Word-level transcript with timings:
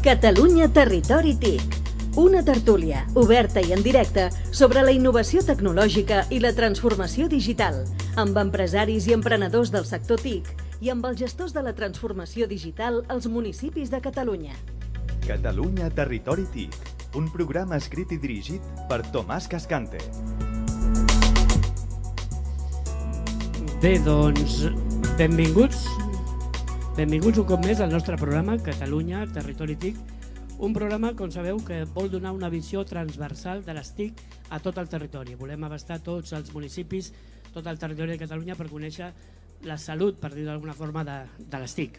Catalunya 0.00 0.72
Territori 0.72 1.34
TIC. 1.36 1.60
Una 2.16 2.40
tertúlia, 2.42 3.02
oberta 3.12 3.60
i 3.60 3.74
en 3.74 3.82
directe, 3.84 4.30
sobre 4.48 4.80
la 4.80 4.94
innovació 4.96 5.42
tecnològica 5.44 6.22
i 6.32 6.38
la 6.40 6.54
transformació 6.56 7.28
digital, 7.28 7.82
amb 8.16 8.40
empresaris 8.40 9.10
i 9.10 9.12
emprenedors 9.12 9.68
del 9.68 9.84
sector 9.84 10.16
TIC 10.24 10.48
i 10.80 10.88
amb 10.88 11.04
els 11.04 11.20
gestors 11.20 11.52
de 11.52 11.60
la 11.60 11.76
transformació 11.76 12.48
digital 12.48 13.02
als 13.12 13.28
municipis 13.28 13.92
de 13.92 14.00
Catalunya. 14.00 14.56
Catalunya 15.28 15.92
Territori 15.92 16.48
TIC, 16.48 16.80
un 17.20 17.28
programa 17.28 17.76
escrit 17.76 18.16
i 18.16 18.22
dirigit 18.24 18.64
per 18.88 19.02
Tomàs 19.12 19.52
Cascante. 19.52 20.00
Bé, 23.84 23.98
doncs, 24.08 24.62
benvinguts. 25.20 26.09
Benvinguts 27.00 27.38
un 27.40 27.46
cop 27.48 27.62
més 27.64 27.78
al 27.80 27.94
nostre 27.94 28.12
programa 28.20 28.58
Catalunya 28.60 29.22
Territori 29.32 29.72
TIC, 29.80 30.00
un 30.60 30.74
programa, 30.76 31.14
com 31.16 31.30
sabeu, 31.32 31.56
que 31.64 31.78
vol 31.94 32.10
donar 32.12 32.34
una 32.36 32.50
visió 32.52 32.82
transversal 32.84 33.62
de 33.64 33.72
les 33.72 33.88
TIC 33.96 34.20
a 34.52 34.58
tot 34.60 34.76
el 34.82 34.90
territori. 34.92 35.32
Volem 35.32 35.64
abastar 35.64 35.96
tots 36.04 36.34
els 36.36 36.52
municipis, 36.52 37.08
tot 37.54 37.64
el 37.72 37.80
territori 37.80 38.12
de 38.12 38.20
Catalunya 38.20 38.58
per 38.58 38.68
conèixer 38.68 39.08
la 39.64 39.78
salut, 39.80 40.20
per 40.20 40.34
dir 40.34 40.44
d'alguna 40.44 40.76
forma, 40.76 41.06
de, 41.08 41.16
de 41.40 41.62
les 41.64 41.78
TIC. 41.78 41.96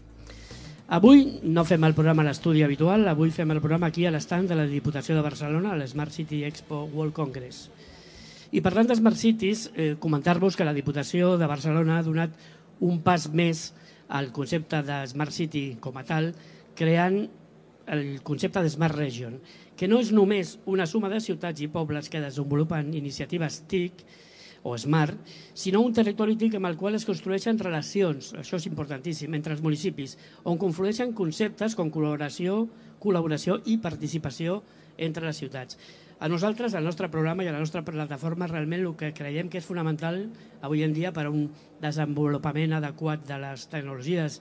Avui 0.94 1.26
no 1.50 1.66
fem 1.66 1.90
el 1.90 1.98
programa 1.98 2.22
a 2.22 2.30
l'estudi 2.30 2.62
habitual, 2.62 3.10
avui 3.10 3.34
fem 3.34 3.58
el 3.58 3.64
programa 3.66 3.90
aquí 3.90 4.06
a 4.06 4.14
l'estand 4.14 4.54
de 4.54 4.62
la 4.62 4.70
Diputació 4.70 5.18
de 5.18 5.26
Barcelona, 5.26 5.74
a 5.74 5.82
l'Smart 5.82 6.14
City 6.14 6.46
Expo 6.46 6.86
World 6.94 7.18
Congress. 7.18 7.72
I 8.54 8.62
parlant 8.62 8.94
de 8.94 9.02
Smart 9.02 9.18
Cities, 9.18 9.72
eh, 9.74 9.96
comentar-vos 9.98 10.54
que 10.54 10.68
la 10.68 10.78
Diputació 10.78 11.40
de 11.42 11.50
Barcelona 11.50 11.98
ha 11.98 12.06
donat 12.06 12.38
un 12.78 13.02
pas 13.02 13.32
més 13.34 13.72
al 14.12 14.32
concepte 14.36 14.82
de 14.84 15.02
Smart 15.08 15.32
City 15.32 15.78
com 15.80 15.96
a 15.98 16.04
tal, 16.04 16.34
creant 16.76 17.24
el 17.92 18.22
concepte 18.24 18.62
de 18.62 18.70
Smart 18.70 18.96
Region, 18.96 19.40
que 19.76 19.88
no 19.88 20.00
és 20.04 20.12
només 20.14 20.58
una 20.70 20.86
suma 20.86 21.10
de 21.10 21.22
ciutats 21.24 21.64
i 21.64 21.70
pobles 21.72 22.12
que 22.12 22.22
desenvolupen 22.22 22.92
iniciatives 22.94 23.64
TIC 23.72 24.04
o 24.64 24.76
SMART, 24.78 25.18
sinó 25.58 25.82
un 25.82 25.96
territori 25.96 26.36
TIC 26.38 26.60
amb 26.60 26.70
el 26.70 26.78
qual 26.78 26.96
es 27.00 27.08
construeixen 27.08 27.58
relacions, 27.60 28.34
això 28.38 28.60
és 28.60 28.68
importantíssim, 28.70 29.34
entre 29.34 29.56
els 29.56 29.64
municipis, 29.66 30.18
on 30.44 30.60
conflueixen 30.62 31.16
conceptes 31.18 31.74
com 31.76 31.90
col·laboració, 31.90 32.68
col·laboració 33.02 33.58
i 33.66 33.80
participació 33.82 34.62
entre 35.02 35.26
les 35.26 35.40
ciutats. 35.42 35.80
A 36.22 36.28
nosaltres, 36.30 36.76
al 36.76 36.86
nostre 36.86 37.08
programa 37.10 37.42
i 37.42 37.48
a 37.50 37.52
la 37.56 37.60
nostra 37.64 37.82
plataforma, 37.82 38.46
realment 38.46 38.84
el 38.84 38.92
que 38.94 39.08
creiem 39.18 39.48
que 39.50 39.58
és 39.58 39.66
fonamental 39.66 40.20
avui 40.62 40.84
en 40.86 40.94
dia 40.94 41.10
per 41.16 41.24
a 41.26 41.32
un 41.34 41.48
desenvolupament 41.82 42.76
adequat 42.78 43.24
de 43.26 43.40
les 43.42 43.64
tecnologies 43.72 44.38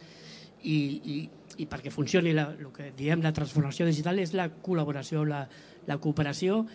i, 0.61 0.77
i, 0.77 1.17
i 1.57 1.67
perquè 1.71 1.89
funcioni 1.89 2.35
la, 2.37 2.51
el 2.53 2.69
que 2.77 2.91
diem 2.99 3.25
la 3.25 3.33
transformació 3.33 3.89
digital 3.89 4.21
és 4.21 4.37
la 4.37 4.51
col·laboració, 4.61 5.25
la, 5.25 5.47
la 5.89 5.97
cooperació 5.97 6.67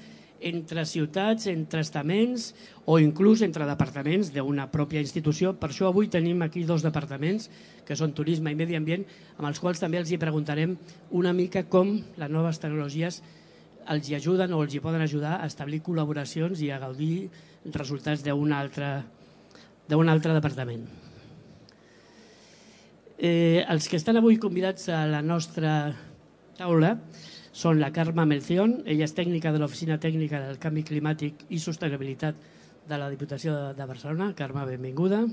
entre 0.42 0.88
ciutats, 0.90 1.46
entre 1.54 1.86
estaments 1.86 2.50
o 2.90 2.98
inclús 2.98 3.46
entre 3.46 3.70
departaments 3.70 4.34
d'una 4.34 4.72
pròpia 4.74 5.06
institució. 5.06 5.54
Per 5.54 5.70
això 5.70 5.94
avui 5.94 6.10
tenim 6.10 6.42
aquí 6.42 6.66
dos 6.66 6.82
departaments, 6.82 7.52
que 7.86 7.94
són 7.94 8.18
Turisme 8.18 8.50
i 8.50 8.58
Medi 8.58 8.82
Ambient, 8.82 9.06
amb 9.38 9.54
els 9.54 9.62
quals 9.62 9.86
també 9.86 10.02
els 10.02 10.10
hi 10.10 10.18
preguntarem 10.18 10.80
una 11.14 11.38
mica 11.38 11.68
com 11.70 11.94
les 11.94 12.40
noves 12.42 12.58
tecnologies 12.58 13.22
els 13.94 14.10
hi 14.10 14.16
ajuden 14.18 14.54
o 14.54 14.62
els 14.64 14.74
hi 14.74 14.82
poden 14.84 15.04
ajudar 15.06 15.38
a 15.40 15.50
establir 15.50 15.84
col·laboracions 15.86 16.62
i 16.66 16.72
a 16.72 16.80
gaudir 16.82 17.30
resultats 17.74 18.24
d'un 18.26 18.54
altre, 18.54 18.90
d'un 19.90 20.10
altre 20.10 20.34
departament. 20.34 20.86
Eh, 23.18 23.64
els 23.70 23.88
que 23.88 23.96
estan 23.96 24.20
avui 24.20 24.38
convidats 24.42 24.90
a 24.92 25.06
la 25.08 25.22
nostra 25.24 25.96
taula 26.58 26.96
són 27.56 27.80
la 27.80 27.94
Carme 27.96 28.26
Melcion, 28.28 28.82
ella 28.84 29.06
és 29.08 29.16
tècnica 29.16 29.54
de 29.56 29.62
l'Oficina 29.62 29.96
Tècnica 30.02 30.42
del 30.44 30.60
Canvi 30.60 30.84
Climàtic 30.84 31.46
i 31.56 31.60
Sostenibilitat 31.64 32.36
de 32.90 32.98
la 33.00 33.08
Diputació 33.10 33.72
de 33.74 33.86
Barcelona. 33.88 34.34
Carme, 34.36 34.66
benvinguda. 34.68 35.24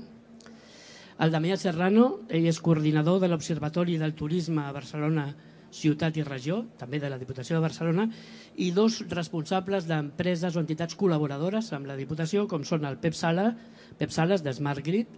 El 1.23 1.33
Damià 1.33 1.57
Serrano, 1.59 2.23
ell 2.31 2.47
és 2.49 2.61
coordinador 2.63 3.19
de 3.21 3.27
l'Observatori 3.29 3.99
del 4.01 4.15
Turisme 4.17 4.63
a 4.63 4.71
Barcelona 4.73 5.27
ciutat 5.73 6.17
i 6.17 6.23
regió, 6.23 6.61
també 6.77 6.99
de 7.01 7.09
la 7.09 7.17
Diputació 7.17 7.57
de 7.57 7.65
Barcelona, 7.65 8.07
i 8.55 8.69
dos 8.71 9.01
responsables 9.09 9.87
d'empreses 9.89 10.55
o 10.55 10.61
entitats 10.61 10.97
col·laboradores 10.99 11.71
amb 11.73 11.89
la 11.89 11.97
Diputació, 11.99 12.45
com 12.47 12.63
són 12.67 12.85
el 12.85 12.99
Pep 13.01 13.17
Sala, 13.17 13.49
Pep 13.97 14.13
Sales 14.13 14.45
de 14.45 14.53
Smart 14.53 14.85
Grid 14.85 15.09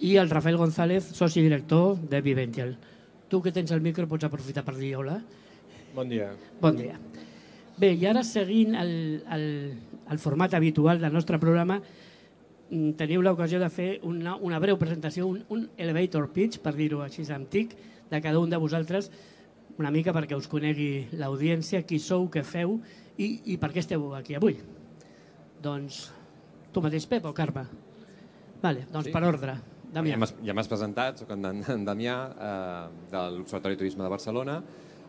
i 0.00 0.16
el 0.18 0.30
Rafael 0.30 0.58
González, 0.58 1.10
soci 1.14 1.42
director 1.42 1.98
de 1.98 2.20
Vivential. 2.22 2.76
Tu 3.28 3.42
que 3.42 3.52
tens 3.52 3.72
el 3.74 3.82
micro 3.82 4.06
pots 4.10 4.26
aprofitar 4.26 4.64
per 4.64 4.76
dir 4.78 4.94
hola. 4.98 5.18
Bon 5.94 6.08
dia. 6.08 6.32
Bon 6.60 6.76
dia. 6.76 6.98
Bé, 7.78 7.90
i 7.98 8.06
ara 8.06 8.22
seguint 8.22 8.76
el, 8.78 8.92
el, 9.34 9.46
el 10.10 10.18
format 10.22 10.54
habitual 10.54 11.00
del 11.02 11.14
nostre 11.14 11.40
programa, 11.42 11.80
mm, 12.70 12.94
teniu 12.98 13.22
l'ocasió 13.22 13.58
de 13.62 13.70
fer 13.70 13.88
una, 14.06 14.36
una 14.36 14.60
breu 14.62 14.78
presentació, 14.78 15.26
un, 15.26 15.42
un 15.50 15.66
elevator 15.76 16.28
pitch, 16.34 16.60
per 16.62 16.76
dir-ho 16.78 17.02
així 17.02 17.26
antic, 17.34 17.74
de 18.10 18.20
cada 18.22 18.38
un 18.38 18.50
de 18.50 18.60
vosaltres, 18.60 19.10
una 19.78 19.90
mica 19.90 20.14
perquè 20.14 20.36
us 20.38 20.48
conegui 20.50 21.06
l'audiència, 21.18 21.82
qui 21.82 21.98
sou, 21.98 22.28
què 22.30 22.44
feu 22.46 22.78
i, 23.18 23.54
i 23.54 23.58
per 23.58 23.72
què 23.74 23.82
esteu 23.82 24.06
aquí 24.14 24.36
avui. 24.38 24.58
Doncs 25.62 26.06
tu 26.74 26.82
mateix, 26.84 27.06
Pep, 27.10 27.26
o 27.26 27.34
Carme? 27.34 27.66
Vale, 28.62 28.86
doncs 28.90 29.10
sí. 29.10 29.14
per 29.14 29.24
ordre. 29.26 29.58
Damià. 29.94 30.18
Ja 30.42 30.54
m'has 30.56 30.70
presentat, 30.70 31.20
soc 31.22 31.30
en, 31.36 31.46
en 31.76 31.84
Damià, 31.86 32.16
eh, 32.34 33.06
de 33.12 33.22
l'Observatori 33.36 33.78
Turisme 33.78 34.02
de 34.02 34.10
Barcelona. 34.10 34.58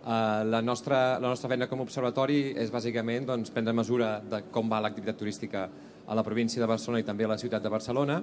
Eh, 0.06 0.44
la, 0.46 0.62
nostra, 0.62 1.18
la 1.18 1.32
nostra 1.32 1.50
feina 1.50 1.70
com 1.70 1.82
a 1.82 1.86
observatori 1.88 2.40
és 2.62 2.74
bàsicament 2.74 3.26
doncs, 3.32 3.54
prendre 3.54 3.74
mesura 3.74 4.20
de 4.22 4.44
com 4.54 4.70
va 4.70 4.84
l'activitat 4.86 5.18
turística 5.18 5.66
a 6.06 6.18
la 6.18 6.24
província 6.24 6.62
de 6.62 6.70
Barcelona 6.70 7.02
i 7.02 7.08
també 7.08 7.26
a 7.26 7.32
la 7.34 7.40
ciutat 7.42 7.64
de 7.66 7.74
Barcelona 7.74 8.20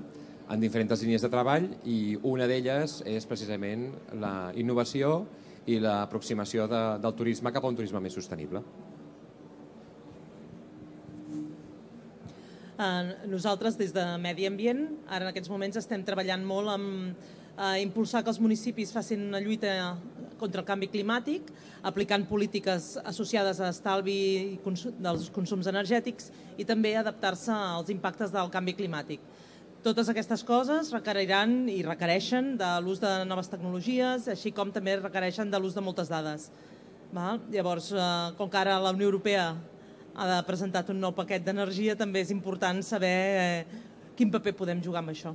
en 0.52 0.62
diferents 0.62 1.02
línies 1.02 1.25
de 1.25 1.31
treball 1.32 1.66
i 1.91 2.14
una 2.28 2.47
d'elles 2.47 3.00
és 3.10 3.26
precisament 3.26 3.88
la 4.22 4.52
innovació 4.54 5.25
i 5.66 5.78
l'aproximació 5.82 6.66
de, 6.70 6.80
del 7.02 7.14
turisme 7.14 7.52
cap 7.54 7.64
a 7.64 7.70
un 7.70 7.78
turisme 7.78 8.00
més 8.02 8.16
sostenible. 8.16 8.62
Uh, 12.82 13.12
nosaltres, 13.30 13.76
des 13.78 13.92
de 13.94 14.02
Medi 14.18 14.48
Ambient, 14.48 14.86
ara 15.06 15.28
en 15.28 15.30
aquests 15.30 15.50
moments 15.52 15.78
estem 15.78 16.02
treballant 16.02 16.42
molt 16.42 16.72
amb 16.72 17.12
uh, 17.12 17.76
impulsar 17.78 18.24
que 18.24 18.32
els 18.32 18.40
municipis 18.42 18.90
facin 18.94 19.28
una 19.28 19.42
lluita 19.44 19.92
contra 20.40 20.64
el 20.64 20.66
canvi 20.66 20.88
climàtic, 20.90 21.52
aplicant 21.86 22.24
polítiques 22.26 22.96
associades 23.04 23.60
a 23.62 23.70
estalvi 23.70 24.58
dels 24.98 25.28
consums 25.34 25.68
energètics 25.70 26.32
i 26.58 26.66
també 26.66 26.96
adaptar-se 26.98 27.54
als 27.54 27.92
impactes 27.94 28.34
del 28.34 28.50
canvi 28.50 28.75
climàtic. 28.81 29.22
Totes 29.82 30.06
aquestes 30.12 30.44
coses 30.46 30.93
requeriran 30.94 31.64
i 31.67 31.81
requereixen 31.82 32.52
de 32.55 32.67
l'ús 32.84 33.00
de 33.02 33.11
noves 33.26 33.49
tecnologies, 33.50 34.29
així 34.31 34.52
com 34.55 34.70
també 34.70 34.93
requereixen 35.00 35.50
de 35.50 35.58
l'ús 35.58 35.75
de 35.75 35.82
moltes 35.82 36.06
dades. 36.06 36.44
Val? 37.11 37.40
Llavors, 37.50 37.88
eh, 37.90 38.05
com 38.38 38.46
que 38.49 38.61
ara 38.61 38.76
la 38.79 38.93
Unió 38.94 39.08
Europea 39.11 39.49
ha 40.14 40.37
presentat 40.46 40.93
un 40.94 41.00
nou 41.02 41.11
paquet 41.17 41.43
d'energia, 41.43 41.96
també 41.99 42.23
és 42.23 42.31
important 42.31 42.79
saber 42.87 43.11
eh, 43.40 43.67
quin 44.14 44.31
paper 44.31 44.55
podem 44.55 44.84
jugar 44.87 45.02
amb 45.02 45.17
això. 45.17 45.34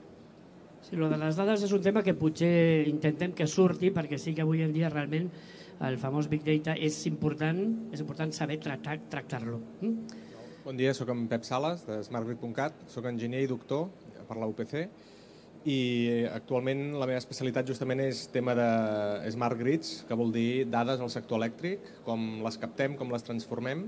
Sí, 0.88 0.96
lo 0.96 1.12
de 1.12 1.20
les 1.20 1.36
dades 1.36 1.68
és 1.68 1.76
un 1.76 1.84
tema 1.84 2.02
que 2.02 2.16
potser 2.16 2.88
intentem 2.88 3.36
que 3.36 3.52
surti, 3.52 3.92
perquè 3.92 4.16
sí 4.16 4.34
que 4.34 4.48
avui 4.48 4.64
en 4.64 4.72
dia 4.72 4.88
realment 4.88 5.28
el 5.84 6.00
famós 6.00 6.32
Big 6.32 6.48
Data 6.48 6.72
és 6.80 7.04
important, 7.12 7.92
és 7.92 8.00
important 8.00 8.32
saber 8.32 8.62
tractar-lo. 8.64 9.12
Tractar 9.12 9.44
mm? 9.44 10.24
Bon 10.64 10.78
dia, 10.78 10.94
sóc 10.94 11.12
en 11.12 11.28
Pep 11.28 11.44
Sales, 11.44 11.84
de 11.84 12.00
smartgrid.cat, 12.04 12.88
sóc 12.88 13.12
enginyer 13.12 13.44
i 13.44 13.52
doctor 13.52 13.90
per 14.28 14.38
la 14.38 14.50
UPC 14.50 14.88
i 15.68 15.80
actualment 16.32 16.94
la 16.96 17.08
meva 17.10 17.20
especialitat 17.20 17.68
justament 17.68 18.00
és 18.06 18.28
tema 18.32 18.54
de 18.56 18.68
smart 19.34 19.58
grids, 19.60 20.04
que 20.08 20.16
vol 20.16 20.30
dir 20.32 20.68
dades 20.72 21.02
al 21.04 21.12
sector 21.12 21.42
elèctric, 21.42 21.90
com 22.06 22.38
les 22.46 22.60
captem, 22.62 22.96
com 23.00 23.12
les 23.12 23.26
transformem 23.26 23.88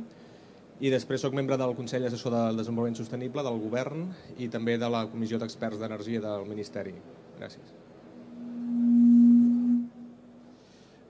i 0.80 0.92
després 0.92 1.20
sóc 1.24 1.36
membre 1.36 1.58
del 1.60 1.76
Consell 1.76 2.08
Assessor 2.08 2.32
del 2.32 2.60
Desenvolupament 2.60 2.96
Sostenible 2.96 3.44
del 3.44 3.60
Govern 3.60 4.10
i 4.40 4.48
també 4.52 4.78
de 4.80 4.88
la 4.92 5.06
Comissió 5.12 5.40
d'Experts 5.40 5.80
d'Energia 5.80 6.22
del 6.24 6.48
Ministeri. 6.48 6.94
Gràcies. 7.40 7.74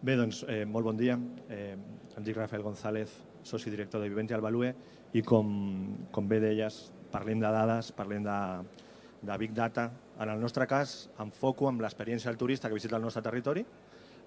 Bé, 0.01 0.15
doncs, 0.15 0.45
eh, 0.47 0.65
molt 0.65 0.85
bon 0.85 0.97
dia. 0.97 1.19
Eh, 1.49 1.75
em 2.17 2.23
dic 2.23 2.37
Rafael 2.37 2.63
González, 2.63 3.13
soci 3.43 3.69
director 3.69 4.01
de 4.01 4.09
Viventi 4.09 4.33
Albalue 4.33 4.73
i 5.13 5.21
com, 5.21 5.49
com 6.11 6.27
bé 6.27 6.39
deies, 6.39 6.91
parlem 7.11 7.39
de 7.39 7.51
dades, 7.53 7.91
parlem 7.91 8.23
de, 8.23 8.39
de 9.21 9.37
Big 9.37 9.53
Data. 9.53 9.91
En 10.19 10.29
el 10.29 10.39
nostre 10.41 10.67
cas, 10.67 11.09
enfoco 11.19 11.67
amb 11.69 11.81
l'experiència 11.83 12.31
del 12.31 12.39
turista 12.39 12.67
que 12.67 12.77
visita 12.79 12.97
el 12.97 13.03
nostre 13.03 13.23
territori, 13.23 13.65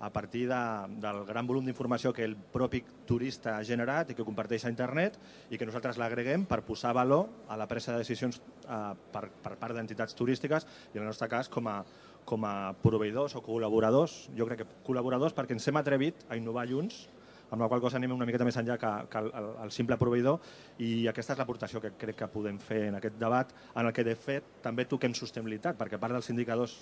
a 0.02 0.10
partir 0.10 0.48
de, 0.48 0.60
del 0.98 1.22
gran 1.24 1.46
volum 1.46 1.64
d'informació 1.64 2.10
que 2.12 2.24
el 2.26 2.34
propi 2.34 2.80
turista 3.06 3.54
ha 3.54 3.62
generat 3.62 4.10
i 4.10 4.16
que 4.18 4.26
comparteix 4.26 4.64
a 4.66 4.72
internet 4.72 5.14
i 5.48 5.58
que 5.58 5.68
nosaltres 5.68 6.00
l'agreguem 6.02 6.42
per 6.50 6.64
posar 6.66 6.90
valor 6.96 7.28
a 7.46 7.56
la 7.56 7.68
presa 7.70 7.94
de 7.94 8.02
decisions 8.02 8.40
eh, 8.66 8.80
per, 9.14 9.28
per 9.44 9.54
part 9.60 9.78
d'entitats 9.78 10.18
turístiques 10.18 10.66
i 10.90 10.98
en 10.98 11.04
el 11.04 11.12
nostre 11.12 11.30
cas 11.30 11.46
com 11.48 11.70
a, 11.70 11.78
com 12.26 12.42
a 12.42 12.74
proveïdors 12.82 13.38
o 13.38 13.44
col·laboradors, 13.46 14.24
jo 14.34 14.48
crec 14.50 14.64
que 14.64 14.80
col·laboradors 14.88 15.38
perquè 15.38 15.54
ens 15.54 15.70
hem 15.70 15.78
atrevit 15.78 16.26
a 16.28 16.40
innovar 16.40 16.66
junts 16.66 17.04
amb 17.52 17.60
la 17.60 17.68
qual 17.68 17.82
cosa 17.84 17.98
anem 18.00 18.14
una 18.14 18.24
miqueta 18.28 18.46
més 18.48 18.56
enllà 18.56 18.78
que, 18.80 18.90
que 19.12 19.20
el, 19.20 19.28
el, 19.66 19.72
simple 19.74 19.98
proveïdor 20.00 20.38
i 20.84 21.06
aquesta 21.10 21.34
és 21.34 21.40
l'aportació 21.42 21.82
que 21.84 21.92
crec 22.00 22.22
que 22.22 22.28
podem 22.32 22.58
fer 22.62 22.86
en 22.88 22.96
aquest 22.96 23.18
debat, 23.20 23.52
en 23.76 23.88
el 23.88 23.92
que 23.92 24.04
de 24.08 24.14
fet 24.16 24.48
també 24.64 24.86
toquem 24.88 25.12
sostenibilitat, 25.16 25.76
perquè 25.76 26.00
part 26.00 26.16
dels 26.16 26.30
indicadors 26.32 26.78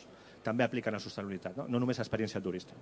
també 0.47 0.65
apliquen 0.65 0.95
a 0.95 1.03
sostenibilitat, 1.03 1.59
no, 1.59 1.67
no 1.69 1.83
només 1.83 1.99
experiència 1.99 2.43
turista. 2.45 2.79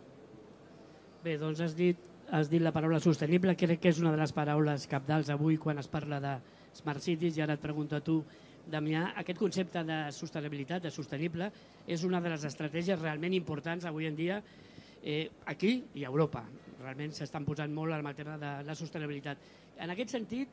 Bé, 1.24 1.38
doncs 1.40 1.64
has 1.64 1.74
dit, 1.78 2.04
has 2.30 2.52
dit 2.52 2.62
la 2.62 2.74
paraula 2.76 3.00
sostenible, 3.00 3.56
crec 3.56 3.80
que 3.80 3.90
és 3.90 4.02
una 4.04 4.12
de 4.12 4.20
les 4.20 4.36
paraules 4.36 4.84
capdals 4.90 5.32
avui 5.32 5.56
quan 5.58 5.80
es 5.80 5.88
parla 5.88 6.20
de 6.22 6.36
Smart 6.76 7.02
Cities 7.02 7.40
i 7.40 7.42
ara 7.42 7.56
et 7.56 7.64
pregunto 7.64 7.96
a 7.96 8.04
tu, 8.04 8.20
Damià, 8.68 9.14
aquest 9.16 9.38
concepte 9.40 9.80
de 9.80 9.96
sostenibilitat, 10.12 10.82
de 10.84 10.90
sostenible, 10.92 11.46
és 11.88 12.02
una 12.04 12.20
de 12.20 12.34
les 12.34 12.42
estratègies 12.44 13.00
realment 13.00 13.32
importants 13.32 13.86
avui 13.88 14.04
en 14.04 14.18
dia 14.18 14.42
eh, 15.02 15.28
aquí 15.46 15.74
i 15.94 16.04
a 16.04 16.12
Europa. 16.12 16.44
Realment 16.78 17.14
s'estan 17.14 17.46
posant 17.46 17.72
molt 17.74 17.94
en 17.94 18.04
matèria 18.06 18.38
de 18.38 18.52
la 18.66 18.76
sostenibilitat. 18.78 19.38
En 19.78 19.90
aquest 19.94 20.14
sentit, 20.14 20.50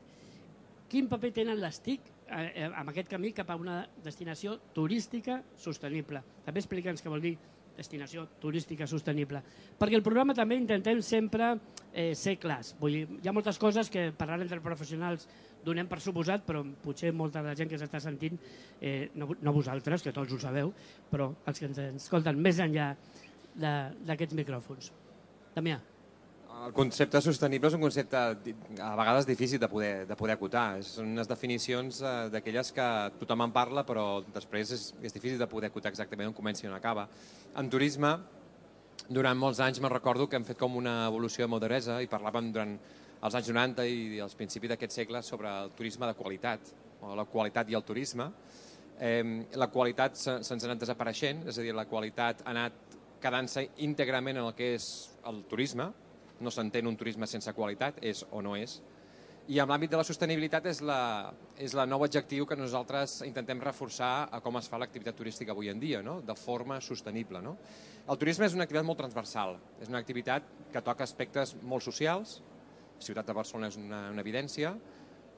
quin 0.90 1.08
paper 1.10 1.32
tenen 1.34 1.60
les 1.60 1.80
TIC 1.82 2.00
eh, 2.30 2.46
eh, 2.46 2.70
amb 2.70 2.92
aquest 2.92 3.10
camí 3.10 3.32
cap 3.34 3.50
a 3.50 3.58
una 3.58 3.80
destinació 4.04 4.58
turística 4.74 5.40
sostenible? 5.58 6.22
També 6.46 6.62
explica'ns 6.62 7.02
què 7.02 7.12
vol 7.12 7.24
dir 7.24 7.36
destinació 7.76 8.24
turística 8.40 8.86
sostenible. 8.88 9.42
Perquè 9.78 9.98
el 9.98 10.04
programa 10.04 10.34
també 10.34 10.56
intentem 10.56 11.02
sempre 11.04 11.50
eh, 11.92 12.14
ser 12.16 12.36
clars. 12.40 12.72
Vull 12.80 12.96
dir, 12.96 13.18
hi 13.20 13.28
ha 13.28 13.34
moltes 13.36 13.60
coses 13.60 13.90
que 13.92 14.08
parlant 14.16 14.46
entre 14.46 14.62
professionals 14.64 15.28
donem 15.66 15.88
per 15.90 15.98
suposat, 16.00 16.44
però 16.46 16.62
potser 16.82 17.12
molta 17.12 17.42
de 17.42 17.50
la 17.50 17.58
gent 17.58 17.68
que 17.70 17.78
s'està 17.80 18.00
sentint, 18.02 18.38
eh, 18.80 19.10
no, 19.18 19.28
no 19.42 19.54
vosaltres, 19.54 20.04
que 20.04 20.14
tots 20.14 20.32
ho 20.32 20.40
sabeu, 20.40 20.72
però 21.10 21.32
els 21.44 21.60
que 21.60 21.68
ens 21.68 21.82
escolten 21.88 22.38
més 22.40 22.60
enllà 22.62 22.92
d'aquests 23.56 24.36
micròfons. 24.36 24.90
Damià. 25.56 25.80
El 26.56 26.72
concepte 26.72 27.20
sostenible 27.20 27.68
és 27.68 27.74
un 27.76 27.82
concepte 27.84 28.16
a 28.16 28.92
vegades 28.96 29.26
difícil 29.28 29.60
de 29.60 29.68
poder, 29.68 30.06
de 30.08 30.16
poder 30.16 30.36
acotar. 30.36 30.80
Són 30.88 31.10
unes 31.12 31.28
definicions 31.28 32.00
eh, 32.00 32.14
d'aquelles 32.32 32.72
que 32.72 32.86
tothom 33.20 33.44
en 33.44 33.52
parla, 33.52 33.84
però 33.84 34.06
després 34.34 34.72
és, 34.72 34.86
és 35.04 35.12
difícil 35.12 35.36
de 35.38 35.48
poder 35.50 35.68
acotar 35.68 35.92
exactament 35.92 36.30
on 36.30 36.36
comença 36.36 36.64
i 36.64 36.70
on 36.70 36.76
acaba. 36.78 37.04
En 37.60 37.68
turisme, 37.72 38.14
durant 39.08 39.38
molts 39.38 39.60
anys 39.60 39.82
me'n 39.84 39.92
recordo 39.92 40.26
que 40.26 40.40
hem 40.40 40.46
fet 40.48 40.58
com 40.58 40.80
una 40.80 41.02
evolució 41.10 41.44
de 41.44 41.52
maduresa 41.52 42.00
i 42.02 42.08
parlàvem 42.10 42.48
durant 42.54 42.72
els 43.26 43.36
anys 43.36 43.52
90 43.52 43.84
i 43.88 44.22
els 44.24 44.34
principis 44.38 44.72
d'aquest 44.72 44.96
segle 44.96 45.22
sobre 45.22 45.52
el 45.62 45.74
turisme 45.76 46.08
de 46.08 46.16
qualitat, 46.16 46.72
o 47.04 47.14
la 47.18 47.28
qualitat 47.28 47.68
i 47.70 47.76
el 47.76 47.84
turisme. 47.84 48.30
Eh, 48.96 49.44
la 49.60 49.68
qualitat 49.68 50.16
se'ns 50.16 50.50
ha 50.50 50.70
anat 50.70 50.80
desapareixent, 50.80 51.44
és 51.50 51.58
a 51.58 51.64
dir, 51.64 51.76
la 51.76 51.84
qualitat 51.84 52.40
ha 52.46 52.52
anat 52.54 52.85
quedant-se 53.22 53.68
íntegrament 53.84 54.38
en 54.38 54.48
el 54.48 54.54
que 54.58 54.74
és 54.76 54.90
el 55.28 55.42
turisme, 55.50 55.90
no 56.40 56.52
s'entén 56.52 56.86
un 56.86 56.96
turisme 56.96 57.26
sense 57.26 57.52
qualitat, 57.56 57.98
és 58.04 58.24
o 58.30 58.42
no 58.44 58.56
és. 58.56 58.80
I 59.46 59.60
en 59.62 59.68
l'àmbit 59.70 59.92
de 59.92 59.98
la 60.00 60.04
sostenibilitat 60.04 60.64
és, 60.66 60.80
la, 60.82 61.30
és 61.62 61.70
la 61.78 61.84
nou 61.86 62.02
adjectiu 62.02 62.48
que 62.50 62.58
nosaltres 62.58 63.20
intentem 63.22 63.60
reforçar 63.62 64.26
a 64.34 64.40
com 64.42 64.58
es 64.58 64.66
fa 64.66 64.80
l'activitat 64.82 65.14
turística 65.14 65.54
avui 65.54 65.70
en 65.70 65.78
dia, 65.78 66.00
no? 66.02 66.18
de 66.20 66.34
forma 66.34 66.80
sostenible. 66.82 67.38
No? 67.44 67.54
El 68.10 68.18
turisme 68.18 68.48
és 68.48 68.56
una 68.58 68.66
activitat 68.66 68.88
molt 68.88 68.98
transversal, 68.98 69.54
és 69.78 69.92
una 69.92 70.02
activitat 70.02 70.50
que 70.74 70.82
toca 70.82 71.06
aspectes 71.06 71.54
molt 71.62 71.86
socials, 71.86 72.40
ciutat 72.98 73.28
de 73.28 73.36
Barcelona 73.38 73.70
és 73.70 73.78
una, 73.78 74.02
una 74.10 74.24
evidència, 74.24 74.74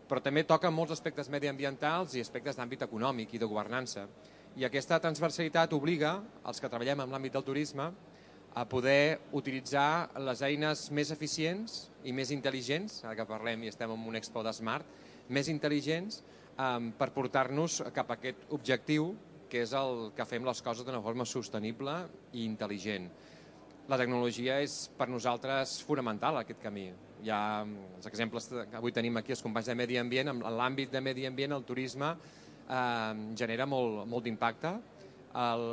però 0.08 0.22
també 0.24 0.46
toca 0.48 0.72
molts 0.72 0.96
aspectes 0.96 1.28
mediambientals 1.28 2.16
i 2.16 2.24
aspectes 2.24 2.56
d'àmbit 2.56 2.86
econòmic 2.88 3.34
i 3.34 3.42
de 3.42 3.48
governança. 3.50 4.06
I 4.58 4.64
aquesta 4.66 4.96
transversalitat 4.98 5.70
obliga 5.76 6.16
els 6.50 6.58
que 6.58 6.66
treballem 6.66 7.04
en 7.04 7.12
l'àmbit 7.14 7.36
del 7.36 7.44
turisme 7.46 7.84
a 8.58 8.64
poder 8.66 9.20
utilitzar 9.38 10.10
les 10.26 10.40
eines 10.42 10.80
més 10.90 11.12
eficients 11.14 11.76
i 12.02 12.10
més 12.10 12.32
intel·ligents, 12.34 13.04
ara 13.04 13.14
que 13.14 13.26
parlem 13.28 13.62
i 13.62 13.70
estem 13.70 13.92
en 13.94 14.06
un 14.10 14.18
expo 14.18 14.42
de 14.42 14.50
Smart, 14.56 14.82
més 15.30 15.46
intel·ligents 15.52 16.24
um, 16.56 16.88
per 16.90 17.12
portar-nos 17.14 17.84
cap 17.94 18.10
a 18.10 18.16
aquest 18.18 18.50
objectiu 18.56 19.12
que 19.48 19.62
és 19.62 19.76
el 19.78 20.10
que 20.18 20.26
fem 20.26 20.42
les 20.50 20.64
coses 20.66 20.82
d'una 20.82 21.04
forma 21.06 21.28
sostenible 21.28 21.94
i 22.32 22.42
intel·ligent. 22.48 23.06
La 23.86 24.00
tecnologia 24.02 24.58
és 24.64 24.88
per 24.98 25.06
nosaltres 25.06 25.76
fonamental 25.86 26.42
aquest 26.42 26.58
camí. 26.66 26.88
Hi 27.22 27.30
ha 27.30 27.62
els 27.62 28.10
exemples 28.10 28.50
que 28.50 28.82
avui 28.82 28.90
tenim 28.96 29.22
aquí 29.22 29.38
els 29.38 29.46
companys 29.46 29.70
de 29.70 29.78
Medi 29.78 30.02
Ambient, 30.02 30.34
en 30.34 30.42
l'àmbit 30.58 30.90
de 30.90 31.04
Medi 31.04 31.30
Ambient 31.30 31.54
el 31.54 31.66
turisme 31.70 32.16
eh, 32.68 33.34
genera 33.36 33.66
molt, 33.66 34.04
molt 34.06 34.24
d'impacte, 34.24 34.74
el 35.38 35.64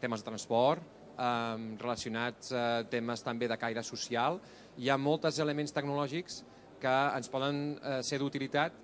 temes 0.00 0.22
de 0.22 0.28
transport, 0.30 0.82
eh, 1.18 1.76
relacionats 1.80 2.52
a 2.52 2.64
eh, 2.80 2.86
temes 2.90 3.22
també 3.22 3.48
de 3.48 3.58
caire 3.58 3.82
social. 3.82 4.40
Hi 4.78 4.90
ha 4.90 4.98
molts 4.98 5.38
elements 5.38 5.72
tecnològics 5.72 6.42
que 6.82 6.94
ens 7.16 7.30
poden 7.32 7.78
eh, 7.78 8.00
ser 8.02 8.18
d'utilitat 8.20 8.80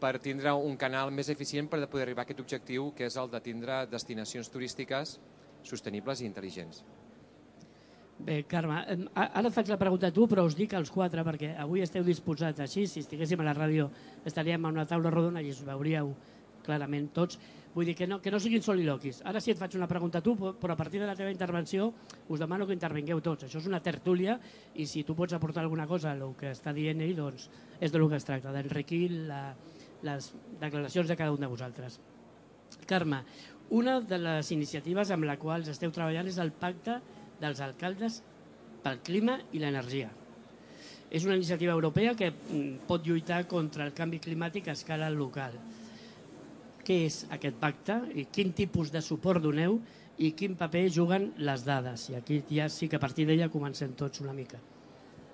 per 0.00 0.16
tindre 0.18 0.52
un 0.56 0.76
canal 0.80 1.12
més 1.12 1.28
eficient 1.28 1.68
per 1.68 1.82
poder 1.86 2.06
arribar 2.06 2.24
a 2.24 2.28
aquest 2.28 2.40
objectiu, 2.40 2.92
que 2.96 3.06
és 3.06 3.16
el 3.20 3.28
de 3.30 3.40
tindre 3.44 3.84
destinacions 3.90 4.48
turístiques 4.48 5.18
sostenibles 5.62 6.22
i 6.22 6.28
intel·ligents. 6.28 6.80
Bé, 8.20 8.42
Carme, 8.44 8.82
ara 9.16 9.50
faig 9.52 9.70
la 9.72 9.78
pregunta 9.80 10.10
a 10.10 10.12
tu, 10.12 10.26
però 10.28 10.44
us 10.44 10.56
dic 10.56 10.74
als 10.76 10.90
quatre, 10.92 11.22
perquè 11.24 11.54
avui 11.56 11.80
esteu 11.80 12.04
disposats 12.04 12.60
així, 12.60 12.84
si 12.88 13.00
estiguéssim 13.00 13.40
a 13.40 13.46
la 13.46 13.54
ràdio 13.56 13.88
estaríem 14.28 14.64
a 14.64 14.72
una 14.74 14.84
taula 14.88 15.12
rodona 15.12 15.40
i 15.40 15.48
us 15.54 15.62
veuríeu 15.64 16.12
clarament 16.64 17.10
tots. 17.16 17.38
Vull 17.74 17.86
dir 17.86 17.94
que 17.94 18.06
no, 18.10 18.18
que 18.18 18.32
no 18.34 18.40
siguin 18.42 18.64
soliloquis. 18.66 19.20
Ara 19.30 19.38
sí 19.42 19.52
et 19.52 19.58
faig 19.58 19.76
una 19.78 19.86
pregunta 19.86 20.18
a 20.18 20.24
tu, 20.26 20.34
però 20.34 20.74
a 20.74 20.78
partir 20.78 20.98
de 20.98 21.06
la 21.06 21.14
teva 21.14 21.30
intervenció 21.30 21.92
us 22.28 22.40
demano 22.42 22.66
que 22.66 22.74
intervingueu 22.74 23.20
tots. 23.22 23.46
Això 23.46 23.60
és 23.60 23.68
una 23.70 23.78
tertúlia 23.82 24.40
i 24.74 24.86
si 24.90 25.04
tu 25.06 25.14
pots 25.14 25.36
aportar 25.36 25.62
alguna 25.62 25.86
cosa 25.86 26.10
al 26.10 26.24
que 26.38 26.50
està 26.50 26.74
dient 26.74 27.00
ell, 27.04 27.14
doncs 27.14 27.46
és 27.78 27.92
de 27.94 28.00
lo 28.02 28.08
que 28.10 28.18
es 28.18 28.26
tracta, 28.26 28.50
d'enriquir 28.50 29.04
les 30.02 30.32
declaracions 30.58 31.08
de 31.08 31.16
cada 31.16 31.30
un 31.30 31.46
de 31.46 31.50
vosaltres. 31.50 32.00
Carme, 32.90 33.22
una 33.70 34.00
de 34.00 34.18
les 34.18 34.50
iniciatives 34.50 35.12
amb 35.14 35.28
la 35.28 35.38
quals 35.38 35.70
esteu 35.70 35.92
treballant 35.94 36.26
és 36.26 36.40
el 36.42 36.50
pacte 36.50 36.98
dels 37.40 37.60
alcaldes 37.62 38.18
pel 38.82 38.98
clima 39.06 39.38
i 39.54 39.62
l'energia. 39.62 40.10
És 41.10 41.22
una 41.26 41.36
iniciativa 41.38 41.74
europea 41.74 42.16
que 42.18 42.32
mm, 42.32 42.86
pot 42.90 43.06
lluitar 43.06 43.44
contra 43.50 43.86
el 43.86 43.94
canvi 43.94 44.18
climàtic 44.22 44.66
a 44.68 44.74
escala 44.74 45.10
local 45.10 45.54
què 46.90 47.04
és 47.06 47.22
aquest 47.30 47.54
pacte 47.62 48.00
i 48.18 48.24
quin 48.34 48.50
tipus 48.50 48.90
de 48.90 48.98
suport 49.04 49.38
doneu 49.42 49.76
i 50.18 50.32
quin 50.34 50.56
paper 50.58 50.88
juguen 50.90 51.28
les 51.38 51.62
dades. 51.62 52.08
I 52.10 52.18
aquí 52.18 52.40
ja 52.50 52.66
sí 52.66 52.88
que 52.90 52.98
a 52.98 53.02
partir 53.02 53.28
d'ella 53.28 53.46
comencem 53.52 53.94
tots 53.94 54.20
una 54.24 54.34
mica. 54.34 54.58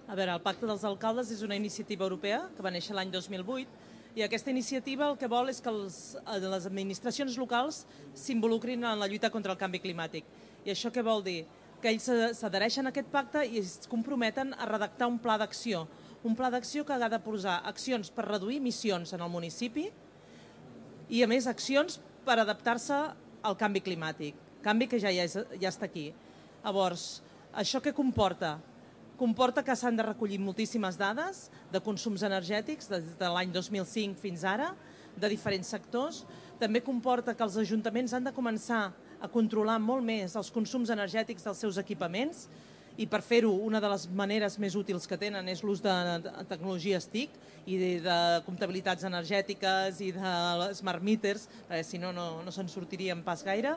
A 0.06 0.14
veure, 0.14 0.34
el 0.36 0.42
Pacte 0.44 0.68
dels 0.68 0.84
Alcaldes 0.84 1.32
és 1.32 1.40
una 1.42 1.56
iniciativa 1.56 2.04
europea 2.04 2.44
que 2.54 2.62
va 2.62 2.70
néixer 2.74 2.94
l'any 2.94 3.08
2008 3.10 4.20
i 4.20 4.22
aquesta 4.22 4.52
iniciativa 4.52 5.08
el 5.08 5.16
que 5.16 5.32
vol 5.32 5.48
és 5.48 5.62
que 5.64 5.72
els, 5.72 5.96
eh, 6.20 6.38
les 6.44 6.68
administracions 6.68 7.40
locals 7.40 7.86
s'involucrin 8.14 8.84
en 8.84 9.00
la 9.00 9.08
lluita 9.08 9.32
contra 9.32 9.52
el 9.52 9.58
canvi 9.58 9.80
climàtic. 9.80 10.24
I 10.64 10.76
això 10.76 10.92
què 10.92 11.02
vol 11.02 11.24
dir? 11.24 11.46
Que 11.80 11.88
ells 11.88 12.04
s'adhereixen 12.36 12.86
a 12.86 12.92
aquest 12.92 13.08
pacte 13.08 13.46
i 13.48 13.58
es 13.64 13.88
comprometen 13.88 14.52
a 14.54 14.68
redactar 14.68 15.08
un 15.08 15.18
pla 15.18 15.38
d'acció. 15.40 15.88
Un 16.22 16.36
pla 16.36 16.50
d'acció 16.50 16.84
que 16.84 16.92
ha 16.92 17.08
de 17.08 17.18
posar 17.20 17.62
accions 17.64 18.10
per 18.10 18.28
reduir 18.28 18.60
emissions 18.60 19.12
en 19.12 19.20
el 19.20 19.30
municipi, 19.30 19.90
i, 21.08 21.22
a 21.22 21.28
més, 21.30 21.46
accions 21.46 22.00
per 22.26 22.38
adaptar-se 22.42 22.96
al 23.46 23.56
canvi 23.58 23.82
climàtic, 23.84 24.38
canvi 24.64 24.88
que 24.90 24.98
ja, 25.02 25.12
ja, 25.14 25.26
és, 25.28 25.36
ja 25.60 25.70
està 25.70 25.86
aquí. 25.86 26.08
Llavors, 26.64 27.20
això 27.54 27.78
què 27.82 27.92
comporta? 27.94 28.56
Comporta 29.16 29.62
que 29.64 29.76
s'han 29.78 29.96
de 29.96 30.04
recollir 30.04 30.40
moltíssimes 30.42 30.98
dades 31.00 31.46
de 31.72 31.80
consums 31.80 32.26
energètics 32.26 32.90
des 32.90 33.14
de 33.16 33.30
l'any 33.32 33.54
2005 33.54 34.18
fins 34.20 34.42
ara, 34.44 34.72
de 35.16 35.30
diferents 35.32 35.70
sectors. 35.72 36.24
També 36.60 36.82
comporta 36.84 37.32
que 37.36 37.44
els 37.46 37.56
ajuntaments 37.62 38.12
han 38.12 38.26
de 38.26 38.34
començar 38.36 38.90
a 39.20 39.30
controlar 39.32 39.78
molt 39.80 40.04
més 40.04 40.36
els 40.36 40.50
consums 40.52 40.92
energètics 40.92 41.46
dels 41.46 41.62
seus 41.64 41.78
equipaments 41.80 42.44
i 42.96 43.06
per 43.10 43.20
fer-ho 43.24 43.50
una 43.66 43.80
de 43.82 43.90
les 43.92 44.06
maneres 44.16 44.56
més 44.62 44.76
útils 44.78 45.06
que 45.08 45.18
tenen 45.20 45.48
és 45.52 45.62
l'ús 45.64 45.82
de, 45.84 45.94
tecnologies 46.48 47.08
TIC 47.12 47.34
i 47.66 47.76
de, 47.80 47.90
de 48.04 48.18
comptabilitats 48.46 49.04
energètiques 49.04 50.00
i 50.00 50.12
de 50.16 50.70
smart 50.78 51.04
meters, 51.04 51.46
perquè 51.68 51.84
si 51.84 52.00
no, 52.00 52.12
no, 52.16 52.42
no 52.46 52.54
se'n 52.54 52.70
sortirien 52.72 53.20
pas 53.26 53.44
gaire. 53.44 53.76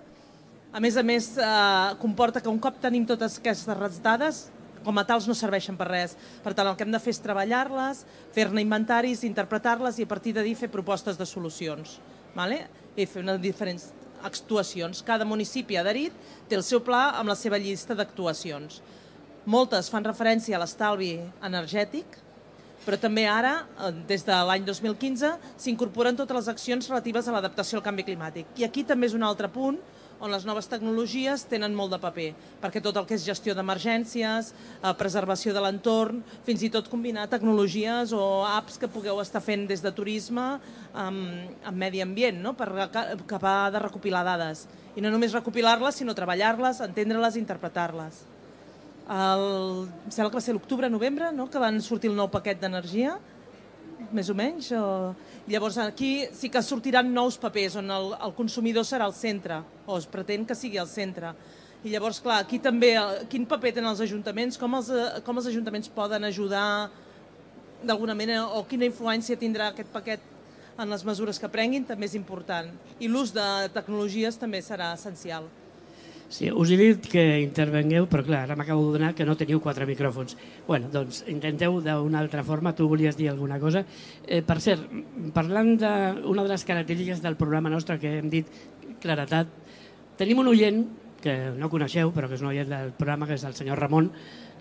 A 0.71 0.79
més 0.79 0.95
a 1.01 1.03
més, 1.03 1.33
eh, 1.41 1.95
comporta 1.99 2.41
que 2.41 2.51
un 2.51 2.59
cop 2.61 2.77
tenim 2.81 3.07
totes 3.09 3.39
aquestes 3.39 4.01
dades, 4.05 4.47
com 4.85 4.97
a 4.97 5.03
tals 5.03 5.27
no 5.27 5.35
serveixen 5.35 5.75
per 5.75 5.89
res. 5.89 6.15
Per 6.43 6.53
tant, 6.53 6.69
el 6.69 6.77
que 6.77 6.85
hem 6.85 6.93
de 6.93 7.01
fer 7.03 7.11
és 7.15 7.23
treballar-les, 7.23 8.03
fer-ne 8.35 8.63
inventaris, 8.63 9.25
interpretar-les 9.27 9.99
i 9.99 10.05
a 10.05 10.11
partir 10.11 10.35
d'ahir 10.37 10.55
fer 10.55 10.69
propostes 10.71 11.17
de 11.19 11.27
solucions. 11.27 11.97
Vale? 12.35 12.61
I 12.95 13.07
fer 13.09 13.25
unes 13.25 13.41
diferents 13.41 13.89
actuacions. 14.23 15.01
Cada 15.05 15.27
municipi 15.27 15.77
adherit 15.79 16.15
té 16.47 16.57
el 16.59 16.63
seu 16.63 16.83
pla 16.85 17.09
amb 17.19 17.31
la 17.31 17.37
seva 17.39 17.59
llista 17.59 17.97
d'actuacions. 17.97 18.79
Moltes 19.49 19.87
fan 19.89 20.05
referència 20.05 20.53
a 20.53 20.59
l'estalvi 20.61 21.15
energètic, 21.47 22.19
però 22.83 22.99
també 23.01 23.23
ara, 23.25 23.63
eh, 23.81 23.87
des 24.05 24.21
de 24.27 24.35
l'any 24.45 24.61
2015, 24.67 25.31
s'incorporen 25.57 26.19
totes 26.19 26.37
les 26.37 26.49
accions 26.51 26.89
relatives 26.91 27.27
a 27.27 27.33
l'adaptació 27.33 27.79
al 27.79 27.83
canvi 27.87 28.05
climàtic. 28.05 28.45
I 28.61 28.67
aquí 28.67 28.83
també 28.83 29.07
és 29.09 29.15
un 29.17 29.25
altre 29.25 29.49
punt 29.49 29.79
on 30.19 30.29
les 30.29 30.45
noves 30.45 30.69
tecnologies 30.69 31.47
tenen 31.49 31.73
molt 31.73 31.95
de 31.95 31.99
paper, 32.03 32.29
perquè 32.61 32.79
tot 32.83 33.01
el 33.01 33.07
que 33.09 33.15
és 33.15 33.25
gestió 33.25 33.55
d'emergències, 33.55 34.53
eh, 34.53 34.93
preservació 34.93 35.51
de 35.51 35.65
l'entorn, 35.65 36.21
fins 36.45 36.61
i 36.61 36.69
tot 36.69 36.87
combinar 36.87 37.27
tecnologies 37.27 38.13
o 38.13 38.45
apps 38.45 38.77
que 38.77 38.87
pugueu 38.87 39.19
estar 39.19 39.41
fent 39.41 39.65
des 39.65 39.81
de 39.81 39.91
turisme 39.91 40.59
amb, 40.93 41.49
amb 41.65 41.77
medi 41.77 42.01
ambient, 42.01 42.37
no? 42.37 42.53
per 42.53 42.69
acabar 42.85 43.71
de 43.71 43.79
recopilar 43.79 44.23
dades. 44.23 44.67
I 44.95 45.01
no 45.01 45.09
només 45.09 45.33
recopilar-les, 45.33 45.95
sinó 45.95 46.13
treballar-les, 46.13 46.81
entendre-les, 46.81 47.35
interpretar-les. 47.35 48.38
El, 49.09 49.43
em 50.05 50.11
sembla 50.13 50.29
que 50.29 50.37
va 50.37 50.45
ser 50.45 50.53
l'octubre-novembre 50.53 51.31
no? 51.33 51.47
que 51.49 51.61
van 51.61 51.79
sortir 51.81 52.11
el 52.11 52.17
nou 52.17 52.27
paquet 52.29 52.59
d'energia, 52.61 53.15
més 54.13 54.29
o 54.29 54.35
menys. 54.37 54.69
O... 54.77 55.15
Llavors 55.49 55.79
aquí 55.81 56.27
sí 56.37 56.51
que 56.53 56.61
sortiran 56.61 57.09
nous 57.13 57.39
papers 57.41 57.79
on 57.81 57.89
el, 57.89 58.13
el 58.21 58.35
consumidor 58.37 58.85
serà 58.85 59.07
el 59.09 59.15
centre, 59.17 59.63
o 59.89 59.97
es 59.97 60.05
pretén 60.05 60.45
que 60.45 60.57
sigui 60.57 60.77
el 60.77 60.89
centre. 60.89 61.33
I 61.83 61.93
llavors, 61.93 62.19
clar, 62.19 62.41
aquí 62.43 62.59
també, 62.59 62.91
eh, 62.99 63.21
quin 63.31 63.45
paper 63.47 63.71
tenen 63.77 63.89
els 63.93 64.01
ajuntaments, 64.03 64.59
com 64.59 64.75
els, 64.75 64.89
eh, 64.91 65.21
com 65.25 65.39
els 65.39 65.47
ajuntaments 65.47 65.89
poden 65.95 66.27
ajudar 66.27 66.89
d'alguna 67.81 68.13
manera, 68.19 68.43
o 68.51 68.65
quina 68.67 68.85
influència 68.85 69.39
tindrà 69.39 69.71
aquest 69.71 69.89
paquet 69.93 70.19
en 70.79 70.91
les 70.91 71.05
mesures 71.07 71.39
que 71.39 71.49
prenguin, 71.51 71.85
també 71.87 72.05
és 72.05 72.17
important. 72.19 72.69
I 72.99 73.07
l'ús 73.07 73.31
de 73.35 73.47
tecnologies 73.73 74.37
també 74.39 74.61
serà 74.61 74.91
essencial. 74.93 75.47
Sí, 76.29 76.51
us 76.53 76.69
he 76.69 76.77
dit 76.77 77.07
que 77.09 77.23
intervengueu, 77.41 78.05
però 78.05 78.21
clar, 78.21 78.43
ara 78.45 78.55
m'acabo 78.55 78.83
de 78.85 78.99
donar 78.99 79.15
que 79.17 79.25
no 79.25 79.33
teniu 79.33 79.57
quatre 79.59 79.87
micròfons. 79.89 80.37
bueno, 80.67 80.85
doncs 80.93 81.23
intenteu 81.27 81.79
d'una 81.81 82.19
altra 82.19 82.43
forma, 82.43 82.75
tu 82.75 82.87
volies 82.87 83.17
dir 83.17 83.31
alguna 83.31 83.57
cosa. 83.59 83.83
Eh, 84.27 84.43
per 84.45 84.59
cert, 84.61 84.85
parlant 85.33 85.73
d'una 85.81 86.43
de 86.43 86.49
les 86.49 86.63
característiques 86.63 87.23
del 87.23 87.35
programa 87.35 87.71
nostre 87.73 87.97
que 87.97 88.19
hem 88.19 88.29
dit 88.29 88.45
claretat, 89.01 89.47
tenim 90.17 90.37
un 90.37 90.51
oient 90.53 90.85
que 91.19 91.49
no 91.57 91.69
coneixeu, 91.69 92.13
però 92.13 92.29
que 92.29 92.37
és 92.37 92.45
un 92.45 92.53
oient 92.53 92.69
del 92.69 92.93
programa, 92.93 93.25
que 93.25 93.33
és 93.33 93.43
el 93.43 93.57
senyor 93.57 93.81
Ramon, 93.81 94.11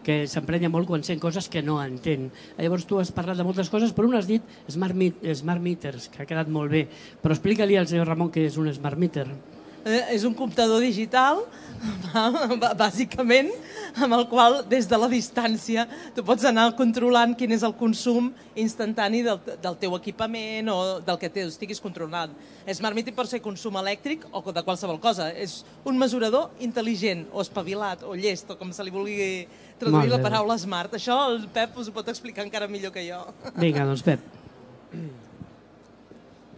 que 0.03 0.25
s'emprenya 0.27 0.73
molt 0.73 0.89
quan 0.89 1.05
sent 1.05 1.21
coses 1.21 1.51
que 1.53 1.61
no 1.61 1.83
entén. 1.85 2.31
Llavors 2.57 2.89
tu 2.89 2.97
has 2.97 3.13
parlat 3.13 3.37
de 3.37 3.45
moltes 3.45 3.69
coses, 3.69 3.93
però 3.93 4.09
un 4.09 4.17
has 4.17 4.27
dit 4.27 4.43
smart, 4.73 4.97
meet, 4.97 5.21
smart 5.37 5.61
meters, 5.61 6.09
que 6.09 6.23
ha 6.23 6.27
quedat 6.27 6.49
molt 6.49 6.73
bé. 6.73 6.87
Però 7.21 7.37
explica-li 7.37 7.77
al 7.77 7.93
senyor 7.93 8.09
Ramon 8.09 8.33
què 8.33 8.49
és 8.49 8.57
un 8.57 8.73
smart 8.73 8.97
meter 8.97 9.29
eh, 9.85 10.15
és 10.15 10.25
un 10.25 10.35
comptador 10.35 10.81
digital, 10.85 11.45
bàsicament, 12.83 13.51
amb 13.99 14.15
el 14.17 14.25
qual 14.31 14.61
des 14.69 14.87
de 14.89 14.99
la 14.99 15.09
distància 15.11 15.85
tu 16.15 16.25
pots 16.27 16.45
anar 16.49 16.69
controlant 16.79 17.35
quin 17.39 17.53
és 17.55 17.65
el 17.67 17.75
consum 17.79 18.31
instantani 18.59 19.23
del, 19.27 19.39
del 19.63 19.79
teu 19.81 19.95
equipament 19.99 20.71
o 20.73 20.79
del 21.05 21.19
que 21.21 21.31
estiguis 21.45 21.81
controlant. 21.83 22.35
Smart 22.75 22.97
meter 22.97 23.15
pot 23.17 23.31
ser 23.31 23.41
consum 23.45 23.79
elèctric 23.81 24.27
o 24.33 24.43
de 24.53 24.65
qualsevol 24.67 25.01
cosa. 25.03 25.31
És 25.33 25.63
un 25.89 25.99
mesurador 25.99 26.51
intel·ligent 26.65 27.27
o 27.33 27.43
espavilat 27.45 28.05
o 28.05 28.17
llest 28.19 28.51
o 28.51 28.59
com 28.59 28.73
se 28.75 28.85
li 28.85 28.95
vulgui 28.95 29.47
traduir 29.79 30.11
la 30.11 30.21
paraula 30.23 30.59
smart. 30.59 30.99
Això 30.99 31.17
el 31.31 31.47
Pep 31.55 31.79
us 31.79 31.89
ho 31.89 31.97
pot 31.97 32.11
explicar 32.11 32.47
encara 32.47 32.69
millor 32.71 32.95
que 32.95 33.07
jo. 33.07 33.23
Vinga, 33.57 33.87
doncs 33.89 34.05
Pep. 34.07 34.21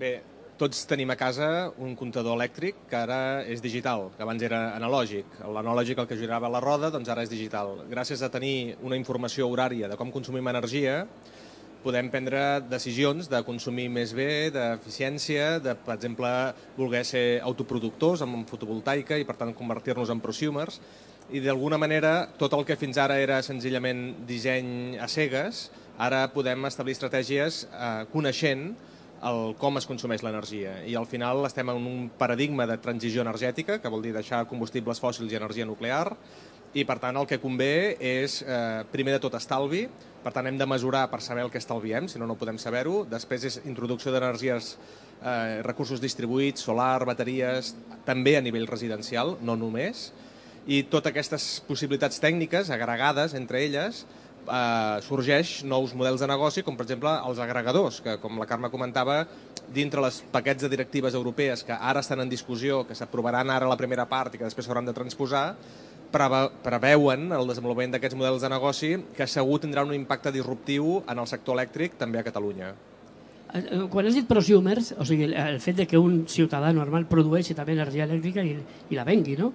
Bé, 0.01 0.15
tots 0.61 0.83
tenim 0.85 1.09
a 1.09 1.17
casa 1.17 1.71
un 1.81 1.95
comptador 1.97 2.37
elèctric 2.37 2.83
que 2.91 2.99
ara 2.99 3.41
és 3.49 3.63
digital, 3.65 4.11
que 4.13 4.25
abans 4.27 4.43
era 4.45 4.75
analògic. 4.77 5.39
L'analògic, 5.57 6.03
el 6.03 6.09
que 6.11 6.19
girava 6.21 6.51
la 6.53 6.61
roda, 6.61 6.91
doncs 6.93 7.09
ara 7.09 7.25
és 7.25 7.33
digital. 7.33 7.79
Gràcies 7.89 8.21
a 8.21 8.29
tenir 8.29 8.77
una 8.85 8.99
informació 9.01 9.49
horària 9.49 9.89
de 9.89 9.97
com 9.97 10.13
consumim 10.13 10.51
energia, 10.53 11.07
podem 11.81 12.11
prendre 12.13 12.61
decisions 12.69 13.31
de 13.33 13.41
consumir 13.47 13.87
més 13.89 14.13
bé, 14.13 14.51
d'eficiència, 14.53 15.47
de, 15.65 15.73
per 15.81 15.95
exemple, 15.97 16.29
voler 16.77 17.07
ser 17.09 17.25
autoproductors 17.41 18.21
amb 18.27 18.45
fotovoltaica 18.51 19.17
i, 19.17 19.25
per 19.25 19.39
tant, 19.41 19.57
convertir-nos 19.57 20.13
en 20.13 20.21
prosumers. 20.21 20.77
I, 21.33 21.41
d'alguna 21.41 21.81
manera, 21.81 22.29
tot 22.37 22.53
el 22.59 22.67
que 22.69 22.77
fins 22.77 23.01
ara 23.01 23.17
era 23.23 23.41
senzillament 23.47 24.27
disseny 24.29 25.01
a 25.01 25.09
cegues, 25.09 25.71
ara 25.97 26.27
podem 26.35 26.69
establir 26.69 26.99
estratègies 26.99 27.65
eh, 27.71 28.05
coneixent 28.13 28.75
el 29.29 29.55
com 29.61 29.77
es 29.77 29.87
consumeix 29.89 30.23
l'energia. 30.25 30.79
I 30.89 30.95
al 30.97 31.09
final 31.09 31.45
estem 31.45 31.69
en 31.69 31.87
un 31.87 32.07
paradigma 32.19 32.67
de 32.67 32.79
transició 32.81 33.25
energètica, 33.25 33.79
que 33.81 33.93
vol 33.93 34.03
dir 34.03 34.15
deixar 34.17 34.47
combustibles 34.49 35.01
fòssils 35.03 35.33
i 35.33 35.39
energia 35.39 35.69
nuclear, 35.69 36.07
i 36.73 36.85
per 36.87 37.01
tant 37.03 37.19
el 37.19 37.27
que 37.27 37.41
convé 37.43 37.97
és, 37.99 38.41
eh, 38.43 38.85
primer 38.93 39.17
de 39.17 39.21
tot, 39.21 39.35
estalvi, 39.35 39.89
per 40.23 40.33
tant 40.33 40.47
hem 40.47 40.59
de 40.59 40.67
mesurar 40.67 41.11
per 41.11 41.21
saber 41.21 41.43
el 41.43 41.51
que 41.51 41.59
estalviem, 41.59 42.09
si 42.09 42.19
no 42.19 42.27
no 42.27 42.37
podem 42.37 42.59
saber-ho, 42.59 43.05
després 43.05 43.45
és 43.45 43.61
introducció 43.65 44.13
d'energies, 44.13 44.77
eh, 45.23 45.63
recursos 45.63 46.01
distribuïts, 46.01 46.63
solar, 46.63 47.05
bateries, 47.05 47.75
també 48.05 48.37
a 48.37 48.41
nivell 48.41 48.69
residencial, 48.69 49.37
no 49.43 49.57
només, 49.57 50.13
i 50.67 50.85
totes 50.85 51.11
aquestes 51.11 51.63
possibilitats 51.67 52.21
tècniques, 52.21 52.71
agregades 52.71 53.35
entre 53.35 53.65
elles, 53.65 54.07
eh, 54.47 55.01
sorgeix 55.07 55.61
nous 55.65 55.95
models 55.95 56.21
de 56.23 56.29
negoci, 56.31 56.65
com 56.67 56.77
per 56.79 56.87
exemple 56.87 57.13
els 57.27 57.41
agregadors, 57.43 58.01
que 58.05 58.17
com 58.23 58.41
la 58.41 58.49
Carme 58.51 58.71
comentava, 58.73 59.23
dintre 59.75 60.03
les 60.03 60.23
paquets 60.33 60.63
de 60.63 60.71
directives 60.73 61.15
europees 61.15 61.63
que 61.67 61.77
ara 61.77 62.01
estan 62.01 62.25
en 62.25 62.33
discussió, 62.33 62.83
que 62.87 62.97
s'aprovaran 62.99 63.51
ara 63.51 63.71
la 63.71 63.79
primera 63.79 64.09
part 64.11 64.35
i 64.35 64.41
que 64.41 64.49
després 64.49 64.67
s'hauran 64.67 64.89
de 64.89 64.97
transposar, 64.97 65.55
preveuen 66.11 67.31
el 67.33 67.47
desenvolupament 67.47 67.95
d'aquests 67.95 68.19
models 68.19 68.43
de 68.43 68.51
negoci 68.51 68.95
que 69.15 69.29
segur 69.31 69.61
tindrà 69.63 69.85
un 69.87 69.95
impacte 69.95 70.33
disruptiu 70.35 71.05
en 71.07 71.19
el 71.23 71.29
sector 71.31 71.55
elèctric 71.55 71.95
també 72.01 72.19
a 72.19 72.27
Catalunya. 72.27 72.73
Eh, 73.53 73.59
eh, 73.59 73.85
quan 73.91 74.07
has 74.07 74.15
dit 74.15 74.27
prosumers, 74.27 74.93
o 74.99 75.05
sigui, 75.07 75.31
el 75.35 75.61
fet 75.63 75.81
de 75.83 75.87
que 75.91 75.99
un 75.99 76.25
ciutadà 76.31 76.73
normal 76.75 77.07
produeixi 77.11 77.55
també 77.59 77.75
energia 77.75 78.07
elèctrica 78.07 78.45
i, 78.47 78.57
i 78.91 78.99
la 78.99 79.07
vengui, 79.07 79.37
no? 79.39 79.53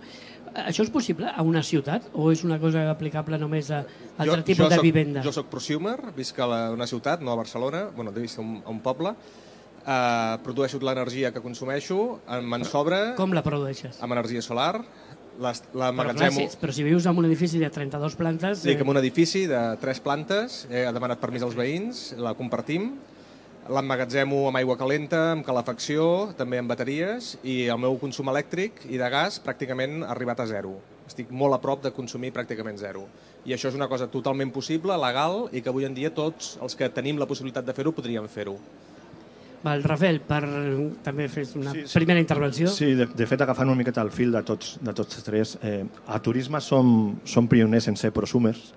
Això 0.56 0.86
és 0.86 0.92
possible 0.92 1.28
a 1.28 1.44
una 1.44 1.62
ciutat 1.68 2.08
o 2.16 2.30
és 2.32 2.46
una 2.48 2.56
cosa 2.62 2.86
aplicable 2.92 3.40
només 3.42 3.72
a 3.76 3.82
altre 3.84 4.40
jo, 4.40 4.44
tipus 4.48 4.64
jo 4.64 4.70
de 4.72 4.78
soc, 4.80 4.86
vivenda? 4.88 5.24
Jo 5.26 5.34
soc 5.36 5.50
prosumer, 5.52 5.98
visc 6.16 6.40
a 6.40 6.48
la, 6.48 6.60
una 6.72 6.88
ciutat, 6.88 7.24
no 7.26 7.34
a 7.34 7.40
Barcelona, 7.40 7.90
bueno, 7.96 8.14
visc 8.16 8.40
a 8.40 8.46
un, 8.46 8.54
a 8.64 8.72
un 8.72 8.80
poble, 8.86 9.12
uh, 9.12 10.38
produeixo 10.46 10.80
l'energia 10.80 11.34
que 11.36 11.44
consumeixo, 11.44 12.22
me'n 12.42 12.64
sobra... 12.70 13.02
Com 13.20 13.36
la 13.36 13.44
produeixes? 13.44 14.00
Amb 14.06 14.16
energia 14.16 14.44
solar, 14.46 14.86
les, 15.44 15.62
la 15.76 15.92
però, 15.92 16.30
si, 16.32 16.48
però 16.62 16.76
si 16.76 16.86
vius 16.88 17.08
en 17.10 17.20
un 17.20 17.28
edifici 17.28 17.60
de 17.60 17.70
32 17.70 18.16
plantes... 18.16 18.64
Sí, 18.64 18.72
eh... 18.72 18.80
en 18.80 18.94
un 18.96 19.02
edifici 19.02 19.46
de 19.52 19.64
3 19.82 20.02
plantes, 20.06 20.64
he 20.72 20.86
demanat 20.96 21.20
permís 21.20 21.44
als 21.44 21.60
veïns, 21.60 22.08
la 22.22 22.36
compartim, 22.40 22.94
L'emmagatzemo 23.66 24.44
amb 24.46 24.60
aigua 24.60 24.76
calenta, 24.78 25.20
amb 25.34 25.46
calefacció, 25.46 26.04
també 26.38 26.60
amb 26.62 26.70
bateries, 26.70 27.32
i 27.42 27.64
el 27.74 27.80
meu 27.82 27.96
consum 27.98 28.30
elèctric 28.30 28.84
i 28.94 29.00
de 29.02 29.08
gas 29.10 29.40
pràcticament 29.42 30.04
ha 30.04 30.12
arribat 30.14 30.44
a 30.44 30.46
zero. 30.52 30.76
Estic 31.10 31.32
molt 31.34 31.58
a 31.58 31.60
prop 31.64 31.82
de 31.82 31.90
consumir 31.96 32.30
pràcticament 32.36 32.78
zero. 32.78 33.08
I 33.46 33.56
això 33.58 33.72
és 33.72 33.78
una 33.78 33.90
cosa 33.90 34.06
totalment 34.14 34.54
possible, 34.54 34.94
legal, 35.02 35.48
i 35.50 35.66
que 35.66 35.74
avui 35.74 35.90
en 35.90 35.98
dia 35.98 36.14
tots 36.14 36.60
els 36.62 36.78
que 36.78 36.92
tenim 36.94 37.18
la 37.18 37.26
possibilitat 37.26 37.66
de 37.66 37.74
fer-ho 37.74 37.94
podríem 37.94 38.30
fer-ho. 38.30 38.54
Val, 39.66 39.82
Rafael, 39.82 40.22
per 40.22 40.44
també 41.02 41.26
fer 41.26 41.48
una 41.58 41.74
sí, 41.74 41.88
sí. 41.90 41.98
primera 41.98 42.22
intervenció. 42.22 42.70
Sí, 42.70 42.94
de, 42.94 43.10
de 43.18 43.26
fet, 43.26 43.42
agafant 43.42 43.72
una 43.72 43.82
miqueta 43.82 44.06
el 44.06 44.14
fil 44.14 44.30
de 44.36 44.46
tots, 44.46 44.76
de 44.78 44.94
tots 44.94 45.26
tres, 45.26 45.58
eh, 45.66 45.80
a 46.06 46.22
turisme 46.22 46.62
som, 46.62 47.16
som 47.26 47.50
pioners 47.50 47.90
en 47.90 47.98
ser 47.98 48.14
prosumers, 48.14 48.76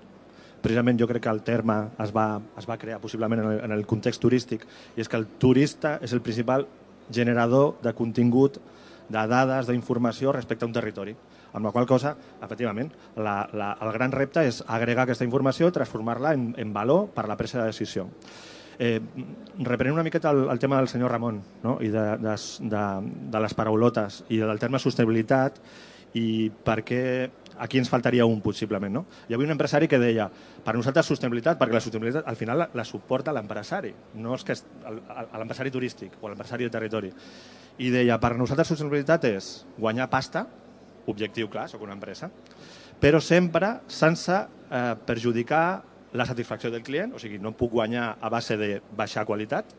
precisament 0.61 0.99
jo 0.99 1.07
crec 1.07 1.23
que 1.23 1.31
el 1.31 1.41
terme 1.43 1.77
es 2.03 2.11
va, 2.15 2.41
es 2.57 2.67
va 2.69 2.77
crear 2.77 2.99
possiblement 2.99 3.41
en 3.43 3.51
el, 3.51 3.63
en 3.65 3.71
el 3.75 3.85
context 3.87 4.21
turístic 4.21 4.65
i 4.95 5.03
és 5.03 5.09
que 5.09 5.17
el 5.19 5.27
turista 5.39 5.97
és 6.03 6.13
el 6.13 6.21
principal 6.21 6.67
generador 7.11 7.79
de 7.83 7.93
contingut, 7.97 8.59
de 9.09 9.25
dades, 9.27 9.67
d'informació 9.67 10.31
respecte 10.35 10.65
a 10.65 10.69
un 10.69 10.75
territori. 10.75 11.15
Amb 11.53 11.65
la 11.65 11.71
qual 11.73 11.87
cosa, 11.89 12.13
efectivament, 12.43 12.91
la, 13.17 13.41
la, 13.57 13.71
el 13.81 13.91
gran 13.95 14.13
repte 14.13 14.43
és 14.45 14.61
agregar 14.67 15.07
aquesta 15.07 15.25
informació 15.25 15.69
i 15.69 15.73
transformar-la 15.73 16.35
en, 16.37 16.51
en 16.61 16.73
valor 16.75 17.07
per 17.15 17.25
a 17.25 17.31
la 17.31 17.37
presa 17.39 17.63
de 17.63 17.71
decisió. 17.71 18.05
Eh, 18.79 19.01
reprenent 19.57 19.97
una 19.97 20.05
miqueta 20.05 20.29
el, 20.31 20.45
el 20.53 20.59
tema 20.59 20.77
del 20.77 20.87
senyor 20.87 21.11
Ramon 21.11 21.41
no? 21.65 21.79
i 21.83 21.89
de, 21.91 22.03
de, 22.21 22.35
de, 22.71 22.83
de 23.33 23.41
les 23.43 23.55
paraulotes 23.57 24.21
i 24.31 24.37
del 24.39 24.61
terme 24.61 24.79
sostenibilitat 24.79 25.57
i 26.15 26.47
per 26.63 26.77
què 26.87 27.01
aquí 27.59 27.77
ens 27.77 27.89
faltaria 27.91 28.25
un, 28.25 28.39
possiblement. 28.41 28.93
No? 28.93 29.05
Hi 29.27 29.35
havia 29.35 29.47
un 29.47 29.53
empresari 29.53 29.89
que 29.91 29.99
deia, 30.01 30.29
per 30.65 30.73
nosaltres 30.77 31.09
sostenibilitat, 31.11 31.59
perquè 31.59 31.75
la 31.75 31.83
sostenibilitat 31.83 32.29
al 32.29 32.39
final 32.39 32.63
la, 32.63 32.69
la 32.73 32.85
suporta 32.87 33.33
l'empresari, 33.35 33.91
no 34.23 34.37
és 34.37 34.45
que 34.47 34.55
l'empresari 35.37 35.73
turístic 35.75 36.17
o 36.21 36.31
l'empresari 36.31 36.65
de 36.65 36.73
territori. 36.73 37.11
I 37.79 37.91
deia, 37.93 38.17
per 38.19 38.33
nosaltres 38.39 38.71
sostenibilitat 38.73 39.27
és 39.29 39.51
guanyar 39.77 40.09
pasta, 40.11 40.47
objectiu 41.09 41.49
clar, 41.51 41.67
sóc 41.69 41.83
una 41.85 41.95
empresa, 41.97 42.31
però 42.99 43.21
sempre 43.23 43.79
sense 43.87 44.35
eh, 44.35 44.95
perjudicar 45.05 45.83
la 46.13 46.25
satisfacció 46.25 46.71
del 46.73 46.83
client, 46.83 47.13
o 47.13 47.21
sigui, 47.21 47.37
no 47.41 47.53
puc 47.57 47.71
guanyar 47.77 48.15
a 48.19 48.31
base 48.33 48.57
de 48.57 48.79
baixar 48.97 49.25
qualitat, 49.29 49.71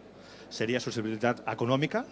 seria 0.51 0.81
sostenibilitat 0.83 1.43
econòmica, 1.51 2.05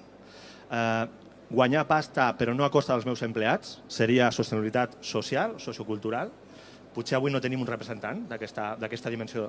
eh, 0.70 1.06
guanyar 1.50 1.86
pasta 1.88 2.30
però 2.38 2.54
no 2.54 2.66
a 2.66 2.70
costa 2.70 2.94
dels 2.94 3.06
meus 3.08 3.22
empleats, 3.24 3.78
seria 3.88 4.30
sostenibilitat 4.34 4.98
social, 5.00 5.56
sociocultural, 5.62 6.32
potser 6.94 7.18
avui 7.18 7.30
no 7.30 7.40
tenim 7.40 7.60
un 7.62 7.68
representant 7.68 8.24
d'aquesta 8.28 9.10
dimensió. 9.12 9.48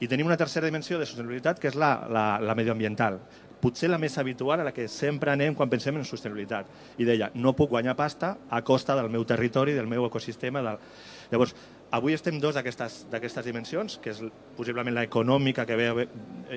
I 0.00 0.08
tenim 0.08 0.26
una 0.26 0.38
tercera 0.40 0.66
dimensió 0.66 0.98
de 0.98 1.06
sostenibilitat 1.06 1.60
que 1.60 1.68
és 1.68 1.76
la, 1.76 1.90
la, 2.08 2.26
la 2.40 2.56
medioambiental, 2.56 3.20
potser 3.60 3.88
la 3.90 3.98
més 3.98 4.16
habitual 4.20 4.60
a 4.60 4.66
la 4.68 4.72
que 4.74 4.86
sempre 4.88 5.32
anem 5.32 5.54
quan 5.56 5.70
pensem 5.72 5.96
en 5.96 6.06
sostenibilitat. 6.06 6.68
I 7.00 7.06
deia, 7.08 7.30
no 7.34 7.54
puc 7.56 7.72
guanyar 7.72 7.96
pasta 7.98 8.36
a 8.50 8.62
costa 8.64 8.96
del 8.98 9.10
meu 9.12 9.24
territori, 9.28 9.74
del 9.74 9.88
meu 9.90 10.06
ecosistema. 10.06 10.62
Del... 10.62 10.78
Llavors, 11.32 11.54
avui 11.96 12.14
estem 12.14 12.38
dos 12.40 12.56
d'aquestes 12.56 13.46
dimensions, 13.46 13.98
que 14.02 14.12
és 14.12 14.22
possiblement 14.56 14.94
l'econòmica, 14.96 15.66
que 15.66 15.78
ve, 15.78 16.08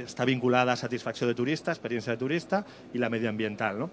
està 0.04 0.28
vinculada 0.28 0.76
a 0.76 0.80
satisfacció 0.80 1.28
de 1.30 1.38
turista, 1.38 1.74
experiència 1.74 2.14
de 2.16 2.22
turista, 2.22 2.64
i 2.94 3.02
la 3.02 3.10
medioambiental. 3.10 3.80
No? 3.80 3.90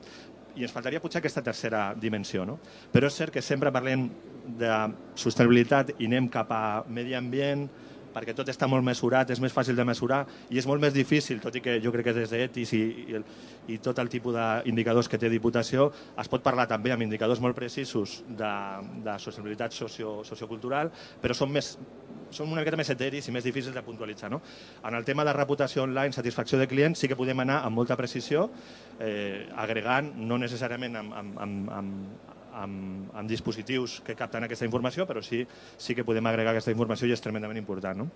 I 0.56 0.64
ens 0.64 0.72
faltaria 0.72 1.02
potser 1.02 1.20
aquesta 1.20 1.44
tercera 1.44 1.90
dimensió. 2.00 2.46
No? 2.48 2.58
Però 2.92 3.10
és 3.10 3.18
cert 3.18 3.34
que 3.34 3.44
sempre 3.44 3.72
parlem 3.74 4.08
de 4.58 4.72
sostenibilitat 5.18 5.96
i 5.98 6.08
anem 6.08 6.30
cap 6.32 6.52
a 6.54 6.62
medi 6.88 7.16
ambient, 7.18 7.66
perquè 8.16 8.32
tot 8.32 8.48
està 8.48 8.64
molt 8.70 8.84
mesurat, 8.86 9.28
és 9.28 9.40
més 9.44 9.52
fàcil 9.52 9.76
de 9.76 9.84
mesurar 9.84 10.22
i 10.48 10.56
és 10.56 10.66
molt 10.68 10.80
més 10.80 10.94
difícil, 10.94 11.40
tot 11.42 11.58
i 11.58 11.60
que 11.60 11.76
jo 11.84 11.92
crec 11.92 12.08
que 12.08 12.14
des 12.16 12.32
d'ETIS 12.32 12.72
i, 12.72 12.82
i, 13.12 13.20
i 13.74 13.78
tot 13.84 14.00
el 14.00 14.08
tipus 14.12 14.32
d'indicadors 14.36 15.10
que 15.12 15.20
té 15.20 15.28
Diputació 15.28 15.90
es 16.16 16.32
pot 16.32 16.44
parlar 16.44 16.64
també 16.70 16.94
amb 16.94 17.04
indicadors 17.04 17.42
molt 17.44 17.58
precisos 17.58 18.22
de, 18.26 18.52
de 19.04 19.18
sostenibilitat 19.20 19.76
socio, 19.76 20.22
sociocultural, 20.24 20.88
però 21.20 21.36
són 21.36 21.52
més 21.52 21.74
són 22.30 22.52
una 22.52 22.62
miqueta 22.62 22.78
més 22.78 22.90
eteris 22.90 23.28
i 23.28 23.34
més 23.34 23.44
difícils 23.46 23.74
de 23.74 23.82
puntualitzar. 23.86 24.30
No? 24.30 24.40
En 24.84 24.94
el 24.94 25.04
tema 25.04 25.24
de 25.24 25.34
reputació 25.36 25.84
online, 25.84 26.12
satisfacció 26.16 26.58
de 26.58 26.68
clients, 26.68 26.98
sí 26.98 27.08
que 27.08 27.18
podem 27.18 27.44
anar 27.44 27.62
amb 27.64 27.76
molta 27.76 27.96
precisió, 27.96 28.48
eh, 29.00 29.46
agregant, 29.56 30.12
no 30.16 30.38
necessàriament 30.38 30.96
amb, 31.02 31.14
amb, 31.14 31.38
amb, 31.44 31.70
amb, 31.80 32.32
amb, 32.56 33.12
amb 33.14 33.28
dispositius 33.28 34.00
que 34.06 34.16
capten 34.16 34.46
aquesta 34.46 34.66
informació, 34.66 35.06
però 35.06 35.22
sí, 35.22 35.44
sí 35.76 35.94
que 35.94 36.04
podem 36.04 36.26
agregar 36.26 36.54
aquesta 36.54 36.74
informació 36.74 37.08
i 37.08 37.14
és 37.16 37.22
tremendament 37.22 37.60
important. 37.60 38.04
No? 38.04 38.10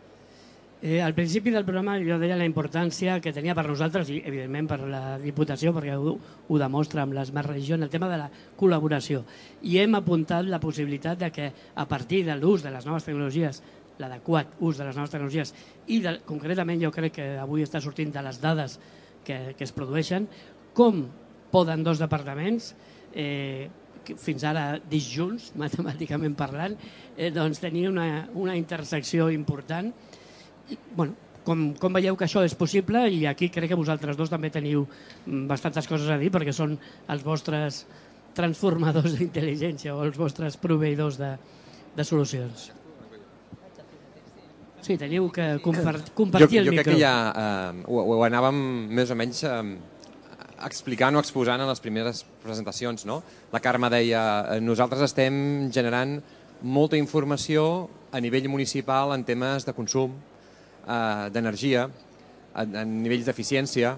Eh, 0.82 1.02
al 1.02 1.12
principi 1.12 1.50
del 1.50 1.66
programa 1.66 1.98
jo 2.00 2.16
deia 2.16 2.38
la 2.40 2.46
importància 2.48 3.18
que 3.20 3.34
tenia 3.36 3.52
per 3.52 3.66
nosaltres 3.66 4.08
i 4.08 4.22
evidentment 4.24 4.70
per 4.70 4.78
la 4.88 5.18
Diputació 5.20 5.74
perquè 5.76 5.92
ho, 5.92 6.14
ho 6.48 6.60
demostra 6.62 7.02
amb 7.04 7.12
les 7.12 7.34
més 7.36 7.44
regions 7.44 7.84
el 7.84 7.92
tema 7.92 8.08
de 8.08 8.16
la 8.16 8.30
col·laboració 8.56 9.20
i 9.60 9.76
hem 9.82 9.98
apuntat 9.98 10.48
la 10.48 10.62
possibilitat 10.62 11.20
de 11.20 11.28
que 11.36 11.50
a 11.52 11.84
partir 11.84 12.22
de 12.24 12.38
l'ús 12.40 12.64
de 12.64 12.72
les 12.72 12.88
noves 12.88 13.04
tecnologies 13.04 13.60
l'adequat 14.00 14.56
ús 14.60 14.80
de 14.80 14.86
les 14.88 14.96
noves 14.96 15.12
tecnologies 15.12 15.54
i 15.88 16.00
de, 16.04 16.16
concretament 16.28 16.80
jo 16.82 16.92
crec 16.94 17.18
que 17.18 17.28
avui 17.40 17.64
està 17.66 17.82
sortint 17.82 18.12
de 18.14 18.24
les 18.24 18.40
dades 18.42 18.78
que, 19.26 19.54
que 19.56 19.66
es 19.66 19.74
produeixen 19.76 20.28
com 20.76 21.04
poden 21.50 21.84
dos 21.84 22.00
departaments 22.00 22.72
eh, 23.12 23.68
fins 24.16 24.44
ara 24.48 24.78
disjunts, 24.90 25.50
matemàticament 25.60 26.36
parlant, 26.38 26.76
eh, 27.16 27.30
doncs 27.34 27.60
tenir 27.62 27.88
una, 27.90 28.26
una 28.34 28.56
intersecció 28.58 29.30
important. 29.30 29.92
I, 30.70 30.78
bueno, 30.96 31.30
com, 31.44 31.70
com 31.80 31.96
veieu 31.96 32.16
que 32.18 32.26
això 32.26 32.44
és 32.46 32.54
possible 32.54 33.06
i 33.10 33.24
aquí 33.26 33.48
crec 33.52 33.72
que 33.72 33.78
vosaltres 33.78 34.18
dos 34.18 34.30
també 34.32 34.52
teniu 34.52 34.84
mm, 34.86 35.46
bastantes 35.50 35.88
coses 35.90 36.10
a 36.12 36.18
dir 36.20 36.30
perquè 36.32 36.54
són 36.54 36.76
els 37.10 37.24
vostres 37.26 37.84
transformadors 38.36 39.16
d'intel·ligència 39.18 39.94
o 39.96 40.04
els 40.04 40.18
vostres 40.20 40.58
proveïdors 40.60 41.18
de, 41.18 41.32
de 41.96 42.06
solucions. 42.06 42.70
Sí, 44.80 44.96
teniu 44.96 45.28
que 45.32 45.46
compartir, 45.64 46.12
compartir 46.16 46.58
jo, 46.58 46.62
el 46.62 46.68
jo 46.70 46.74
micro. 46.74 46.82
Jo 46.82 46.88
crec 46.88 46.96
que 46.96 47.02
ja 47.02 47.14
eh, 47.30 47.82
ho, 47.86 48.02
ho 48.16 48.20
anàvem 48.26 48.60
més 48.96 49.12
o 49.12 49.16
menys 49.18 49.42
eh, 49.44 49.62
explicant 50.66 51.16
o 51.16 51.22
exposant 51.22 51.60
en 51.60 51.68
les 51.68 51.80
primeres 51.82 52.24
presentacions. 52.44 53.06
No? 53.08 53.20
La 53.52 53.60
Carme 53.64 53.90
deia, 53.92 54.22
eh, 54.56 54.60
nosaltres 54.64 55.04
estem 55.10 55.70
generant 55.72 56.18
molta 56.62 56.98
informació 57.00 57.88
a 58.12 58.20
nivell 58.20 58.48
municipal 58.52 59.14
en 59.14 59.24
temes 59.24 59.66
de 59.66 59.74
consum, 59.76 60.14
eh, 60.86 61.30
d'energia, 61.32 61.88
en, 62.54 62.76
en 62.76 63.02
nivells 63.02 63.28
d'eficiència. 63.28 63.96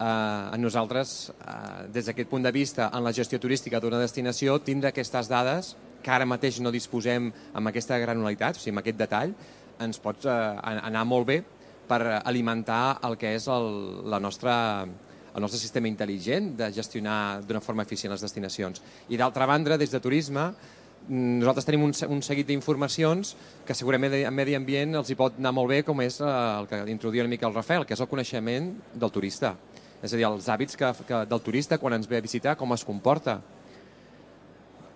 Eh, 0.00 0.04
a 0.04 0.56
nosaltres, 0.56 1.30
eh, 1.44 1.86
des 1.92 2.08
d'aquest 2.08 2.28
punt 2.30 2.44
de 2.44 2.52
vista, 2.52 2.90
en 2.94 3.04
la 3.04 3.12
gestió 3.12 3.40
turística 3.40 3.80
d'una 3.80 4.00
destinació, 4.00 4.58
tindre 4.64 4.88
aquestes 4.88 5.28
dades 5.28 5.74
que 6.00 6.10
ara 6.10 6.24
mateix 6.24 6.60
no 6.64 6.72
disposem 6.72 7.28
amb 7.52 7.68
aquesta 7.68 7.98
granularitat, 8.00 8.56
o 8.56 8.62
sigui, 8.62 8.72
amb 8.72 8.80
aquest 8.80 8.96
detall, 8.96 9.34
ens 9.80 10.00
pot 10.02 10.26
eh, 10.28 10.40
anar 10.70 11.06
molt 11.08 11.28
bé 11.28 11.40
per 11.90 12.00
alimentar 12.20 13.00
el 13.06 13.16
que 13.18 13.34
és 13.34 13.48
el, 13.50 13.70
la 14.10 14.20
nostra 14.22 14.56
el 15.30 15.44
nostre 15.44 15.60
sistema 15.60 15.86
intel·ligent 15.86 16.56
de 16.58 16.72
gestionar 16.74 17.40
d'una 17.46 17.62
forma 17.62 17.84
eficient 17.86 18.10
les 18.10 18.22
destinacions. 18.24 18.82
I 19.14 19.18
d'altra 19.20 19.46
banda, 19.46 19.76
des 19.78 19.92
de 19.92 20.00
turisme, 20.02 20.48
nosaltres 21.08 21.66
tenim 21.66 21.84
un, 21.86 21.94
un 22.12 22.22
seguit 22.22 22.48
d'informacions 22.48 23.34
que 23.66 23.76
segurament 23.76 24.14
en 24.18 24.34
medi 24.34 24.56
ambient 24.58 24.98
els 25.00 25.10
hi 25.10 25.16
pot 25.18 25.38
anar 25.38 25.54
molt 25.56 25.70
bé, 25.72 25.82
com 25.86 26.02
és 26.04 26.20
eh, 26.20 26.26
el 26.30 26.68
que 26.70 26.82
introduïa 26.92 27.24
una 27.24 27.32
mica 27.32 27.48
el 27.48 27.54
Rafael, 27.54 27.86
que 27.86 27.94
és 27.96 28.02
el 28.02 28.10
coneixement 28.10 28.72
del 28.94 29.14
turista. 29.14 29.54
És 30.00 30.12
a 30.12 30.16
dir, 30.16 30.26
els 30.26 30.48
hàbits 30.48 30.78
que, 30.80 30.92
que, 31.06 31.24
del 31.28 31.42
turista 31.44 31.78
quan 31.78 31.96
ens 31.96 32.08
ve 32.08 32.20
a 32.20 32.24
visitar, 32.24 32.56
com 32.56 32.72
es 32.76 32.84
comporta. 32.88 33.40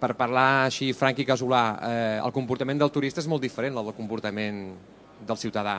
Per 0.05 0.13
parlar 0.21 0.67
així 0.67 0.91
franc 0.93 1.23
i 1.23 1.25
casolà, 1.25 1.63
eh, 1.81 2.17
el 2.21 2.33
comportament 2.37 2.77
del 2.77 2.91
turista 2.93 3.23
és 3.23 3.29
molt 3.31 3.41
diferent 3.41 3.79
del 3.79 3.87
comportament 3.97 4.59
del 5.25 5.39
ciutadà. 5.41 5.79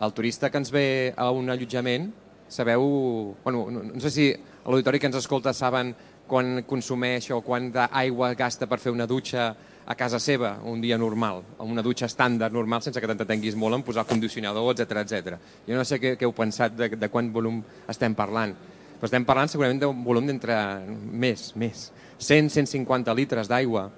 El 0.00 0.14
turista 0.16 0.48
que 0.48 0.56
ens 0.62 0.70
ve 0.72 1.12
a 1.12 1.28
un 1.30 1.50
allotjament 1.52 2.08
sabeu... 2.48 3.36
Bueno, 3.44 3.66
no, 3.70 3.82
no 3.84 4.00
sé 4.00 4.10
si 4.10 4.30
l'auditori 4.64 4.98
que 4.98 5.10
ens 5.10 5.18
escolta 5.20 5.52
saben 5.52 5.92
quan 6.26 6.62
consumeix 6.64 7.28
o 7.36 7.42
quant 7.44 7.68
d'aigua 7.74 8.32
gasta 8.32 8.64
per 8.70 8.78
fer 8.80 8.94
una 8.94 9.04
dutxa 9.04 9.50
a 9.84 9.94
casa 9.94 10.16
seva, 10.16 10.54
un 10.64 10.80
dia 10.80 10.96
normal, 10.96 11.42
una 11.60 11.84
dutxa 11.84 12.08
estàndard 12.08 12.56
normal, 12.56 12.80
sense 12.80 12.96
que 12.96 13.10
t'entenguis 13.12 13.60
molt 13.60 13.76
en 13.76 13.84
posar 13.84 14.06
condicionador, 14.08 14.70
etc 14.72 15.02
etc. 15.02 15.36
Jo 15.68 15.76
no 15.76 15.84
sé 15.84 16.00
què, 16.00 16.14
què 16.16 16.24
heu 16.24 16.32
pensat 16.32 16.72
de, 16.78 16.88
de 16.96 17.12
quant 17.12 17.28
volum 17.34 17.60
estem 17.92 18.16
parlant, 18.16 18.56
però 18.96 19.10
estem 19.10 19.28
parlant 19.28 19.52
segurament 19.52 19.84
d'un 19.84 20.00
volum 20.06 20.32
d'entre 20.32 20.56
més, 20.88 21.50
més, 21.60 21.90
100-150 22.20 23.14
litres 23.16 23.50
d'aigua. 23.50 23.88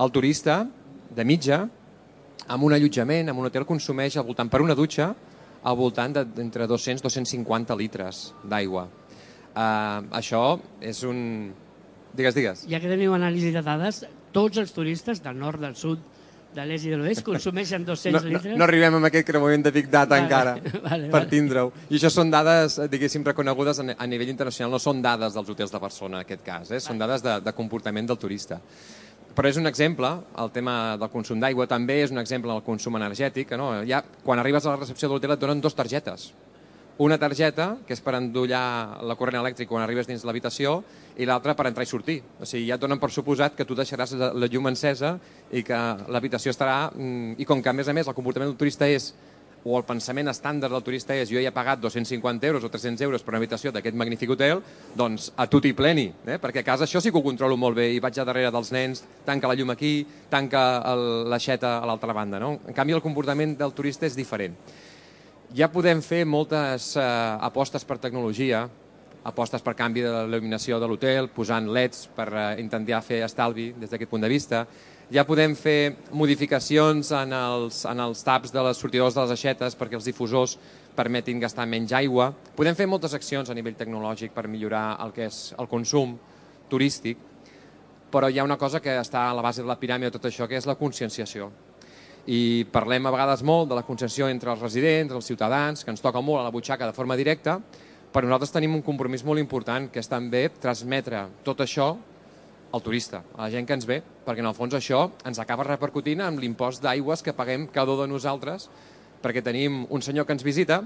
El 0.00 0.12
turista, 0.12 0.62
de 1.12 1.24
mitja, 1.24 1.62
amb 2.48 2.64
un 2.64 2.74
allotjament, 2.74 3.28
amb 3.28 3.42
un 3.42 3.48
hotel, 3.48 3.66
consumeix 3.68 4.16
al 4.16 4.26
voltant 4.26 4.50
per 4.50 4.62
una 4.64 4.76
dutxa 4.78 5.12
al 5.62 5.76
voltant 5.78 6.14
d'entre 6.16 6.66
200 6.66 7.02
250 7.04 7.76
litres 7.78 8.32
d'aigua. 8.44 8.88
Uh, 9.52 10.08
això 10.18 10.58
és 10.80 11.02
un... 11.06 11.52
Digues, 12.12 12.34
digues. 12.36 12.64
Ja 12.68 12.80
que 12.82 12.90
teniu 12.90 13.14
anàlisi 13.16 13.52
de 13.54 13.62
dades, 13.64 14.02
tots 14.36 14.58
els 14.60 14.72
turistes 14.74 15.22
del 15.24 15.38
nord, 15.38 15.62
del 15.62 15.76
sud, 15.78 16.02
de 16.54 16.64
l'est 16.68 16.86
i 16.86 16.92
de 16.92 16.98
l'oest 17.00 17.24
consumeixen 17.26 17.84
200 17.88 18.16
no, 18.16 18.28
litres? 18.28 18.52
No, 18.52 18.62
no 18.62 18.66
arribem 18.68 18.96
a 18.98 19.02
aquest 19.08 19.28
creuament 19.28 19.66
de 19.66 19.72
Big 19.74 19.90
Data 19.90 20.14
vale, 20.14 20.24
encara 20.26 20.56
vale, 20.88 21.06
per 21.08 21.18
vale. 21.18 21.30
tindre-ho. 21.30 21.72
I 21.90 21.98
això 21.98 22.10
són 22.12 22.32
dades, 22.32 22.78
diguéssim, 22.92 23.24
reconegudes 23.26 23.82
a 23.82 24.08
nivell 24.10 24.32
internacional, 24.32 24.74
no 24.74 24.82
són 24.82 25.00
dades 25.04 25.38
dels 25.38 25.54
hotels 25.54 25.72
de 25.72 25.80
Barcelona 25.82 26.20
en 26.20 26.26
aquest 26.26 26.44
cas, 26.46 26.74
eh? 26.74 26.82
són 26.82 27.00
dades 27.00 27.24
de, 27.24 27.38
de 27.44 27.56
comportament 27.56 28.10
del 28.10 28.20
turista. 28.20 28.60
Però 29.32 29.48
és 29.48 29.56
un 29.56 29.68
exemple, 29.68 30.08
el 30.42 30.50
tema 30.52 30.96
del 31.00 31.08
consum 31.12 31.40
d'aigua 31.40 31.64
també 31.68 32.02
és 32.02 32.12
un 32.12 32.20
exemple 32.20 32.52
del 32.52 32.64
consum 32.66 32.98
energètic. 32.98 33.54
No? 33.56 33.70
Ja, 33.88 34.02
quan 34.24 34.42
arribes 34.42 34.66
a 34.66 34.74
la 34.74 34.80
recepció 34.82 35.08
de 35.08 35.16
l'hotel 35.16 35.32
et 35.32 35.40
donen 35.40 35.62
dues 35.64 35.76
targetes. 35.78 36.32
Una 37.00 37.16
targeta, 37.16 37.78
que 37.86 37.94
és 37.96 38.02
per 38.04 38.14
endollar 38.18 39.00
la 39.08 39.16
corrent 39.16 39.40
elèctrica 39.40 39.70
quan 39.70 39.82
arribes 39.84 40.06
dins 40.06 40.26
l'habitació, 40.28 40.82
i 41.16 41.26
l'altra 41.28 41.54
per 41.56 41.66
entrar 41.68 41.86
i 41.86 41.90
sortir. 41.90 42.18
O 42.40 42.46
sigui, 42.48 42.66
ja 42.68 42.76
et 42.76 42.82
donen 42.82 43.00
per 43.00 43.10
suposat 43.10 43.56
que 43.56 43.64
tu 43.68 43.76
deixaràs 43.76 44.12
la 44.12 44.48
llum 44.48 44.68
encesa 44.68 45.16
i 45.52 45.64
que 45.64 45.78
l'habitació 46.12 46.52
estarà... 46.52 46.90
Mm, 46.94 47.40
I 47.40 47.48
com 47.48 47.62
que, 47.62 47.72
a 47.72 47.76
més 47.76 47.88
a 47.88 47.96
més, 47.96 48.08
el 48.08 48.16
comportament 48.16 48.52
del 48.52 48.60
turista 48.60 48.88
és 48.88 49.12
o 49.64 49.76
el 49.78 49.84
pensament 49.86 50.26
estàndard 50.30 50.74
del 50.74 50.82
turista 50.82 51.14
és 51.14 51.30
jo 51.30 51.38
he 51.38 51.50
pagat 51.54 51.80
250 51.80 52.46
euros 52.48 52.64
o 52.66 52.70
300 52.70 53.04
euros 53.06 53.22
per 53.22 53.32
una 53.32 53.38
habitació 53.38 53.70
d'aquest 53.70 53.96
magnífic 53.96 54.32
hotel, 54.34 54.62
doncs 54.98 55.30
a 55.36 55.46
tu 55.46 55.60
i 55.62 55.72
pleni, 55.72 56.08
eh? 56.26 56.38
perquè 56.42 56.62
a 56.62 56.66
casa 56.66 56.88
això 56.88 57.00
sí 57.00 57.12
que 57.12 57.20
ho 57.20 57.22
controlo 57.22 57.56
molt 57.56 57.78
bé 57.78 57.92
i 57.94 58.00
vaig 58.02 58.18
a 58.18 58.26
darrere 58.26 58.50
dels 58.50 58.72
nens, 58.74 59.04
tanca 59.24 59.46
la 59.46 59.54
llum 59.54 59.70
aquí, 59.70 60.00
tanca 60.30 60.82
l'aixeta 61.30 61.78
a 61.78 61.86
l'altra 61.86 62.12
banda. 62.12 62.40
No? 62.42 62.56
En 62.66 62.74
canvi, 62.74 62.96
el 62.96 63.04
comportament 63.04 63.54
del 63.58 63.74
turista 63.76 64.08
és 64.08 64.18
diferent. 64.18 64.58
Ja 65.52 65.66
podem 65.68 65.98
fer 66.00 66.22
moltes 66.24 66.94
eh, 66.96 67.02
apostes 67.44 67.82
per 67.84 67.98
tecnologia, 68.00 68.62
apostes 69.28 69.60
per 69.60 69.74
canvi 69.76 70.00
de 70.00 70.12
l'il·luminació 70.24 70.78
de 70.80 70.86
l'hotel, 70.88 71.26
posant 71.28 71.66
leds 71.68 72.06
per 72.16 72.24
eh, 72.32 72.44
intentar 72.62 73.02
fer 73.04 73.18
estalvi 73.26 73.66
des 73.76 73.90
d'aquest 73.92 74.08
punt 74.08 74.24
de 74.24 74.30
vista. 74.32 74.62
Ja 75.12 75.26
podem 75.28 75.52
fer 75.52 75.92
modificacions 76.16 77.10
en 77.18 77.34
els, 77.36 77.82
en 77.84 78.00
els 78.00 78.24
taps 78.24 78.54
de 78.54 78.62
les 78.64 78.80
sortidors 78.80 79.12
de 79.12 79.26
les 79.26 79.34
aixetes 79.34 79.76
perquè 79.76 79.98
els 79.98 80.08
difusors 80.08 80.54
permetin 80.96 81.42
gastar 81.42 81.66
menys 81.68 81.92
aigua. 82.00 82.30
Podem 82.56 82.78
fer 82.78 82.86
moltes 82.88 83.12
accions 83.12 83.52
a 83.52 83.56
nivell 83.58 83.76
tecnològic 83.76 84.32
per 84.32 84.46
millorar 84.48 84.86
el 85.04 85.12
que 85.12 85.26
és 85.28 85.42
el 85.58 85.68
consum 85.68 86.16
turístic, 86.72 87.20
però 88.08 88.32
hi 88.32 88.40
ha 88.40 88.48
una 88.48 88.56
cosa 88.56 88.80
que 88.80 88.96
està 89.04 89.28
a 89.28 89.36
la 89.36 89.44
base 89.44 89.60
de 89.60 89.68
la 89.68 89.76
piràmide 89.76 90.08
de 90.08 90.16
tot 90.16 90.32
això, 90.32 90.48
que 90.48 90.56
és 90.56 90.70
la 90.70 90.78
conscienciació. 90.80 91.50
I 92.26 92.66
parlem 92.70 93.06
a 93.06 93.12
vegades 93.14 93.42
molt 93.42 93.70
de 93.70 93.78
la 93.78 93.82
conscienciació 93.82 94.28
entre 94.30 94.52
els 94.52 94.60
residents, 94.62 95.14
els 95.14 95.26
ciutadans, 95.26 95.82
que 95.82 95.90
ens 95.90 96.02
toca 96.02 96.22
molt 96.22 96.40
a 96.40 96.46
la 96.46 96.54
butxaca 96.54 96.86
de 96.86 96.94
forma 96.94 97.16
directa, 97.18 97.58
però 98.12 98.28
nosaltres 98.28 98.52
tenim 98.54 98.76
un 98.76 98.84
compromís 98.84 99.24
molt 99.24 99.40
important, 99.40 99.88
que 99.90 99.98
és 99.98 100.08
també 100.08 100.46
transmetre 100.62 101.24
tot 101.42 101.64
això 101.64 101.96
al 102.72 102.82
turista, 102.82 103.22
a 103.36 103.46
la 103.46 103.50
gent 103.52 103.66
que 103.68 103.74
ens 103.76 103.86
ve, 103.88 104.00
perquè 104.24 104.40
en 104.40 104.48
el 104.48 104.56
fons 104.56 104.74
això 104.76 105.04
ens 105.28 105.40
acaba 105.42 105.66
repercutint 105.66 106.22
en 106.24 106.38
l'impost 106.40 106.82
d'aigües 106.84 107.22
que 107.24 107.34
paguem 107.36 107.66
cada 107.72 107.92
un 107.92 108.04
de 108.04 108.08
nosaltres, 108.14 108.68
perquè 109.22 109.42
tenim 109.44 109.84
un 109.90 110.02
senyor 110.02 110.26
que 110.26 110.36
ens 110.36 110.44
visita, 110.44 110.82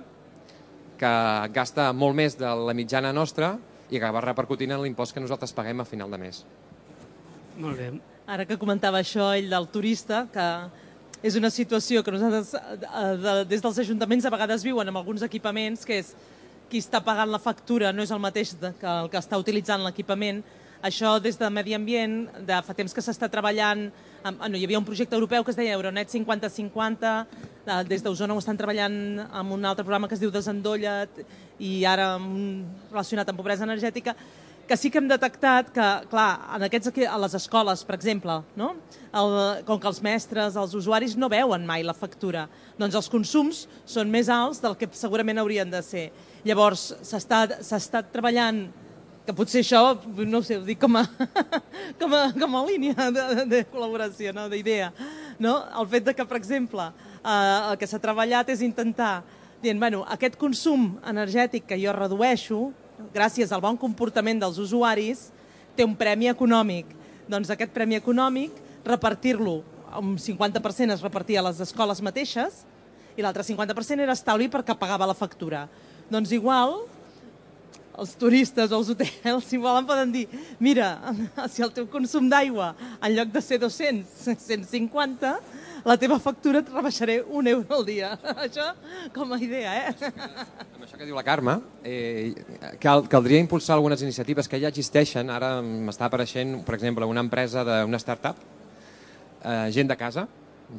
que 0.99 1.12
gasta 1.53 1.92
molt 1.92 2.16
més 2.16 2.38
de 2.40 2.49
la 2.49 2.75
mitjana 2.75 3.12
nostra 3.12 3.55
i 3.90 4.01
acaba 4.01 4.25
repercutint 4.25 4.72
en 4.75 4.83
l'impost 4.83 5.14
que 5.14 5.22
nosaltres 5.22 5.55
paguem 5.55 5.83
a 5.83 5.87
final 5.87 6.11
de 6.11 6.18
mes. 6.18 6.42
Molt 7.61 7.79
bé. 7.79 7.92
Ara 8.27 8.44
que 8.49 8.59
comentava 8.59 8.99
això 9.05 9.31
ell 9.37 9.53
del 9.53 9.68
turista, 9.70 10.25
que 10.33 10.46
és 11.22 11.37
una 11.37 11.50
situació 11.50 12.02
que 12.05 12.12
nosaltres 12.12 12.55
eh, 12.55 13.16
de, 13.22 13.35
des 13.48 13.62
dels 13.64 13.79
ajuntaments 13.85 14.26
a 14.26 14.33
vegades 14.33 14.64
viuen 14.66 14.88
amb 14.88 15.00
alguns 15.00 15.24
equipaments, 15.26 15.85
que 15.87 16.00
és 16.02 16.12
qui 16.70 16.83
està 16.83 17.00
pagant 17.05 17.31
la 17.31 17.38
factura 17.38 17.92
no 17.94 18.02
és 18.02 18.11
el 18.11 18.22
mateix 18.22 18.57
que 18.59 18.92
el 18.92 19.11
que 19.11 19.20
està 19.20 19.38
utilitzant 19.38 19.85
l'equipament. 19.87 20.42
Això 20.87 21.16
des 21.22 21.38
de 21.38 21.48
Medi 21.50 21.74
Ambient, 21.74 22.26
de 22.46 22.57
fa 22.62 22.74
temps 22.76 22.92
que 22.92 23.02
s'està 23.02 23.31
treballant, 23.33 23.87
amb, 24.26 24.42
no, 24.50 24.59
hi 24.59 24.66
havia 24.66 24.79
un 24.79 24.87
projecte 24.87 25.16
europeu 25.16 25.44
que 25.44 25.55
es 25.55 25.59
deia 25.59 25.74
Euronet 25.74 26.11
50-50, 26.12 27.14
des 27.88 28.05
d'Osona 28.05 28.35
ho 28.35 28.42
estan 28.42 28.59
treballant 28.59 29.22
amb 29.24 29.55
un 29.57 29.64
altre 29.64 29.87
programa 29.87 30.07
que 30.11 30.14
es 30.18 30.22
diu 30.22 30.31
Desendolla 30.35 31.07
i 31.59 31.87
ara 31.88 32.12
relacionat 32.92 33.31
amb 33.31 33.40
pobresa 33.40 33.64
energètica, 33.64 34.14
que 34.66 34.76
sí 34.76 34.90
que 34.90 34.98
hem 34.98 35.09
detectat 35.09 35.68
que, 35.74 35.87
clar, 36.11 36.31
en 36.57 36.66
aquests, 36.66 36.90
a 37.07 37.18
les 37.22 37.37
escoles, 37.38 37.85
per 37.87 37.94
exemple, 37.96 38.40
no? 38.59 38.72
El, 39.16 39.37
com 39.68 39.79
que 39.81 39.88
els 39.90 40.00
mestres, 40.05 40.57
els 40.59 40.74
usuaris 40.76 41.14
no 41.16 41.31
veuen 41.33 41.66
mai 41.66 41.85
la 41.87 41.94
factura, 41.96 42.46
doncs 42.79 42.98
els 42.98 43.11
consums 43.12 43.66
són 43.88 44.11
més 44.12 44.29
alts 44.33 44.61
del 44.64 44.74
que 44.79 44.90
segurament 44.92 45.38
haurien 45.38 45.70
de 45.70 45.83
ser. 45.87 46.09
Llavors, 46.46 46.90
s'ha 47.07 47.22
estat 47.22 48.11
treballant 48.12 48.66
que 49.26 49.35
potser 49.35 49.64
això, 49.64 49.83
no 50.22 50.40
sé, 50.46 50.61
ho 50.61 50.64
dic 50.66 50.79
com 50.83 50.98
a, 51.00 51.02
com 52.00 52.14
a, 52.14 52.22
com 52.37 52.59
a 52.59 52.64
línia 52.68 53.11
de, 53.11 53.46
de 53.50 53.62
col·laboració, 53.72 54.35
no? 54.35 54.46
d'idea. 54.52 54.92
No? 55.42 55.59
El 55.81 55.90
fet 55.90 56.07
de 56.07 56.14
que, 56.14 56.26
per 56.26 56.38
exemple, 56.38 56.87
eh, 57.18 57.59
el 57.72 57.79
que 57.81 57.88
s'ha 57.90 58.02
treballat 58.02 58.52
és 58.55 58.62
intentar, 58.66 59.20
dient, 59.62 59.81
bueno, 59.83 60.05
aquest 60.14 60.38
consum 60.38 60.92
energètic 61.11 61.66
que 61.66 61.81
jo 61.83 61.94
redueixo, 61.96 62.68
gràcies 63.14 63.52
al 63.52 63.62
bon 63.64 63.76
comportament 63.80 64.40
dels 64.42 64.59
usuaris, 64.62 65.28
té 65.76 65.85
un 65.85 65.94
premi 65.96 66.30
econòmic. 66.32 66.88
Doncs 67.28 67.50
aquest 67.52 67.72
premi 67.74 67.98
econòmic, 67.98 68.54
repartir-lo, 68.87 69.61
un 69.98 70.16
50% 70.20 70.94
es 70.94 71.04
repartia 71.04 71.40
a 71.40 71.48
les 71.48 71.61
escoles 71.64 72.02
mateixes 72.04 72.64
i 73.16 73.24
l'altre 73.24 73.44
50% 73.46 74.04
era 74.04 74.14
estalvi 74.16 74.48
perquè 74.52 74.76
pagava 74.78 75.09
la 75.09 75.16
factura. 75.16 75.66
Doncs 76.12 76.32
igual, 76.37 76.76
els 77.96 78.12
turistes 78.20 78.72
o 78.72 78.80
els 78.80 78.90
hotels, 78.92 79.46
si 79.48 79.59
volen, 79.61 79.87
poden 79.88 80.12
dir 80.12 80.26
mira, 80.61 80.96
si 81.52 81.64
el 81.64 81.72
teu 81.74 81.88
consum 81.90 82.28
d'aigua 82.30 82.74
en 83.00 83.16
lloc 83.16 83.32
de 83.32 83.42
ser 83.42 83.59
200, 83.62 84.04
150, 84.37 85.32
la 85.87 85.94
teva 85.94 86.18
factura 86.18 86.61
et 86.64 86.70
rebaixaré 86.72 87.20
un 87.22 87.46
euro 87.46 87.79
al 87.79 87.85
dia. 87.87 88.11
Això 88.44 88.72
com 89.14 89.33
a 89.33 89.38
idea, 89.38 89.75
eh? 89.87 90.11
Amb 90.75 90.83
això 90.83 90.99
que 90.99 91.07
diu 91.07 91.14
la 91.14 91.22
Carme, 91.27 91.61
eh, 91.87 92.35
cal, 92.83 93.05
caldria 93.11 93.38
impulsar 93.42 93.77
algunes 93.77 94.03
iniciatives 94.03 94.51
que 94.51 94.59
ja 94.62 94.72
existeixen. 94.72 95.31
Ara 95.31 95.61
m'està 95.62 96.09
apareixent, 96.11 96.59
per 96.66 96.75
exemple, 96.75 97.07
una 97.07 97.22
empresa 97.22 97.62
d'una 97.66 98.03
startup, 98.03 98.40
eh, 99.44 99.68
gent 99.77 99.92
de 99.92 99.99
casa, 100.01 100.27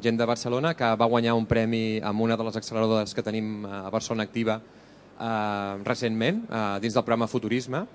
gent 0.04 0.20
de 0.20 0.28
Barcelona, 0.28 0.74
que 0.76 0.92
va 1.00 1.08
guanyar 1.08 1.38
un 1.38 1.48
premi 1.48 2.02
amb 2.04 2.28
una 2.28 2.36
de 2.36 2.44
les 2.44 2.60
acceleradores 2.60 3.16
que 3.16 3.24
tenim 3.24 3.64
a 3.64 3.88
Barcelona 3.88 4.28
activa 4.28 4.60
eh, 4.60 5.78
recentment, 5.88 6.44
eh, 6.50 6.66
dins 6.84 6.92
del 6.92 7.04
programa 7.04 7.30
Futurisme, 7.32 7.86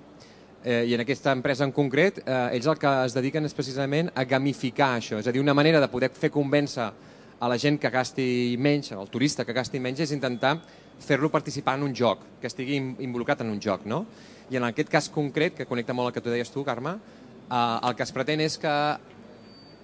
eh, 0.64 0.86
i 0.88 0.94
en 0.96 1.04
aquesta 1.04 1.32
empresa 1.36 1.66
en 1.68 1.74
concret, 1.76 2.22
eh, 2.24 2.56
ells 2.56 2.68
el 2.72 2.80
que 2.80 2.92
es 3.06 3.16
dediquen 3.16 3.46
és 3.46 3.56
precisament 3.56 4.12
a 4.16 4.24
gamificar 4.26 4.94
això, 4.98 5.20
és 5.20 5.28
a 5.28 5.34
dir, 5.36 5.42
una 5.44 5.54
manera 5.54 5.82
de 5.84 5.90
poder 5.92 6.10
fer 6.16 6.32
convèncer 6.32 6.88
a 7.40 7.50
la 7.52 7.58
gent 7.60 7.80
que 7.80 7.92
gasti 7.92 8.56
menys, 8.58 8.94
al 8.96 9.10
turista 9.12 9.44
que 9.44 9.54
gasti 9.54 9.80
menys, 9.84 10.00
és 10.06 10.14
intentar 10.16 10.56
fer-lo 11.04 11.30
participar 11.30 11.76
en 11.76 11.84
un 11.84 11.96
joc, 11.96 12.24
que 12.40 12.48
estigui 12.48 12.78
involucrat 13.04 13.42
en 13.44 13.52
un 13.52 13.60
joc, 13.60 13.84
no? 13.86 14.06
I 14.50 14.60
en 14.60 14.68
aquest 14.70 14.90
cas 14.90 15.10
concret, 15.12 15.58
que 15.58 15.68
connecta 15.68 15.94
molt 15.94 16.12
el 16.12 16.16
que 16.16 16.24
tu 16.24 16.32
deies 16.32 16.52
tu, 16.52 16.64
Carme, 16.64 16.96
eh, 16.96 17.78
el 17.84 17.96
que 17.96 18.08
es 18.08 18.16
pretén 18.16 18.42
és 18.42 18.58
que 18.58 18.74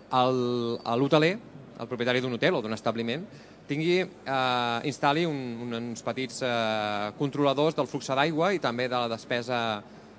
l'hoteler, 0.09 1.37
el 1.79 1.87
propietari 1.87 2.21
d'un 2.21 2.33
hotel 2.35 2.55
o 2.55 2.61
d'un 2.63 2.73
establiment, 2.73 3.27
tingui, 3.69 3.99
eh, 4.01 4.87
instal·li 4.89 5.27
un, 5.29 5.73
uns 5.75 6.01
petits 6.03 6.41
eh, 6.41 7.11
controladors 7.19 7.75
del 7.77 7.87
flux 7.87 8.07
d'aigua 8.07 8.53
i 8.55 8.59
també 8.63 8.87
de 8.87 8.97
la 8.97 9.11
despesa 9.11 9.59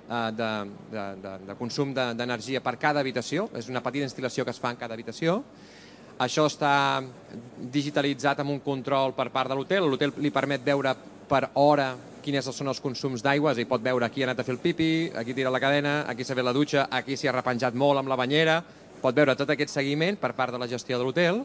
de, 0.09 0.51
de, 0.91 1.05
de, 1.23 1.33
de 1.47 1.55
consum 1.59 1.93
d'energia 1.93 2.59
de, 2.59 2.63
per 2.65 2.77
cada 2.79 3.03
habitació. 3.03 3.49
És 3.57 3.69
una 3.69 3.83
petita 3.83 4.07
instal·lació 4.07 4.45
que 4.45 4.53
es 4.53 4.59
fa 4.61 4.73
en 4.73 4.79
cada 4.79 4.97
habitació. 4.97 5.41
Això 6.21 6.45
està 6.49 7.01
digitalitzat 7.73 8.43
amb 8.43 8.53
un 8.53 8.61
control 8.61 9.15
per 9.17 9.29
part 9.33 9.49
de 9.49 9.57
l'hotel. 9.57 9.87
L'hotel 9.89 10.13
li 10.21 10.33
permet 10.33 10.63
veure 10.65 10.93
per 11.29 11.47
hora 11.55 11.93
quins 12.21 12.45
són 12.53 12.69
els 12.69 12.81
consums 12.83 13.23
d'aigua, 13.25 13.55
dir, 13.57 13.65
pot 13.65 13.81
veure 13.81 14.05
aquí 14.05 14.21
ha 14.21 14.27
anat 14.27 14.43
a 14.43 14.45
fer 14.45 14.53
el 14.53 14.61
pipi, 14.61 15.09
aquí 15.17 15.33
tira 15.33 15.49
la 15.49 15.59
cadena, 15.63 16.03
aquí 16.07 16.21
s'ha 16.21 16.35
fet 16.37 16.45
la 16.45 16.53
dutxa, 16.53 16.83
aquí 16.91 17.15
s'hi 17.17 17.31
ha 17.31 17.33
repenjat 17.33 17.73
molt 17.73 17.97
amb 17.97 18.11
la 18.11 18.17
banyera, 18.19 18.59
pot 19.01 19.15
veure 19.17 19.33
tot 19.33 19.49
aquest 19.49 19.73
seguiment 19.73 20.19
per 20.21 20.35
part 20.37 20.53
de 20.53 20.59
la 20.61 20.69
gestió 20.69 20.99
de 20.99 21.07
l'hotel 21.07 21.41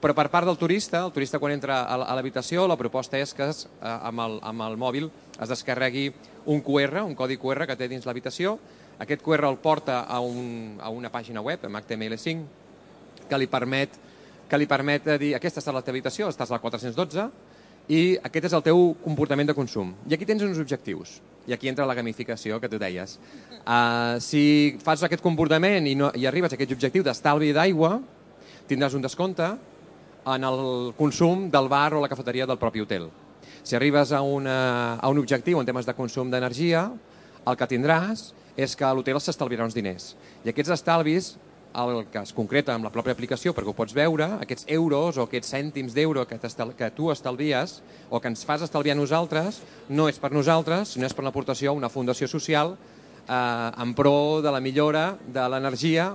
però 0.00 0.14
per 0.16 0.30
part 0.32 0.48
del 0.48 0.56
turista, 0.56 1.04
el 1.04 1.12
turista 1.12 1.38
quan 1.38 1.52
entra 1.52 1.82
a 1.84 2.14
l'habitació, 2.16 2.64
la 2.66 2.78
proposta 2.80 3.20
és 3.20 3.34
que 3.36 3.50
eh, 3.50 3.56
amb, 3.84 4.22
el, 4.24 4.38
amb 4.48 4.64
el 4.64 4.78
mòbil 4.80 5.10
es 5.40 5.48
descarregui 5.48 6.10
un 6.52 6.60
QR, 6.60 7.02
un 7.04 7.16
codi 7.16 7.38
QR 7.40 7.66
que 7.68 7.76
té 7.76 7.88
dins 7.88 8.04
l'habitació. 8.06 8.58
Aquest 9.00 9.22
QR 9.24 9.48
el 9.48 9.56
porta 9.62 10.02
a, 10.04 10.20
un, 10.20 10.76
a 10.80 10.90
una 10.92 11.10
pàgina 11.12 11.40
web, 11.40 11.64
amb 11.64 11.80
HTML5, 11.80 12.42
que 13.30 13.38
li 13.40 13.48
permet, 13.48 13.96
que 14.50 14.60
li 14.60 14.68
permet 14.68 15.08
dir 15.22 15.32
aquesta 15.38 15.62
està 15.62 15.72
la 15.72 15.80
teva 15.86 15.96
habitació, 15.96 16.28
estàs 16.28 16.52
la 16.52 16.60
412, 16.60 17.30
i 17.90 18.02
aquest 18.22 18.50
és 18.50 18.54
el 18.54 18.62
teu 18.66 18.90
comportament 19.02 19.48
de 19.48 19.56
consum. 19.56 19.94
I 20.06 20.14
aquí 20.14 20.28
tens 20.28 20.44
uns 20.46 20.60
objectius. 20.62 21.16
I 21.48 21.54
aquí 21.56 21.70
entra 21.70 21.88
la 21.88 21.96
gamificació 21.96 22.60
que 22.60 22.68
tu 22.68 22.78
deies. 22.78 23.16
Uh, 23.64 24.20
si 24.22 24.76
fas 24.84 25.02
aquest 25.02 25.24
comportament 25.24 25.88
i, 25.88 25.96
no, 25.98 26.12
i 26.14 26.28
arribes 26.28 26.52
a 26.52 26.58
aquest 26.58 26.76
objectiu 26.76 27.06
d'estalvi 27.06 27.50
d'aigua, 27.56 27.96
tindràs 28.70 28.94
un 28.94 29.02
descompte 29.02 29.48
en 30.30 30.44
el 30.46 30.92
consum 30.98 31.48
del 31.50 31.66
bar 31.72 31.94
o 31.96 32.04
la 32.04 32.12
cafeteria 32.12 32.46
del 32.46 32.60
propi 32.60 32.84
hotel. 32.84 33.08
Si 33.62 33.76
arribes 33.76 34.12
a, 34.12 34.22
una, 34.22 34.96
a 34.96 35.08
un 35.12 35.20
objectiu 35.20 35.60
en 35.60 35.68
temes 35.68 35.86
de 35.86 35.94
consum 35.96 36.30
d'energia, 36.32 36.88
el 37.46 37.56
que 37.56 37.68
tindràs 37.70 38.30
és 38.60 38.74
que 38.76 38.88
l'hotel 38.94 39.20
s'estalviarà 39.20 39.68
uns 39.68 39.76
diners. 39.76 40.14
I 40.44 40.52
aquests 40.52 40.74
estalvis, 40.74 41.34
el 41.80 42.04
que 42.10 42.22
es 42.24 42.32
concreta 42.34 42.74
amb 42.74 42.86
la 42.86 42.92
pròpia 42.92 43.14
aplicació, 43.14 43.52
perquè 43.54 43.70
ho 43.70 43.76
pots 43.76 43.94
veure, 43.94 44.26
aquests 44.42 44.66
euros 44.74 45.18
o 45.18 45.26
aquests 45.26 45.52
cèntims 45.54 45.94
d'euro 45.94 46.26
que, 46.26 46.38
que 46.40 46.90
tu 46.96 47.10
estalvies 47.12 47.80
o 48.10 48.20
que 48.20 48.28
ens 48.32 48.44
fas 48.44 48.64
estalviar 48.66 48.96
nosaltres, 48.98 49.62
no 49.88 50.08
és 50.10 50.18
per 50.18 50.32
nosaltres, 50.34 50.96
sinó 50.96 51.06
és 51.06 51.14
per 51.14 51.24
l'aportació 51.24 51.70
a 51.70 51.78
una 51.78 51.92
fundació 51.92 52.28
social 52.28 52.74
eh, 52.74 53.34
en 53.36 53.94
pro 53.94 54.42
de 54.42 54.50
la 54.50 54.60
millora 54.60 55.14
de 55.26 55.46
l'energia 55.48 56.10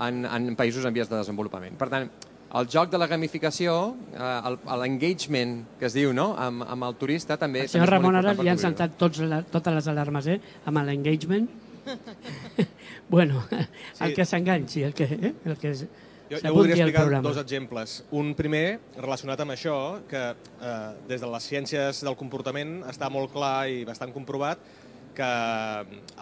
en, 0.00 0.24
en 0.26 0.56
països 0.56 0.84
en 0.84 0.94
vies 0.94 1.08
de 1.08 1.16
desenvolupament. 1.16 1.78
Per 1.78 1.88
tant, 1.90 2.10
el 2.56 2.68
joc 2.72 2.90
de 2.92 2.98
la 3.00 3.06
gamificació, 3.10 3.74
eh, 4.14 4.56
l'engagement 4.80 5.54
que 5.78 5.88
es 5.88 5.96
diu 5.96 6.14
no? 6.16 6.30
amb, 6.40 6.64
amb 6.64 6.88
el 6.88 6.96
turista 7.00 7.36
també... 7.40 7.66
El 7.66 7.72
senyor 7.72 7.92
Ramon 7.92 8.16
ara 8.20 8.34
li 8.38 8.48
han 8.48 8.60
saltat 8.60 8.96
tots 9.00 9.20
la, 9.20 9.42
totes 9.44 9.76
les 9.76 9.88
alarmes 9.92 10.30
eh? 10.32 10.38
amb 10.64 10.84
l'engagement. 10.88 11.48
bueno, 13.14 13.44
sí. 13.50 14.04
el 14.04 14.14
que 14.16 14.24
s'enganxi, 14.28 14.84
el 14.88 14.94
que, 14.96 15.08
eh? 15.12 15.32
el 15.44 15.56
que 15.60 15.74
jo, 15.76 16.40
jo 16.40 16.52
voldria 16.52 16.76
explicar 16.76 17.22
dos 17.24 17.40
exemples. 17.40 18.02
Un 18.16 18.34
primer, 18.36 18.80
relacionat 18.96 19.40
amb 19.44 19.54
això, 19.54 19.76
que 20.08 20.24
eh, 20.32 20.74
des 21.08 21.24
de 21.24 21.30
les 21.32 21.48
ciències 21.52 22.04
del 22.04 22.16
comportament 22.20 22.82
està 22.88 23.08
molt 23.12 23.32
clar 23.32 23.68
i 23.72 23.84
bastant 23.88 24.12
comprovat 24.16 24.60
que 25.18 25.28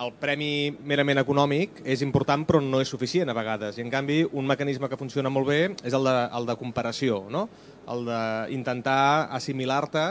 el 0.03 0.13
premi 0.21 0.71
merament 0.89 1.21
econòmic 1.21 1.83
és 1.85 2.03
important 2.07 2.47
però 2.49 2.63
no 2.65 2.81
és 2.81 2.91
suficient 2.93 3.29
a 3.29 3.37
vegades. 3.37 3.77
I 3.77 3.85
en 3.85 3.93
canvi 3.93 4.23
un 4.27 4.49
mecanisme 4.49 4.89
que 4.89 4.99
funciona 5.01 5.33
molt 5.33 5.51
bé 5.51 5.61
és 5.83 5.93
el 5.97 6.09
de, 6.09 6.17
el 6.41 6.49
de 6.49 6.57
comparació, 6.61 7.27
no? 7.31 7.47
el 7.93 8.09
d'intentar 8.09 9.29
assimilar-te 9.37 10.07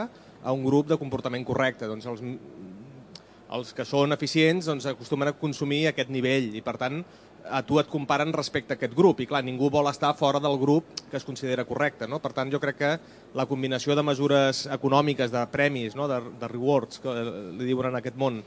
a 0.46 0.54
un 0.54 0.62
grup 0.64 0.88
de 0.88 0.98
comportament 1.00 1.44
correcte. 1.44 1.90
Doncs 1.90 2.06
els, 2.08 2.22
Els 3.46 3.70
que 3.70 3.84
són 3.86 4.10
eficients 4.10 4.66
doncs, 4.66 4.88
acostumen 4.90 5.30
a 5.30 5.36
consumir 5.38 5.84
aquest 5.86 6.10
nivell 6.10 6.48
i, 6.58 6.62
per 6.66 6.74
tant, 6.80 7.04
a 7.46 7.60
tu 7.62 7.78
et 7.78 7.86
comparen 7.86 8.32
respecte 8.34 8.74
a 8.74 8.76
aquest 8.76 8.94
grup 8.96 9.20
i 9.22 9.26
clar, 9.30 9.44
ningú 9.46 9.68
vol 9.70 9.86
estar 9.86 10.10
fora 10.18 10.40
del 10.42 10.58
grup 10.58 10.88
que 11.10 11.16
es 11.16 11.24
considera 11.24 11.64
correcte. 11.64 12.08
No? 12.10 12.18
Per 12.18 12.32
tant, 12.34 12.50
jo 12.50 12.58
crec 12.58 12.78
que 12.80 12.92
la 13.38 13.46
combinació 13.46 13.94
de 13.94 14.02
mesures 14.02 14.64
econòmiques, 14.74 15.30
de 15.30 15.44
premis, 15.52 15.94
no? 15.94 16.08
de, 16.10 16.18
de 16.40 16.50
rewards, 16.50 16.98
que 17.04 17.14
li 17.54 17.68
diuen 17.68 17.92
en 17.92 18.00
aquest 18.00 18.18
món, 18.18 18.42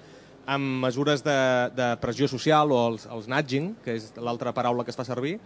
amb 0.50 0.84
mesures 0.86 1.22
de, 1.26 1.40
de 1.78 1.90
pressió 2.02 2.30
social 2.32 2.72
o 2.74 2.80
els, 2.90 3.06
els 3.12 3.28
nudging, 3.30 3.74
que 3.86 3.98
és 4.00 4.10
l'altra 4.18 4.54
paraula 4.56 4.86
que 4.86 4.94
es 4.94 4.98
fa 4.98 5.06
servir, 5.08 5.38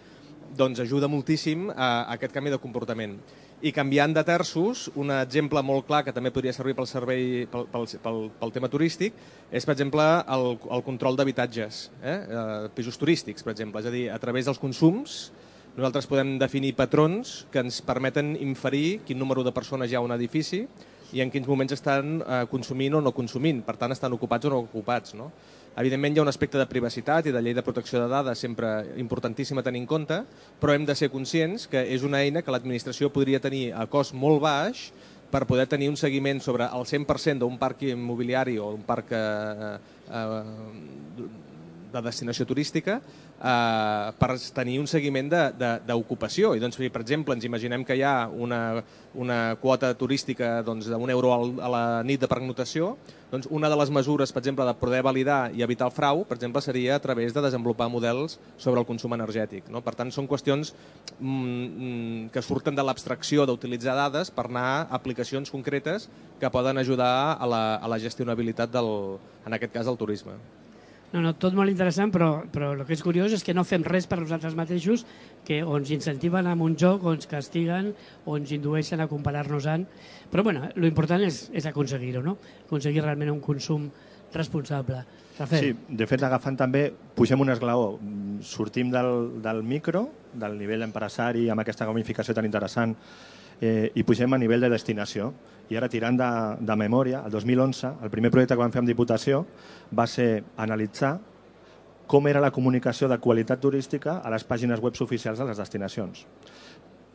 doncs 0.57 0.79
ajuda 0.83 1.09
moltíssim 1.09 1.69
a, 1.71 2.05
a 2.05 2.13
aquest 2.15 2.33
canvi 2.35 2.53
de 2.53 2.61
comportament. 2.61 3.17
I 3.63 3.71
canviant 3.71 4.11
de 4.11 4.23
terços, 4.27 4.89
un 4.99 5.11
exemple 5.15 5.61
molt 5.63 5.87
clar 5.87 6.01
que 6.03 6.13
també 6.15 6.33
podria 6.35 6.51
servir 6.55 6.75
pel 6.75 6.87
servei 6.89 7.45
pel, 7.51 7.67
pel, 7.71 7.87
pel, 8.03 8.19
pel 8.41 8.51
tema 8.51 8.69
turístic 8.71 9.15
és, 9.49 9.63
per 9.63 9.71
exemple, 9.71 10.03
el, 10.35 10.49
el 10.75 10.83
control 10.83 11.15
d'habitatges, 11.19 11.85
eh? 12.03 12.17
eh? 12.17 12.43
pisos 12.75 12.99
turístics, 12.99 13.45
per 13.45 13.53
exemple. 13.55 13.79
És 13.79 13.87
a 13.87 13.93
dir, 13.93 14.05
a 14.11 14.19
través 14.19 14.49
dels 14.49 14.59
consums 14.59 15.31
nosaltres 15.73 16.05
podem 16.05 16.35
definir 16.37 16.75
patrons 16.77 17.47
que 17.53 17.63
ens 17.63 17.79
permeten 17.81 18.35
inferir 18.37 18.99
quin 19.07 19.17
número 19.17 19.45
de 19.47 19.55
persones 19.55 19.89
hi 19.89 19.97
ha 19.97 20.03
a 20.03 20.05
un 20.05 20.13
edifici 20.13 20.67
i 21.13 21.21
en 21.21 21.31
quins 21.31 21.47
moments 21.47 21.75
estan 21.75 22.17
eh, 22.21 22.43
consumint 22.51 22.97
o 22.97 23.01
no 23.01 23.13
consumint, 23.13 23.61
per 23.65 23.77
tant 23.77 23.93
estan 23.93 24.13
ocupats 24.17 24.49
o 24.49 24.53
no 24.53 24.63
ocupats. 24.65 25.13
No? 25.17 25.29
Evidentment 25.77 26.15
hi 26.15 26.21
ha 26.21 26.25
un 26.25 26.29
aspecte 26.29 26.59
de 26.59 26.67
privacitat 26.69 27.29
i 27.29 27.33
de 27.33 27.41
llei 27.41 27.55
de 27.57 27.63
protecció 27.65 28.01
de 28.01 28.09
dades 28.09 28.41
sempre 28.41 28.69
importantíssim 29.01 29.57
a 29.57 29.65
tenir 29.65 29.83
en 29.83 29.87
compte, 29.89 30.19
però 30.61 30.73
hem 30.73 30.85
de 30.89 30.97
ser 30.97 31.09
conscients 31.13 31.65
que 31.69 31.81
és 31.95 32.05
una 32.05 32.21
eina 32.25 32.43
que 32.45 32.53
l'administració 32.53 33.09
podria 33.13 33.41
tenir 33.41 33.71
a 33.73 33.87
cost 33.89 34.13
molt 34.13 34.41
baix 34.43 34.89
per 35.33 35.47
poder 35.49 35.65
tenir 35.65 35.89
un 35.89 35.97
seguiment 35.97 36.41
sobre 36.45 36.67
el 36.69 36.85
100% 36.85 37.41
d'un 37.41 37.57
parc 37.57 37.81
immobiliari 37.89 38.59
o 38.61 38.69
un 38.75 38.83
parc 38.85 39.15
eh, 39.17 39.71
eh, 40.13 40.43
de 41.93 42.01
destinació 42.05 42.45
turística 42.49 42.99
eh, 43.43 44.11
per 44.17 44.31
tenir 44.55 44.79
un 44.79 44.87
seguiment 44.87 45.29
d'ocupació. 45.87 46.53
I 46.55 46.63
doncs, 46.63 46.79
per 46.93 47.03
exemple, 47.03 47.35
ens 47.35 47.45
imaginem 47.47 47.83
que 47.85 47.97
hi 47.99 48.03
ha 48.07 48.27
una, 48.27 48.83
una 49.19 49.55
quota 49.61 49.93
turística 49.99 50.61
doncs, 50.63 50.87
d'un 50.87 51.03
doncs, 51.03 51.11
euro 51.13 51.33
a 51.35 51.69
la 51.71 51.83
nit 52.07 52.23
de 52.23 52.29
pernotació, 52.31 52.93
doncs 53.33 53.49
una 53.49 53.69
de 53.69 53.77
les 53.79 53.89
mesures, 53.89 54.31
per 54.31 54.43
exemple, 54.43 54.65
de 54.65 54.75
poder 54.77 55.01
validar 55.05 55.51
i 55.53 55.63
evitar 55.65 55.89
el 55.89 55.95
frau, 55.95 56.23
per 56.29 56.37
exemple, 56.37 56.61
seria 56.61 56.95
a 56.95 57.03
través 57.03 57.33
de 57.33 57.41
desenvolupar 57.41 57.89
models 57.89 58.39
sobre 58.57 58.79
el 58.79 58.87
consum 58.87 59.15
energètic. 59.17 59.67
No? 59.73 59.81
Per 59.83 59.95
tant, 59.97 60.13
són 60.13 60.29
qüestions 60.29 60.73
mm, 61.19 61.33
mm 61.33 62.31
que 62.33 62.41
surten 62.41 62.75
de 62.77 62.83
l'abstracció 62.85 63.43
d'utilitzar 63.45 63.95
dades 63.97 64.31
per 64.31 64.47
anar 64.47 64.65
a 64.65 64.87
aplicacions 64.95 65.51
concretes 65.51 66.07
que 66.39 66.49
poden 66.49 66.77
ajudar 66.77 67.37
a 67.39 67.47
la, 67.49 67.63
a 67.75 67.89
la 67.89 67.99
gestionabilitat, 67.99 68.71
del, 68.73 69.19
en 69.45 69.57
aquest 69.57 69.73
cas, 69.73 69.89
del 69.89 69.99
turisme. 69.99 70.37
No, 71.13 71.21
no, 71.21 71.35
tot 71.37 71.53
molt 71.53 71.69
interessant, 71.69 72.09
però, 72.09 72.29
però 72.49 72.71
el 72.73 72.79
que 72.87 72.95
és 72.95 73.03
curiós 73.05 73.35
és 73.35 73.43
que 73.45 73.53
no 73.53 73.61
fem 73.69 73.83
res 73.85 74.07
per 74.09 74.17
nosaltres 74.17 74.55
mateixos, 74.57 75.03
que 75.45 75.59
o 75.61 75.75
ens 75.77 75.91
incentiven 75.93 76.49
amb 76.49 76.65
un 76.65 76.73
joc, 76.79 77.05
o 77.05 77.13
ens 77.13 77.29
castiguen, 77.29 77.91
o 78.25 78.37
ens 78.39 78.53
indueixen 78.55 79.03
a 79.03 79.07
comparar-nos 79.11 79.67
amb... 79.69 79.99
Però 80.33 80.41
bueno, 80.41 80.65
l'important 80.81 81.21
és, 81.21 81.43
és 81.53 81.69
aconseguir-ho, 81.69 82.23
no? 82.25 82.39
Aconseguir 82.65 83.05
realment 83.05 83.29
un 83.29 83.43
consum 83.45 83.91
responsable. 84.33 85.03
Rafael. 85.37 85.61
Sí, 85.61 85.95
de 86.01 86.09
fet, 86.09 86.25
agafant 86.25 86.57
també, 86.57 86.87
pugem 87.13 87.45
un 87.45 87.53
esglaó, 87.53 87.99
sortim 88.41 88.89
del, 88.93 89.39
del 89.45 89.61
micro, 89.61 90.07
del 90.33 90.57
nivell 90.57 90.85
empresari, 90.85 91.45
amb 91.53 91.61
aquesta 91.61 91.85
gamificació 91.89 92.33
tan 92.33 92.49
interessant, 92.49 92.97
eh, 93.61 93.91
i 93.93 94.01
pugem 94.01 94.33
a 94.33 94.41
nivell 94.41 94.65
de 94.65 94.73
destinació. 94.73 95.29
I 95.71 95.77
ara, 95.79 95.87
tirant 95.89 96.17
de, 96.19 96.29
de 96.59 96.75
memòria, 96.75 97.23
el 97.25 97.31
2011, 97.31 97.93
el 98.03 98.11
primer 98.11 98.31
projecte 98.33 98.57
que 98.57 98.63
vam 98.63 98.73
fer 98.73 98.83
amb 98.83 98.91
Diputació 98.91 99.45
va 99.95 100.07
ser 100.09 100.43
analitzar 100.57 101.15
com 102.07 102.27
era 102.27 102.41
la 102.43 102.51
comunicació 102.51 103.07
de 103.07 103.17
qualitat 103.17 103.61
turística 103.63 104.19
a 104.19 104.29
les 104.33 104.43
pàgines 104.43 104.81
web 104.83 104.99
oficials 105.01 105.39
de 105.39 105.47
les 105.47 105.57
destinacions. 105.57 106.25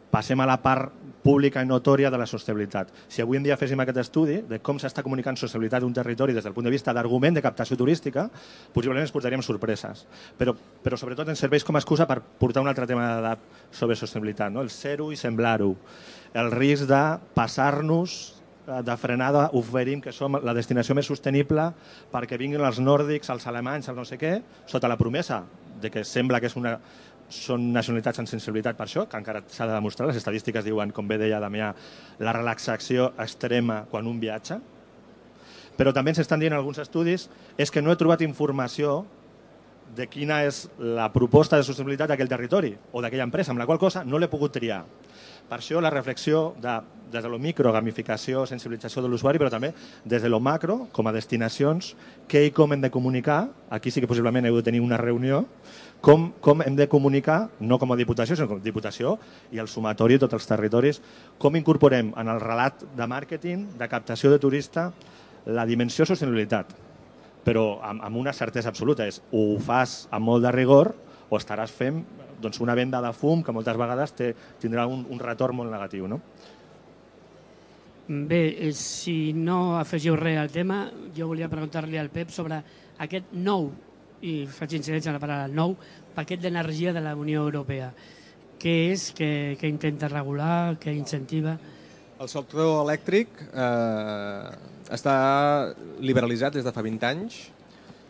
Passem 0.09 0.41
a 0.41 0.47
la 0.49 0.57
part 0.65 0.89
pública 1.21 1.61
i 1.61 1.69
notòria 1.69 2.09
de 2.09 2.17
la 2.17 2.25
sostenibilitat. 2.27 2.89
Si 3.13 3.21
avui 3.21 3.37
en 3.37 3.45
dia 3.45 3.59
féssim 3.61 3.81
aquest 3.83 3.99
estudi 4.01 4.39
de 4.49 4.61
com 4.65 4.79
s'està 4.81 5.03
comunicant 5.05 5.37
sostenibilitat 5.37 5.85
d'un 5.85 5.93
territori 5.93 6.33
des 6.33 6.47
del 6.47 6.55
punt 6.57 6.65
de 6.65 6.73
vista 6.73 6.95
d'argument 6.97 7.37
de 7.37 7.43
captació 7.45 7.77
turística, 7.77 8.25
possiblement 8.73 9.05
ens 9.05 9.13
portaríem 9.13 9.45
sorpreses. 9.45 10.07
Però, 10.41 10.55
però 10.57 10.97
sobretot 10.97 11.29
ens 11.29 11.45
serveix 11.45 11.67
com 11.67 11.77
a 11.77 11.83
excusa 11.83 12.09
per 12.09 12.23
portar 12.41 12.65
un 12.65 12.73
altre 12.73 12.89
tema 12.89 13.11
d'edat 13.11 13.45
sobre 13.71 13.99
sostenibilitat, 14.01 14.55
no? 14.55 14.65
el 14.65 14.73
ser-ho 14.73 15.13
i 15.13 15.21
semblar-ho. 15.21 15.75
El 16.33 16.51
risc 16.57 16.89
de 16.89 17.05
passar-nos 17.37 18.38
de 18.69 18.97
frenada 19.01 19.49
oferim 19.57 20.01
que 20.05 20.13
som 20.13 20.37
la 20.45 20.55
destinació 20.57 20.97
més 20.97 21.09
sostenible 21.09 21.71
perquè 22.13 22.37
vinguin 22.41 22.65
els 22.65 22.81
nòrdics, 22.83 23.31
els 23.33 23.47
alemanys, 23.49 23.89
el 23.89 23.97
no 23.97 24.05
sé 24.05 24.19
què, 24.21 24.39
sota 24.69 24.91
la 24.91 24.99
promesa 25.01 25.43
de 25.81 25.91
que 25.91 26.05
sembla 26.05 26.41
que 26.41 26.51
és 26.51 26.57
una, 26.59 26.75
són 27.33 27.69
nacionalitats 27.73 28.21
amb 28.21 28.29
sensibilitat 28.29 28.77
per 28.77 28.87
això, 28.87 29.05
que 29.09 29.19
encara 29.21 29.43
s'ha 29.47 29.69
de 29.69 29.77
demostrar. 29.77 30.09
Les 30.09 30.19
estadístiques 30.21 30.65
diuen, 30.65 30.93
com 30.97 31.09
bé 31.09 31.19
deia 31.21 31.41
Damià, 31.41 31.73
la 32.25 32.35
relaxació 32.37 33.13
extrema 33.21 33.85
quan 33.91 34.09
un 34.09 34.21
viatja. 34.21 34.59
Però 35.79 35.93
també 35.95 36.13
ens 36.13 36.25
estan 36.25 36.41
dient 36.41 36.57
alguns 36.57 36.81
estudis 36.83 37.29
és 37.57 37.71
que 37.71 37.83
no 37.85 37.93
he 37.93 38.01
trobat 38.01 38.25
informació 38.27 39.05
de 39.97 40.09
quina 40.11 40.43
és 40.45 40.67
la 40.79 41.09
proposta 41.13 41.57
de 41.57 41.65
sostenibilitat 41.65 42.11
d'aquell 42.11 42.29
territori 42.29 42.75
o 42.93 43.01
d'aquella 43.01 43.29
empresa, 43.29 43.53
amb 43.53 43.63
la 43.63 43.67
qual 43.69 43.81
cosa 43.81 44.05
no 44.05 44.19
l'he 44.19 44.29
pogut 44.29 44.53
triar. 44.53 44.83
Per 45.49 45.57
això 45.57 45.81
la 45.81 45.91
reflexió 45.91 46.53
de, 46.61 46.75
des 47.11 47.23
de 47.25 47.29
lo 47.33 47.39
micro, 47.41 47.73
gamificació, 47.73 48.45
sensibilització 48.47 49.01
de 49.01 49.09
l'usuari, 49.09 49.41
però 49.41 49.49
també 49.49 49.71
des 50.05 50.21
de 50.23 50.29
lo 50.29 50.41
macro, 50.45 50.89
com 50.93 51.09
a 51.09 51.13
destinacions, 51.17 51.95
què 52.29 52.45
i 52.45 52.53
com 52.53 52.75
hem 52.75 52.83
de 52.85 52.91
comunicar, 52.93 53.47
aquí 53.73 53.91
sí 53.91 54.03
que 54.05 54.11
possiblement 54.11 54.45
heu 54.45 54.59
de 54.59 54.67
tenir 54.67 54.83
una 54.85 54.99
reunió, 55.01 55.47
com, 56.05 56.29
com 56.45 56.61
hem 56.63 56.77
de 56.77 56.89
comunicar, 56.89 57.49
no 57.61 57.79
com 57.81 57.93
a 57.93 57.97
diputació, 57.97 58.37
sinó 58.37 58.51
com 58.51 58.61
a 58.61 58.67
diputació 58.67 59.17
i 59.51 59.63
el 59.63 59.73
sumatori 59.73 60.19
de 60.19 60.27
tots 60.27 60.37
els 60.37 60.51
territoris, 60.51 61.01
com 61.41 61.57
incorporem 61.57 62.13
en 62.13 62.29
el 62.29 62.45
relat 62.45 62.85
de 62.97 63.09
màrqueting, 63.09 63.65
de 63.81 63.89
captació 63.89 64.31
de 64.31 64.43
turista, 64.43 64.91
la 65.49 65.65
dimensió 65.65 66.05
sostenibilitat, 66.05 66.77
però 67.45 67.79
amb, 67.89 68.05
amb 68.05 68.21
una 68.21 68.37
certesa 68.37 68.69
absoluta, 68.69 69.09
és 69.09 69.23
o 69.33 69.55
ho 69.55 69.61
fas 69.65 70.03
amb 70.13 70.29
molt 70.29 70.45
de 70.45 70.53
rigor 70.53 70.93
o 71.31 71.41
estaràs 71.41 71.73
fent 71.73 72.05
doncs 72.43 72.61
una 72.65 72.77
venda 72.79 73.01
de 73.05 73.13
fum 73.17 73.43
que 73.43 73.55
moltes 73.55 73.77
vegades 73.79 74.15
té, 74.17 74.33
tindrà 74.61 74.87
un, 74.91 75.05
un 75.11 75.21
retorn 75.23 75.57
molt 75.59 75.73
negatiu. 75.73 76.09
No? 76.11 76.21
Bé, 78.09 78.43
eh, 78.69 78.73
si 78.73 79.35
no 79.37 79.77
afegiu 79.77 80.17
res 80.17 80.39
al 80.41 80.49
tema, 80.49 80.87
jo 81.17 81.27
volia 81.29 81.51
preguntar-li 81.53 81.99
al 82.01 82.09
Pep 82.09 82.31
sobre 82.33 82.63
aquest 83.05 83.35
nou, 83.37 83.69
i 84.25 84.47
faig 84.51 84.79
incidència 84.79 85.13
en 85.13 85.19
la 85.19 85.23
paraula 85.23 85.51
nou, 85.53 85.77
paquet 86.17 86.41
d'energia 86.41 86.95
de 86.97 87.03
la 87.05 87.13
Unió 87.19 87.45
Europea. 87.45 87.91
Què 88.59 88.75
és, 88.95 89.11
què, 89.15 89.31
què 89.61 89.69
intenta 89.71 90.09
regular, 90.11 90.79
què 90.83 90.95
incentiva? 90.97 91.59
El 92.19 92.31
sector 92.33 92.81
elèctric 92.81 93.45
eh, 93.53 94.49
està 94.91 95.19
liberalitzat 96.01 96.57
des 96.57 96.67
de 96.67 96.73
fa 96.75 96.83
20 96.83 97.07
anys, 97.13 97.37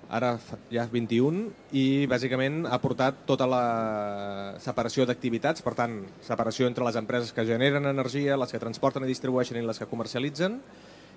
ara 0.09 0.39
ja 0.73 0.87
21, 0.89 1.49
i 1.77 2.07
bàsicament 2.09 2.63
ha 2.67 2.79
portat 2.81 3.25
tota 3.29 3.47
la 3.49 3.65
separació 4.63 5.05
d'activitats, 5.09 5.63
per 5.65 5.75
tant, 5.77 6.01
separació 6.25 6.69
entre 6.69 6.87
les 6.87 6.97
empreses 6.97 7.35
que 7.37 7.45
generen 7.49 7.87
energia, 7.91 8.39
les 8.41 8.53
que 8.53 8.63
transporten 8.63 9.05
i 9.05 9.11
distribueixen 9.13 9.61
i 9.61 9.67
les 9.67 9.79
que 9.79 9.91
comercialitzen, 9.91 10.59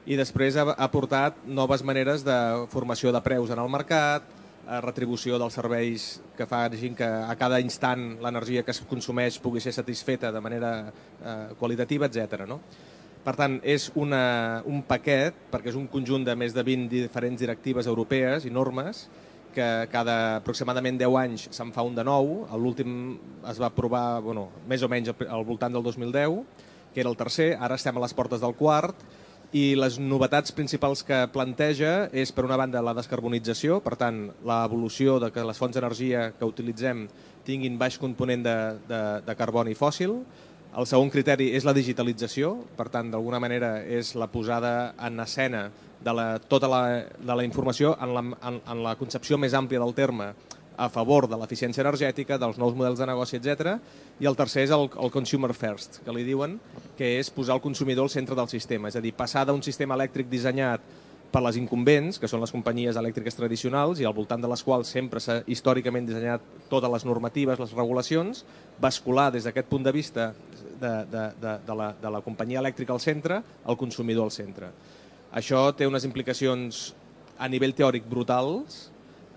i 0.05 0.17
després 0.17 0.57
ha, 0.57 0.65
ha 0.75 0.91
portat 0.91 1.39
noves 1.45 1.85
maneres 1.87 2.25
de 2.27 2.37
formació 2.73 3.13
de 3.13 3.21
preus 3.23 3.53
en 3.53 3.61
el 3.61 3.69
mercat, 3.71 4.27
retribució 4.81 5.39
dels 5.41 5.55
serveis 5.57 6.21
que 6.37 6.45
fa 6.45 6.69
que 6.69 7.03
a 7.03 7.35
cada 7.35 7.59
instant 7.59 8.17
l'energia 8.21 8.63
que 8.63 8.71
es 8.71 8.81
consumeix 8.87 9.39
pugui 9.41 9.59
ser 9.59 9.73
satisfeta 9.73 10.31
de 10.31 10.39
manera 10.39 10.71
eh, 10.87 11.47
qualitativa, 11.59 12.05
etc. 12.05 12.45
No? 12.47 12.61
Per 13.21 13.35
tant, 13.37 13.59
és 13.61 13.91
una, 13.93 14.63
un 14.65 14.81
paquet, 14.81 15.35
perquè 15.51 15.69
és 15.69 15.77
un 15.77 15.85
conjunt 15.91 16.23
de 16.25 16.33
més 16.33 16.55
de 16.55 16.63
20 16.65 16.89
diferents 16.89 17.37
directives 17.37 17.85
europees 17.85 18.47
i 18.49 18.53
normes, 18.53 19.05
que 19.53 19.67
cada 19.91 20.37
aproximadament 20.39 20.97
10 20.97 21.17
anys 21.21 21.47
se'n 21.53 21.73
fa 21.75 21.85
un 21.85 21.93
de 21.93 22.05
nou. 22.07 22.47
L'últim 22.57 23.19
es 23.51 23.59
va 23.61 23.69
aprovar 23.69 24.21
bueno, 24.25 24.47
més 24.67 24.81
o 24.81 24.89
menys 24.89 25.11
al 25.27 25.45
voltant 25.45 25.73
del 25.75 25.85
2010, 25.85 26.41
que 26.95 27.03
era 27.03 27.11
el 27.11 27.19
tercer, 27.19 27.53
ara 27.59 27.77
estem 27.77 27.97
a 27.97 28.03
les 28.03 28.15
portes 28.17 28.41
del 28.41 28.55
quart, 28.57 29.05
i 29.51 29.75
les 29.75 29.97
novetats 29.99 30.53
principals 30.55 31.03
que 31.03 31.25
planteja 31.33 32.07
és, 32.15 32.31
per 32.31 32.45
una 32.47 32.57
banda, 32.57 32.81
la 32.81 32.95
descarbonització, 32.95 33.81
per 33.83 33.97
tant, 33.99 34.29
l'evolució 34.47 35.17
de 35.19 35.29
que 35.35 35.43
les 35.43 35.59
fonts 35.59 35.75
d'energia 35.75 36.29
que 36.39 36.47
utilitzem 36.47 37.03
tinguin 37.45 37.75
baix 37.77 37.97
component 37.99 38.45
de, 38.45 38.55
de, 38.87 39.01
de 39.27 39.35
carboni 39.35 39.75
fòssil, 39.75 40.21
el 40.77 40.87
segon 40.87 41.09
criteri 41.11 41.49
és 41.57 41.65
la 41.67 41.73
digitalització, 41.75 42.53
per 42.77 42.87
tant, 42.93 43.09
d'alguna 43.11 43.41
manera 43.43 43.73
és 43.83 44.13
la 44.15 44.29
posada 44.31 44.93
en 45.03 45.19
escena 45.19 45.65
de 46.01 46.13
la, 46.15 46.27
tota 46.39 46.69
la, 46.71 46.83
de 47.19 47.35
la 47.35 47.43
informació 47.43 47.95
en 48.01 48.13
la, 48.15 48.23
en, 48.23 48.61
en 48.63 48.83
la 48.85 48.95
concepció 48.99 49.37
més 49.37 49.53
àmplia 49.57 49.81
del 49.83 49.93
terme 49.97 50.31
a 50.81 50.87
favor 50.89 51.27
de 51.29 51.37
l'eficiència 51.37 51.83
energètica, 51.83 52.39
dels 52.41 52.57
nous 52.57 52.73
models 52.73 53.01
de 53.01 53.05
negoci, 53.05 53.37
etc. 53.37 53.75
I 54.23 54.29
el 54.29 54.37
tercer 54.39 54.63
és 54.65 54.73
el, 54.73 54.87
el 55.03 55.11
consumer 55.13 55.51
first, 55.53 55.99
que 56.05 56.15
li 56.15 56.23
diuen, 56.25 56.55
que 56.97 57.17
és 57.19 57.29
posar 57.29 57.57
el 57.59 57.63
consumidor 57.63 58.07
al 58.07 58.13
centre 58.13 58.37
del 58.39 58.49
sistema, 58.49 58.89
és 58.89 58.97
a 58.97 59.03
dir, 59.03 59.13
passar 59.17 59.45
d'un 59.45 59.61
sistema 59.61 59.97
elèctric 59.99 60.31
dissenyat 60.31 60.87
per 61.31 61.41
les 61.45 61.57
incumbents, 61.57 62.19
que 62.19 62.27
són 62.27 62.41
les 62.43 62.51
companyies 62.51 62.97
elèctriques 62.99 63.37
tradicionals 63.37 64.01
i 64.01 64.07
al 64.07 64.15
voltant 64.15 64.41
de 64.43 64.49
les 64.51 64.63
quals 64.67 64.91
sempre 64.91 65.21
s'ha 65.23 65.39
històricament 65.47 66.07
dissenyat 66.07 66.43
totes 66.69 66.91
les 66.91 67.05
normatives, 67.07 67.59
les 67.59 67.75
regulacions, 67.77 68.43
bascular 68.83 69.29
des 69.31 69.47
d'aquest 69.47 69.69
punt 69.71 69.87
de 69.87 69.93
vista 69.95 70.31
de, 70.81 70.93
de, 71.11 71.25
de, 71.39 71.57
de, 71.67 71.75
la, 71.77 71.91
de 72.01 72.11
la 72.11 72.21
companyia 72.25 72.59
elèctrica 72.59 72.93
al 72.93 73.03
centre 73.03 73.39
al 73.63 73.79
consumidor 73.79 74.27
al 74.27 74.35
centre. 74.35 74.71
Això 75.31 75.69
té 75.77 75.87
unes 75.87 76.03
implicacions 76.03 76.89
a 77.39 77.47
nivell 77.47 77.73
teòric 77.77 78.09
brutals, 78.09 78.89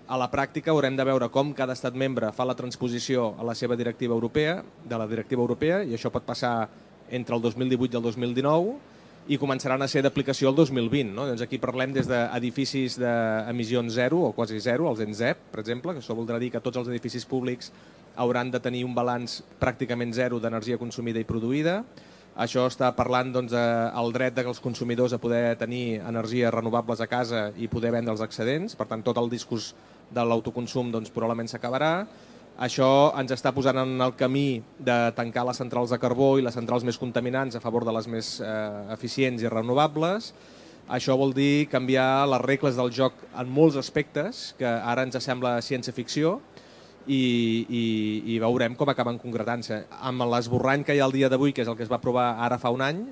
a 0.05 0.17
la 0.21 0.27
pràctica 0.29 0.69
haurem 0.69 0.97
de 0.97 1.05
veure 1.07 1.31
com 1.33 1.53
cada 1.57 1.73
estat 1.73 1.95
membre 1.97 2.27
fa 2.35 2.45
la 2.45 2.53
transposició 2.57 3.31
a 3.39 3.45
la 3.47 3.55
seva 3.57 3.77
directiva 3.79 4.13
europea, 4.13 4.59
de 4.83 4.99
la 5.01 5.07
directiva 5.09 5.41
europea, 5.41 5.79
i 5.81 5.95
això 5.95 6.11
pot 6.13 6.27
passar 6.27 6.67
entre 7.09 7.35
el 7.35 7.41
2018 7.41 7.95
i 7.95 7.97
el 7.97 8.03
2019, 8.03 8.75
i 9.27 9.39
començaran 9.41 9.81
a 9.81 9.87
ser 9.89 10.03
d'aplicació 10.05 10.51
el 10.51 10.57
2020. 10.57 11.13
No? 11.15 11.25
Doncs 11.29 11.41
aquí 11.41 11.57
parlem 11.61 11.93
des 11.95 12.09
d'edificis 12.09 12.99
d'emissions 13.01 13.93
zero 13.93 14.21
o 14.27 14.33
quasi 14.37 14.59
zero, 14.61 14.89
els 14.91 15.01
ENZEP, 15.01 15.47
per 15.53 15.63
exemple, 15.63 15.95
que 15.95 16.03
això 16.03 16.17
voldrà 16.17 16.39
dir 16.41 16.51
que 16.53 16.61
tots 16.61 16.77
els 16.77 16.91
edificis 16.93 17.25
públics 17.25 17.71
hauran 18.15 18.51
de 18.51 18.61
tenir 18.63 18.85
un 18.85 18.93
balanç 18.95 19.41
pràcticament 19.59 20.13
zero 20.13 20.39
d'energia 20.39 20.77
consumida 20.77 21.19
i 21.19 21.27
produïda. 21.27 21.81
Això 22.35 22.65
està 22.67 22.89
parlant 22.95 23.31
doncs, 23.31 23.53
del 23.55 24.13
dret 24.15 24.35
dels 24.35 24.59
consumidors 24.59 25.15
a 25.15 25.19
poder 25.23 25.55
tenir 25.57 26.01
energies 26.01 26.51
renovables 26.51 27.01
a 27.01 27.07
casa 27.07 27.47
i 27.55 27.69
poder 27.71 27.93
vendre 27.95 28.11
els 28.11 28.23
excedents. 28.23 28.75
Per 28.75 28.87
tant, 28.89 29.03
tot 29.03 29.17
el 29.17 29.31
discurs 29.31 29.73
de 30.11 30.23
l'autoconsum 30.23 30.91
doncs, 30.91 31.13
probablement 31.15 31.47
s'acabarà. 31.49 31.93
Això 32.55 33.11
ens 33.19 33.33
està 33.35 33.51
posant 33.51 33.81
en 33.81 33.99
el 33.99 34.13
camí 34.15 34.61
de 34.79 34.95
tancar 35.17 35.43
les 35.43 35.57
centrals 35.59 35.91
de 35.91 35.99
carbó 35.99 36.37
i 36.39 36.43
les 36.45 36.55
centrals 36.55 36.85
més 36.87 36.95
contaminants 36.97 37.57
a 37.57 37.59
favor 37.59 37.83
de 37.83 37.91
les 37.91 38.07
més 38.07 38.29
eh, 38.39 38.93
eficients 38.95 39.43
i 39.43 39.51
renovables. 39.51 40.31
Això 40.87 41.17
vol 41.19 41.33
dir 41.35 41.67
canviar 41.67 42.23
les 42.31 42.43
regles 42.45 42.77
del 42.79 42.93
joc 42.95 43.25
en 43.35 43.51
molts 43.51 43.75
aspectes, 43.81 44.53
que 44.55 44.69
ara 44.69 45.03
ens 45.03 45.19
sembla 45.19 45.57
ciència-ficció, 45.65 46.37
i, 47.07 47.65
i, 47.67 47.83
i 48.33 48.39
veurem 48.39 48.77
com 48.79 48.89
acaben 48.89 49.19
concretant-se. 49.19 49.83
Amb 49.99 50.23
l'esborrany 50.31 50.85
que 50.85 50.95
hi 50.95 51.01
ha 51.03 51.09
el 51.09 51.15
dia 51.17 51.29
d'avui, 51.29 51.51
que 51.51 51.65
és 51.65 51.69
el 51.69 51.75
que 51.75 51.83
es 51.83 51.91
va 51.91 51.99
aprovar 51.99 52.35
ara 52.45 52.59
fa 52.61 52.71
un 52.71 52.85
any, 52.85 53.03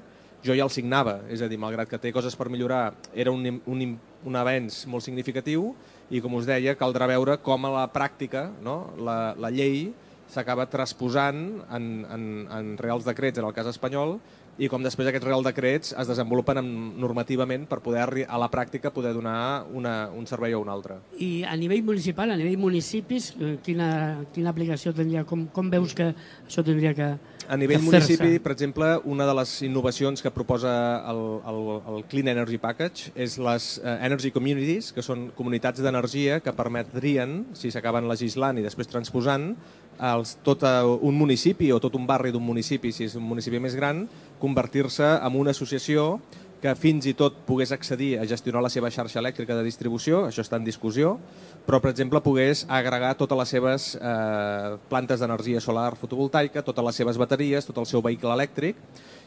jo 0.44 0.56
ja 0.56 0.64
el 0.64 0.72
signava, 0.72 1.20
és 1.32 1.44
a 1.44 1.50
dir, 1.52 1.60
malgrat 1.60 1.92
que 1.92 2.00
té 2.00 2.12
coses 2.16 2.36
per 2.36 2.50
millorar, 2.52 2.94
era 3.16 3.32
un, 3.32 3.60
un, 3.66 3.84
un 4.24 4.40
avenç 4.40 4.84
molt 4.92 5.04
significatiu, 5.06 5.72
i 6.12 6.22
com 6.22 6.36
us 6.40 6.48
deia, 6.50 6.76
caldrà 6.80 7.08
veure 7.10 7.38
com 7.44 7.66
a 7.66 7.74
la 7.74 7.88
pràctica 7.92 8.50
no? 8.64 8.94
la, 9.00 9.36
la 9.40 9.52
llei 9.54 9.92
s'acaba 10.34 10.66
transposant 10.70 11.44
en, 11.72 11.90
en, 12.10 12.24
en 12.50 12.72
reals 12.82 13.06
decrets, 13.06 13.40
en 13.40 13.46
el 13.46 13.54
cas 13.54 13.70
espanyol, 13.70 14.18
i 14.62 14.68
com 14.70 14.84
després 14.86 15.08
aquests 15.10 15.26
real 15.26 15.42
decrets 15.46 15.94
es 15.98 16.10
desenvolupen 16.10 16.60
normativament 17.02 17.66
per 17.70 17.80
poder 17.82 18.26
a 18.28 18.38
la 18.42 18.50
pràctica 18.54 18.92
poder 18.94 19.14
donar 19.16 19.66
una, 19.74 20.10
un 20.14 20.28
servei 20.30 20.54
o 20.54 20.62
un 20.62 20.70
altre. 20.70 21.00
I 21.18 21.44
a 21.50 21.56
nivell 21.58 21.82
municipal, 21.86 22.30
a 22.30 22.38
nivell 22.38 22.60
municipis, 22.62 23.32
eh, 23.40 23.56
quina, 23.66 23.90
quina 24.34 24.54
aplicació 24.54 24.94
tindria? 24.94 25.26
Com, 25.26 25.48
com 25.54 25.72
veus 25.74 25.96
que 25.98 26.12
això 26.14 26.66
tindria 26.66 26.94
que 26.98 27.10
A 27.48 27.58
nivell 27.60 27.82
municipi, 27.84 28.38
per 28.40 28.54
exemple, 28.54 28.88
una 29.10 29.26
de 29.28 29.34
les 29.36 29.52
innovacions 29.68 30.22
que 30.24 30.32
proposa 30.32 30.74
el, 31.12 31.22
el, 31.50 31.60
el 31.92 32.06
Clean 32.12 32.32
Energy 32.32 32.60
Package 32.62 33.12
és 33.20 33.36
les 33.42 33.70
uh, 33.82 33.98
Energy 34.06 34.32
Communities, 34.32 34.92
que 34.96 35.04
són 35.04 35.28
comunitats 35.36 35.84
d'energia 35.84 36.40
que 36.44 36.54
permetrien, 36.56 37.42
si 37.58 37.72
s'acaben 37.74 38.08
legislant 38.08 38.60
i 38.60 38.66
després 38.66 38.92
transposant, 38.92 39.52
els, 40.04 40.38
tot 40.46 40.64
un 40.66 41.18
municipi 41.18 41.70
o 41.72 41.80
tot 41.84 41.96
un 42.00 42.08
barri 42.10 42.32
d'un 42.34 42.44
municipi, 42.44 42.92
si 42.96 43.06
és 43.06 43.18
un 43.20 43.28
municipi 43.28 43.60
més 43.62 43.76
gran, 43.78 44.08
convertir-se 44.42 45.06
en 45.20 45.38
una 45.40 45.54
associació 45.54 46.18
que 46.64 46.72
fins 46.80 47.04
i 47.10 47.14
tot 47.18 47.42
pogués 47.44 47.74
accedir 47.76 48.14
a 48.16 48.26
gestionar 48.30 48.62
la 48.64 48.70
seva 48.72 48.88
xarxa 48.94 49.20
elèctrica 49.20 49.58
de 49.58 49.66
distribució, 49.66 50.22
això 50.30 50.46
està 50.46 50.56
en 50.56 50.64
discussió, 50.64 51.18
però, 51.68 51.82
per 51.84 51.92
exemple, 51.92 52.22
pogués 52.24 52.64
agregar 52.72 53.10
totes 53.20 53.40
les 53.42 53.52
seves 53.52 53.88
eh, 54.00 54.78
plantes 54.88 55.20
d'energia 55.20 55.60
solar 55.64 55.90
fotovoltaica, 56.00 56.64
totes 56.64 56.88
les 56.88 57.02
seves 57.02 57.20
bateries, 57.20 57.68
tot 57.68 57.84
el 57.84 57.90
seu 57.90 58.04
vehicle 58.06 58.32
elèctric, 58.32 58.80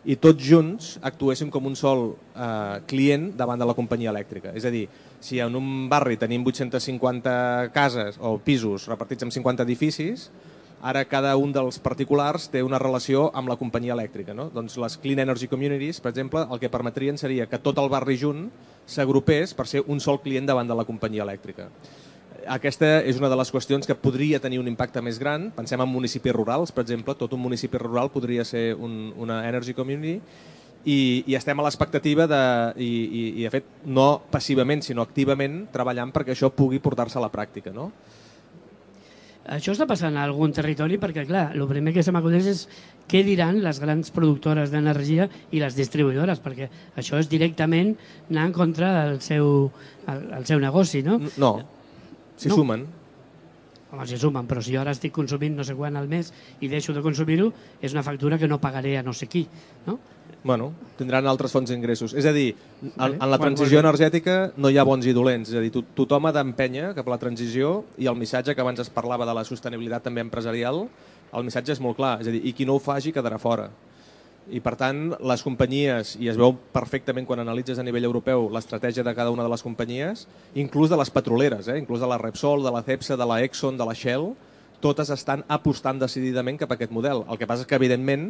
i 0.09 0.16
tots 0.16 0.49
junts 0.49 0.94
actuéssim 1.05 1.53
com 1.53 1.68
un 1.68 1.77
sol 1.77 2.07
eh, 2.14 2.81
client 2.88 3.29
davant 3.37 3.61
de 3.61 3.68
la 3.68 3.77
companyia 3.77 4.14
elèctrica. 4.14 4.57
És 4.57 4.64
a 4.64 4.72
dir, 4.72 4.87
si 5.20 5.42
en 5.44 5.61
un 5.61 5.90
barri 5.92 6.16
tenim 6.16 6.46
850 6.46 7.37
cases 7.77 8.16
o 8.16 8.38
pisos 8.40 8.88
repartits 8.88 9.29
en 9.29 9.35
50 9.35 9.66
edificis, 9.68 10.31
ara 10.82 11.04
cada 11.08 11.34
un 11.40 11.52
dels 11.54 11.78
particulars 11.82 12.48
té 12.52 12.62
una 12.62 12.78
relació 12.78 13.30
amb 13.34 13.48
la 13.48 13.56
companyia 13.56 13.94
elèctrica. 13.96 14.34
No? 14.34 14.48
Doncs 14.54 14.76
les 14.80 14.96
Clean 15.02 15.22
Energy 15.22 15.48
Communities, 15.48 16.00
per 16.00 16.12
exemple, 16.12 16.44
el 16.50 16.60
que 16.60 16.70
permetrien 16.72 17.18
seria 17.18 17.46
que 17.46 17.60
tot 17.62 17.78
el 17.82 17.88
barri 17.92 18.18
junt 18.20 18.48
s'agrupés 18.86 19.54
per 19.54 19.66
ser 19.66 19.82
un 19.86 20.00
sol 20.00 20.20
client 20.22 20.46
davant 20.46 20.68
de 20.68 20.76
la 20.76 20.84
companyia 20.84 21.24
elèctrica. 21.24 21.70
Aquesta 22.46 23.00
és 23.02 23.16
una 23.18 23.28
de 23.32 23.36
les 23.38 23.50
qüestions 23.50 23.88
que 23.88 23.96
podria 23.98 24.38
tenir 24.38 24.60
un 24.60 24.68
impacte 24.70 25.02
més 25.02 25.18
gran. 25.18 25.48
Pensem 25.56 25.80
en 25.82 25.90
municipis 25.90 26.34
rurals, 26.36 26.70
per 26.70 26.84
exemple, 26.84 27.16
tot 27.18 27.32
un 27.34 27.42
municipi 27.42 27.80
rural 27.82 28.12
podria 28.14 28.44
ser 28.44 28.76
un, 28.78 29.10
una 29.18 29.40
Energy 29.48 29.74
Community 29.74 30.20
i, 30.86 31.24
i 31.26 31.34
estem 31.34 31.58
a 31.58 31.64
l'expectativa 31.66 32.28
de, 32.30 32.42
i, 32.78 32.86
i, 32.86 33.22
i 33.40 33.46
de 33.48 33.50
fet 33.50 33.66
no 33.90 34.20
passivament 34.30 34.84
sinó 34.86 35.02
activament 35.02 35.64
treballant 35.74 36.12
perquè 36.14 36.36
això 36.36 36.52
pugui 36.54 36.78
portar-se 36.82 37.18
a 37.18 37.24
la 37.24 37.32
pràctica. 37.32 37.74
No? 37.74 37.90
Això 39.46 39.70
està 39.76 39.87
passant 39.87 40.16
a 40.18 40.24
algun 40.26 40.50
territori 40.54 40.98
perquè, 40.98 41.22
clar, 41.28 41.52
el 41.54 41.62
primer 41.70 41.92
que 41.94 42.02
se 42.02 42.11
m'acudeix 42.14 42.48
és 42.50 42.62
què 43.06 43.22
diran 43.26 43.61
les 43.62 43.78
grans 43.78 44.11
productores 44.14 44.72
d'energia 44.72 45.28
i 45.54 45.62
les 45.62 45.76
distribuïdores, 45.78 46.40
perquè 46.42 46.66
això 46.98 47.20
és 47.22 47.30
directament 47.30 47.94
anar 48.30 48.48
en 48.48 48.54
contra 48.56 48.90
del 48.96 49.20
seu, 49.22 49.70
el, 50.11 50.24
el 50.40 50.48
seu 50.50 50.62
negoci, 50.62 51.04
no? 51.06 51.20
No, 51.38 51.52
s'hi 52.35 52.50
no. 52.50 52.59
sumen. 52.59 52.87
Home, 53.92 54.09
s'hi 54.11 54.18
sumen, 54.18 54.50
però 54.50 54.64
si 54.64 54.74
jo 54.74 54.82
ara 54.82 54.96
estic 54.96 55.14
consumint 55.14 55.54
no 55.54 55.64
sé 55.64 55.76
quan 55.78 55.94
al 55.96 56.11
mes 56.11 56.32
i 56.59 56.70
deixo 56.72 56.96
de 56.96 57.04
consumir-ho, 57.04 57.52
és 57.78 57.94
una 57.94 58.02
factura 58.02 58.40
que 58.42 58.50
no 58.50 58.59
pagaré 58.59 58.96
a 58.98 59.06
no 59.06 59.14
sé 59.14 59.30
qui, 59.30 59.46
no? 59.87 60.00
Bueno, 60.46 60.70
tindran 60.96 61.26
altres 61.26 61.52
fonts 61.52 61.72
d'ingressos. 61.72 62.14
És 62.14 62.24
a 62.24 62.32
dir, 62.32 62.52
en, 62.94 63.16
en 63.18 63.30
la 63.32 63.38
transició 63.42 63.80
energètica 63.82 64.52
no 64.56 64.70
hi 64.70 64.78
ha 64.78 64.87
bons 64.87 65.09
i 65.11 65.14
dolents, 65.16 65.50
és 65.50 65.59
a 65.59 65.64
dir, 65.64 65.72
to 65.74 65.82
tothom 65.98 66.30
ha 66.30 66.32
d'empènyer 66.37 66.92
cap 66.96 67.11
a 67.11 67.16
la 67.16 67.20
transició 67.20 67.80
i 67.98 68.06
el 68.06 68.16
missatge 68.16 68.54
que 68.54 68.62
abans 68.62 68.80
es 68.85 68.92
parlava 68.92 69.26
de 69.26 69.35
la 69.37 69.44
sostenibilitat 69.44 70.06
també 70.06 70.22
empresarial, 70.24 70.87
el 71.37 71.44
missatge 71.44 71.74
és 71.74 71.82
molt 71.82 71.98
clar, 71.98 72.20
és 72.22 72.30
a 72.30 72.37
dir, 72.37 72.44
i 72.46 72.54
qui 72.56 72.64
no 72.64 72.78
ho 72.78 72.82
faci 72.82 73.12
quedarà 73.12 73.42
fora. 73.42 73.66
I 74.46 74.61
per 74.62 74.76
tant, 74.78 75.09
les 75.26 75.42
companyies, 75.42 76.14
i 76.22 76.30
es 76.30 76.37
veu 76.38 76.54
perfectament 76.72 77.26
quan 77.26 77.42
analitzes 77.42 77.80
a 77.82 77.85
nivell 77.85 78.06
europeu 78.06 78.46
l'estratègia 78.54 79.02
de 79.02 79.14
cada 79.18 79.32
una 79.35 79.42
de 79.42 79.50
les 79.50 79.64
companyies, 79.66 80.28
inclús 80.54 80.92
de 80.92 80.98
les 81.00 81.11
petroleres, 81.11 81.66
eh? 81.66 81.80
inclús 81.80 81.98
de 81.98 82.06
la 82.06 82.18
Repsol, 82.22 82.62
de 82.62 82.70
la 82.70 82.85
Cepsa, 82.87 83.18
de 83.18 83.26
la 83.26 83.40
Exxon, 83.42 83.74
de 83.74 83.88
la 83.88 83.96
Shell, 83.98 84.30
totes 84.87 85.11
estan 85.11 85.42
apostant 85.51 85.99
decididament 85.99 86.61
cap 86.61 86.70
a 86.70 86.77
aquest 86.79 86.92
model. 86.94 87.25
El 87.27 87.38
que 87.40 87.49
passa 87.51 87.64
és 87.64 87.68
que, 87.70 87.79
evidentment, 87.79 88.29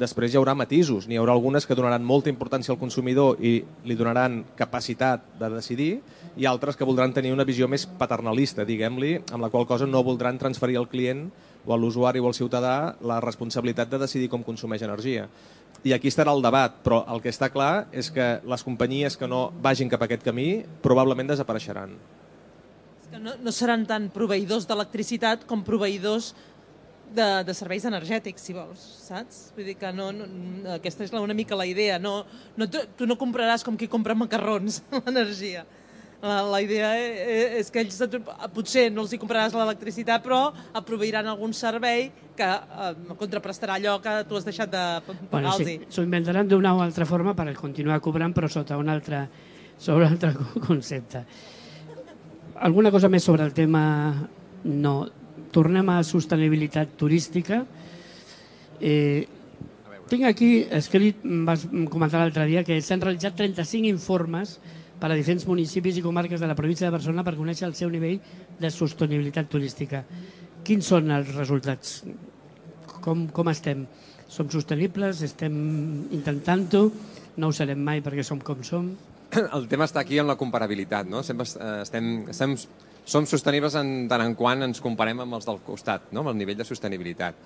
després 0.00 0.32
hi 0.32 0.38
haurà 0.40 0.54
matisos. 0.56 1.08
N'hi 1.08 1.18
haurà 1.20 1.34
algunes 1.36 1.66
que 1.68 1.76
donaran 1.76 2.06
molta 2.06 2.32
importància 2.32 2.72
al 2.72 2.80
consumidor 2.80 3.42
i 3.44 3.58
li 3.84 3.96
donaran 3.98 4.40
capacitat 4.56 5.26
de 5.40 5.50
decidir 5.52 5.90
i 6.38 6.46
altres 6.48 6.78
que 6.78 6.86
voldran 6.88 7.12
tenir 7.12 7.34
una 7.34 7.44
visió 7.44 7.68
més 7.68 7.84
paternalista, 7.98 8.64
diguem-li, 8.64 9.16
amb 9.34 9.44
la 9.44 9.50
qual 9.52 9.66
cosa 9.68 9.88
no 9.90 10.04
voldran 10.06 10.38
transferir 10.40 10.78
al 10.78 10.88
client 10.88 11.26
o 11.66 11.74
a 11.74 11.78
l'usuari 11.78 12.22
o 12.22 12.28
al 12.30 12.36
ciutadà 12.38 12.94
la 13.04 13.18
responsabilitat 13.20 13.90
de 13.90 14.00
decidir 14.00 14.30
com 14.32 14.46
consumeix 14.46 14.86
energia. 14.86 15.26
I 15.84 15.92
aquí 15.94 16.08
estarà 16.08 16.32
el 16.34 16.42
debat, 16.42 16.78
però 16.84 17.02
el 17.12 17.20
que 17.22 17.34
està 17.34 17.50
clar 17.52 17.88
és 17.92 18.08
que 18.14 18.38
les 18.48 18.64
companyies 18.64 19.18
que 19.18 19.28
no 19.28 19.48
vagin 19.62 19.90
cap 19.90 20.02
a 20.02 20.08
aquest 20.08 20.24
camí 20.24 20.62
probablement 20.82 21.28
desapareixeran 21.34 21.98
no, 23.22 23.34
no 23.42 23.54
seran 23.54 23.84
tant 23.88 24.08
proveïdors 24.14 24.66
d'electricitat 24.68 25.44
com 25.48 25.64
proveïdors 25.66 26.32
de, 27.14 27.26
de 27.44 27.54
serveis 27.56 27.84
energètics, 27.88 28.44
si 28.44 28.54
vols, 28.56 28.82
saps? 29.06 29.48
Vull 29.56 29.70
dir 29.70 29.76
que 29.80 29.90
no, 29.94 30.10
no, 30.12 30.28
aquesta 30.76 31.06
és 31.06 31.14
una 31.16 31.36
mica 31.36 31.56
la 31.58 31.66
idea. 31.68 31.98
No, 32.02 32.22
no, 32.56 32.68
tu, 32.68 32.84
tu 32.96 33.08
no 33.08 33.18
compraràs 33.20 33.64
com 33.66 33.76
qui 33.78 33.88
compra 33.90 34.16
macarrons 34.18 34.82
l'energia. 34.98 35.64
La, 36.18 36.40
la 36.42 36.58
idea 36.58 36.96
e, 36.98 37.10
e, 37.14 37.42
és 37.60 37.68
que 37.70 37.78
ells 37.84 38.00
potser 38.50 38.88
no 38.90 39.04
els 39.04 39.12
hi 39.14 39.20
compraràs 39.22 39.54
l'electricitat, 39.54 40.24
però 40.24 40.48
aproveiran 40.74 41.28
algun 41.30 41.54
servei 41.54 42.08
que 42.38 42.48
eh, 42.48 42.88
contraprestarà 43.20 43.76
allò 43.78 44.00
que 44.02 44.16
tu 44.26 44.38
has 44.38 44.46
deixat 44.46 44.72
de 44.72 44.82
pagar-los. 45.06 45.30
Bueno, 45.30 45.54
sí, 45.62 45.78
S'ho 45.94 46.02
inventaran 46.02 46.50
d'una 46.50 46.74
o 46.74 46.82
altra 46.82 47.06
forma 47.06 47.36
per 47.38 47.52
continuar 47.54 48.00
cobrant, 48.02 48.34
però 48.34 48.50
sota 48.50 48.80
un 48.82 48.90
altre, 48.90 49.28
sobre 49.78 50.08
un 50.08 50.16
altre 50.16 50.34
concepte. 50.66 51.22
Alguna 52.60 52.90
cosa 52.90 53.08
més 53.08 53.22
sobre 53.22 53.44
el 53.46 53.52
tema? 53.54 53.80
No. 54.64 54.94
Tornem 55.54 55.88
a 55.92 56.02
sostenibilitat 56.02 56.96
turística. 56.98 57.60
Eh, 58.80 59.28
tinc 60.10 60.24
aquí 60.26 60.48
escrit, 60.74 61.22
vas 61.46 61.66
comentar 61.92 62.18
l'altre 62.18 62.46
dia, 62.50 62.64
que 62.66 62.80
s'han 62.82 63.04
realitzat 63.04 63.36
35 63.38 63.86
informes 63.86 64.56
per 64.98 65.12
a 65.12 65.16
diferents 65.18 65.46
municipis 65.46 66.00
i 66.00 66.02
comarques 66.02 66.42
de 66.42 66.48
la 66.50 66.56
província 66.58 66.88
de 66.88 66.94
Barcelona 66.96 67.22
per 67.26 67.36
conèixer 67.38 67.68
el 67.68 67.76
seu 67.78 67.92
nivell 67.92 68.18
de 68.58 68.70
sostenibilitat 68.74 69.50
turística. 69.52 70.02
Quins 70.66 70.90
són 70.90 71.12
els 71.14 71.30
resultats? 71.36 72.00
Com, 73.04 73.28
com 73.30 73.52
estem? 73.52 73.86
Som 74.28 74.50
sostenibles? 74.50 75.22
Estem 75.22 75.54
intentant-ho? 76.10 76.88
No 77.38 77.52
ho 77.52 77.54
serem 77.54 77.78
mai 77.78 78.02
perquè 78.02 78.26
som 78.26 78.42
com 78.42 78.66
som? 78.66 78.90
el 79.56 79.68
tema 79.68 79.86
està 79.88 80.02
aquí 80.04 80.18
en 80.20 80.28
la 80.28 80.36
comparabilitat, 80.40 81.08
no? 81.10 81.22
Sempre 81.26 81.46
eh, 81.48 81.82
estem, 81.84 82.12
estem, 82.32 82.56
som 83.08 83.24
sostenibles 83.28 83.76
en 83.80 84.08
tant 84.08 84.24
en 84.24 84.34
quant 84.36 84.66
ens 84.66 84.82
comparem 84.84 85.24
amb 85.24 85.38
els 85.38 85.48
del 85.48 85.62
costat, 85.64 86.10
no? 86.12 86.20
amb 86.20 86.34
el 86.34 86.36
nivell 86.40 86.58
de 86.58 86.66
sostenibilitat. 86.68 87.38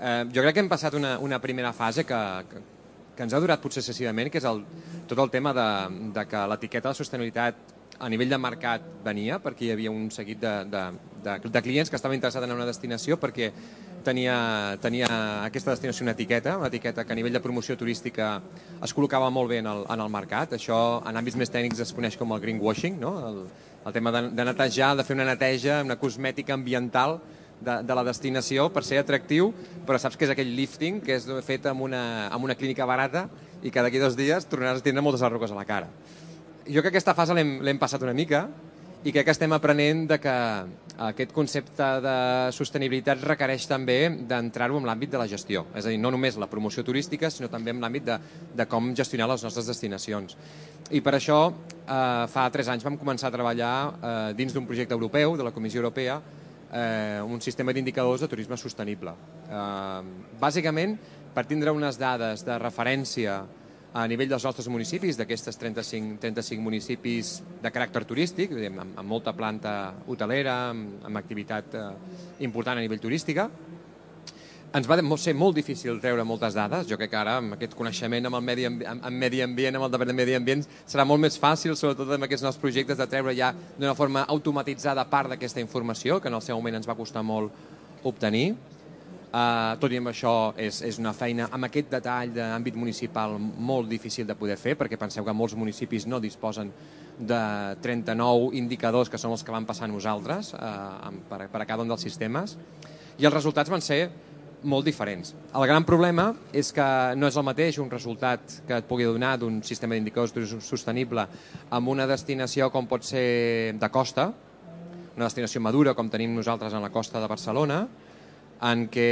Eh, 0.00 0.22
jo 0.32 0.44
crec 0.44 0.56
que 0.56 0.64
hem 0.64 0.70
passat 0.72 0.96
una, 0.96 1.18
una 1.20 1.38
primera 1.40 1.74
fase 1.76 2.06
que, 2.08 2.20
que, 2.48 2.62
que 3.16 3.26
ens 3.26 3.36
ha 3.36 3.40
durat 3.42 3.60
potser 3.60 3.82
excessivament, 3.82 4.32
que 4.32 4.40
és 4.40 4.48
el, 4.48 4.64
tot 5.10 5.20
el 5.20 5.30
tema 5.30 5.52
de, 5.56 5.68
de 6.16 6.26
que 6.28 6.46
l'etiqueta 6.52 6.92
de 6.92 7.00
sostenibilitat 7.02 7.78
a 8.02 8.08
nivell 8.10 8.32
de 8.32 8.40
mercat 8.40 8.88
venia, 9.04 9.36
perquè 9.38 9.68
hi 9.68 9.74
havia 9.76 9.92
un 9.92 10.08
seguit 10.10 10.40
de, 10.40 10.54
de, 10.72 10.84
de, 11.22 11.36
de 11.44 11.62
clients 11.62 11.92
que 11.92 12.00
estaven 12.00 12.18
interessats 12.18 12.48
en 12.48 12.56
una 12.56 12.66
destinació 12.66 13.20
perquè 13.20 13.52
tenia, 14.04 14.36
tenia 14.82 15.08
aquesta 15.46 15.72
destinació 15.72 16.04
una 16.04 16.14
etiqueta, 16.16 16.56
una 16.58 16.68
etiqueta 16.70 17.04
que 17.04 17.12
a 17.14 17.16
nivell 17.16 17.34
de 17.34 17.42
promoció 17.42 17.76
turística 17.78 18.34
es 18.82 18.94
col·locava 18.94 19.30
molt 19.30 19.50
bé 19.50 19.60
en 19.62 19.68
el, 19.70 19.84
en 19.90 20.02
el 20.04 20.10
mercat. 20.12 20.56
Això 20.58 20.78
en 21.08 21.20
àmbits 21.20 21.38
més 21.40 21.52
tècnics 21.52 21.82
es 21.84 21.92
coneix 21.96 22.18
com 22.20 22.34
el 22.34 22.42
greenwashing, 22.42 22.98
no? 23.00 23.14
el, 23.28 23.38
el 23.86 23.94
tema 23.94 24.12
de, 24.14 24.24
de 24.34 24.46
netejar, 24.48 24.94
de 24.98 25.06
fer 25.06 25.16
una 25.16 25.28
neteja, 25.28 25.80
una 25.86 25.98
cosmètica 26.00 26.54
ambiental 26.54 27.20
de, 27.62 27.78
de 27.86 27.94
la 27.94 28.04
destinació 28.06 28.68
per 28.74 28.84
ser 28.86 28.98
atractiu, 29.02 29.52
però 29.86 30.00
saps 30.00 30.18
que 30.18 30.26
és 30.26 30.34
aquell 30.34 30.50
lifting 30.56 31.00
que 31.04 31.16
és 31.18 31.28
fet 31.46 31.70
amb 31.70 31.86
una, 31.86 32.02
amb 32.28 32.44
una 32.48 32.58
clínica 32.58 32.86
barata 32.88 33.28
i 33.62 33.70
que 33.70 33.84
d'aquí 33.84 34.02
dos 34.02 34.18
dies 34.18 34.48
tornaràs 34.50 34.82
a 34.82 34.86
tindre 34.86 35.04
moltes 35.04 35.22
arrugues 35.22 35.54
a 35.54 35.58
la 35.58 35.66
cara. 35.68 35.88
Jo 36.66 36.82
crec 36.82 36.92
que 36.92 36.98
aquesta 36.98 37.14
fase 37.18 37.34
l'hem 37.34 37.78
passat 37.80 38.02
una 38.06 38.14
mica 38.14 38.46
i 39.02 39.10
crec 39.10 39.26
que 39.26 39.34
estem 39.34 39.50
aprenent 39.50 40.04
de 40.06 40.18
que 40.22 40.32
aquest 41.02 41.32
concepte 41.34 41.86
de 42.04 42.16
sostenibilitat 42.54 43.24
requereix 43.26 43.64
també 43.66 43.96
d'entrar-ho 44.30 44.78
en 44.78 44.86
l'àmbit 44.86 45.10
de 45.10 45.18
la 45.18 45.26
gestió. 45.26 45.64
És 45.74 45.86
a 45.86 45.90
dir, 45.90 45.98
no 45.98 46.12
només 46.14 46.38
la 46.38 46.46
promoció 46.50 46.84
turística, 46.86 47.30
sinó 47.30 47.48
també 47.50 47.72
en 47.74 47.80
l'àmbit 47.82 48.06
de, 48.06 48.18
de 48.54 48.66
com 48.70 48.92
gestionar 48.94 49.26
les 49.32 49.42
nostres 49.42 49.66
destinacions. 49.66 50.36
I 50.94 51.00
per 51.02 51.16
això, 51.18 51.40
eh, 51.50 52.26
fa 52.30 52.46
tres 52.54 52.70
anys 52.70 52.86
vam 52.86 52.98
començar 53.00 53.30
a 53.30 53.34
treballar 53.34 53.72
eh, 53.90 54.12
dins 54.38 54.54
d'un 54.54 54.68
projecte 54.68 54.94
europeu, 54.94 55.34
de 55.36 55.48
la 55.48 55.54
Comissió 55.56 55.82
Europea, 55.82 56.20
eh, 56.70 57.18
un 57.26 57.40
sistema 57.40 57.74
d'indicadors 57.74 58.22
de 58.22 58.30
turisme 58.30 58.60
sostenible. 58.60 59.16
Eh, 59.48 60.30
bàsicament, 60.38 60.94
per 61.34 61.46
tindre 61.48 61.74
unes 61.74 61.98
dades 61.98 62.46
de 62.46 62.60
referència 62.60 63.40
a 63.92 64.06
nivell 64.08 64.30
dels 64.30 64.44
nostres 64.46 64.68
municipis, 64.72 65.18
d'aquestes 65.20 65.58
35, 65.60 66.16
35 66.22 66.64
municipis 66.64 67.34
de 67.62 67.72
caràcter 67.72 68.06
turístic, 68.08 68.54
amb, 68.70 68.96
amb 68.96 69.08
molta 69.08 69.34
planta 69.36 69.92
hotelera, 70.08 70.56
amb, 70.70 71.02
amb 71.04 71.20
activitat 71.20 71.76
eh, 71.76 71.84
important 72.48 72.80
a 72.80 72.84
nivell 72.84 73.02
turística, 73.02 73.50
ens 74.72 74.88
va 74.88 74.96
ser 75.20 75.34
molt 75.36 75.58
difícil 75.58 75.98
treure 76.00 76.24
moltes 76.24 76.54
dades. 76.56 76.86
Jo 76.88 76.96
crec 76.96 77.10
que 77.12 77.18
ara, 77.20 77.36
amb 77.42 77.58
aquest 77.58 77.74
coneixement 77.76 78.30
amb 78.30 78.38
el 78.38 78.44
medi, 78.46 78.64
amb, 78.64 78.82
amb 78.88 79.18
medi 79.20 79.42
ambient, 79.44 79.76
amb 79.76 79.84
el 79.84 79.92
departament 79.92 80.16
de 80.16 80.22
medi 80.22 80.36
ambient, 80.38 80.64
serà 80.88 81.04
molt 81.04 81.20
més 81.20 81.36
fàcil, 81.36 81.76
sobretot 81.76 82.14
amb 82.16 82.24
aquests 82.24 82.46
nous 82.46 82.60
projectes, 82.62 82.96
de 82.96 83.06
treure 83.06 83.36
ja 83.36 83.52
d'una 83.76 83.94
forma 83.98 84.24
automatitzada 84.32 85.04
part 85.12 85.34
d'aquesta 85.34 85.60
informació, 85.60 86.20
que 86.20 86.32
en 86.32 86.40
el 86.40 86.44
seu 86.44 86.56
moment 86.56 86.80
ens 86.80 86.88
va 86.88 86.96
costar 86.96 87.20
molt 87.20 87.52
obtenir. 88.08 88.54
Uh, 89.32 89.78
tot 89.80 89.88
i 89.88 89.96
amb 89.96 90.10
això 90.10 90.52
és, 90.60 90.82
és 90.84 90.98
una 91.00 91.14
feina 91.16 91.46
amb 91.56 91.64
aquest 91.64 91.86
detall 91.88 92.34
d'àmbit 92.34 92.74
municipal 92.76 93.38
molt 93.40 93.88
difícil 93.88 94.26
de 94.28 94.36
poder 94.36 94.58
fer, 94.60 94.74
perquè 94.76 94.98
penseu 95.00 95.24
que 95.24 95.32
molts 95.32 95.54
municipis 95.56 96.04
no 96.04 96.20
disposen 96.20 96.68
de 97.16 97.38
39 97.80 98.50
indicadors 98.60 99.08
que 99.08 99.16
són 99.16 99.32
els 99.32 99.40
que 99.40 99.54
van 99.54 99.64
passar 99.64 99.88
nosaltres 99.88 100.52
uh, 100.52 101.08
per, 101.30 101.46
per 101.48 101.62
a 101.64 101.68
cada 101.70 101.80
un 101.80 101.88
dels 101.88 102.04
sistemes, 102.04 102.58
i 103.16 103.24
els 103.24 103.32
resultats 103.32 103.72
van 103.72 103.80
ser 103.80 104.02
molt 104.68 104.84
diferents. 104.84 105.32
El 105.56 105.66
gran 105.66 105.88
problema 105.88 106.28
és 106.52 106.68
que 106.76 106.86
no 107.16 107.32
és 107.32 107.40
el 107.40 107.48
mateix 107.48 107.80
un 107.80 107.90
resultat 107.90 108.60
que 108.68 108.78
et 108.78 108.86
pugui 108.88 109.08
donar 109.08 109.38
d'un 109.40 109.62
sistema 109.64 109.96
d'indicadors 109.96 110.58
sostenible 110.60 111.24
amb 111.70 111.88
una 111.88 112.06
destinació 112.06 112.68
com 112.70 112.84
pot 112.86 113.08
ser 113.08 113.74
de 113.80 113.88
costa, 113.96 114.28
una 115.16 115.24
destinació 115.24 115.60
madura 115.60 115.96
com 115.96 116.12
tenim 116.12 116.36
nosaltres 116.36 116.76
en 116.76 116.84
la 116.84 116.92
costa 116.92 117.20
de 117.20 117.28
Barcelona, 117.32 117.86
en 118.62 118.86
què 118.92 119.10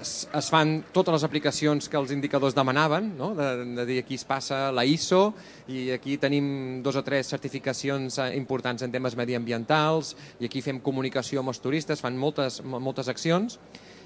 es, 0.00 0.12
es 0.32 0.48
fan 0.50 0.80
totes 0.94 1.14
les 1.14 1.24
aplicacions 1.26 1.88
que 1.88 1.98
els 2.00 2.12
indicadors 2.14 2.56
demanaven, 2.56 3.12
no? 3.18 3.32
de, 3.38 3.50
de 3.76 3.86
dir 3.88 3.98
aquí 4.02 4.16
es 4.18 4.24
passa 4.28 4.70
la 4.74 4.84
ISO 4.88 5.32
i 5.68 5.90
aquí 5.94 6.16
tenim 6.22 6.82
dos 6.82 6.96
o 6.98 7.04
tres 7.06 7.30
certificacions 7.32 8.18
eh, 8.18 8.32
importants 8.38 8.82
en 8.82 8.92
temes 8.94 9.16
mediambientals 9.18 10.14
i 10.40 10.48
aquí 10.48 10.64
fem 10.64 10.80
comunicació 10.80 11.42
amb 11.42 11.52
els 11.52 11.62
turistes, 11.62 12.02
fan 12.02 12.18
moltes, 12.18 12.62
moltes 12.64 13.10
accions 13.12 13.58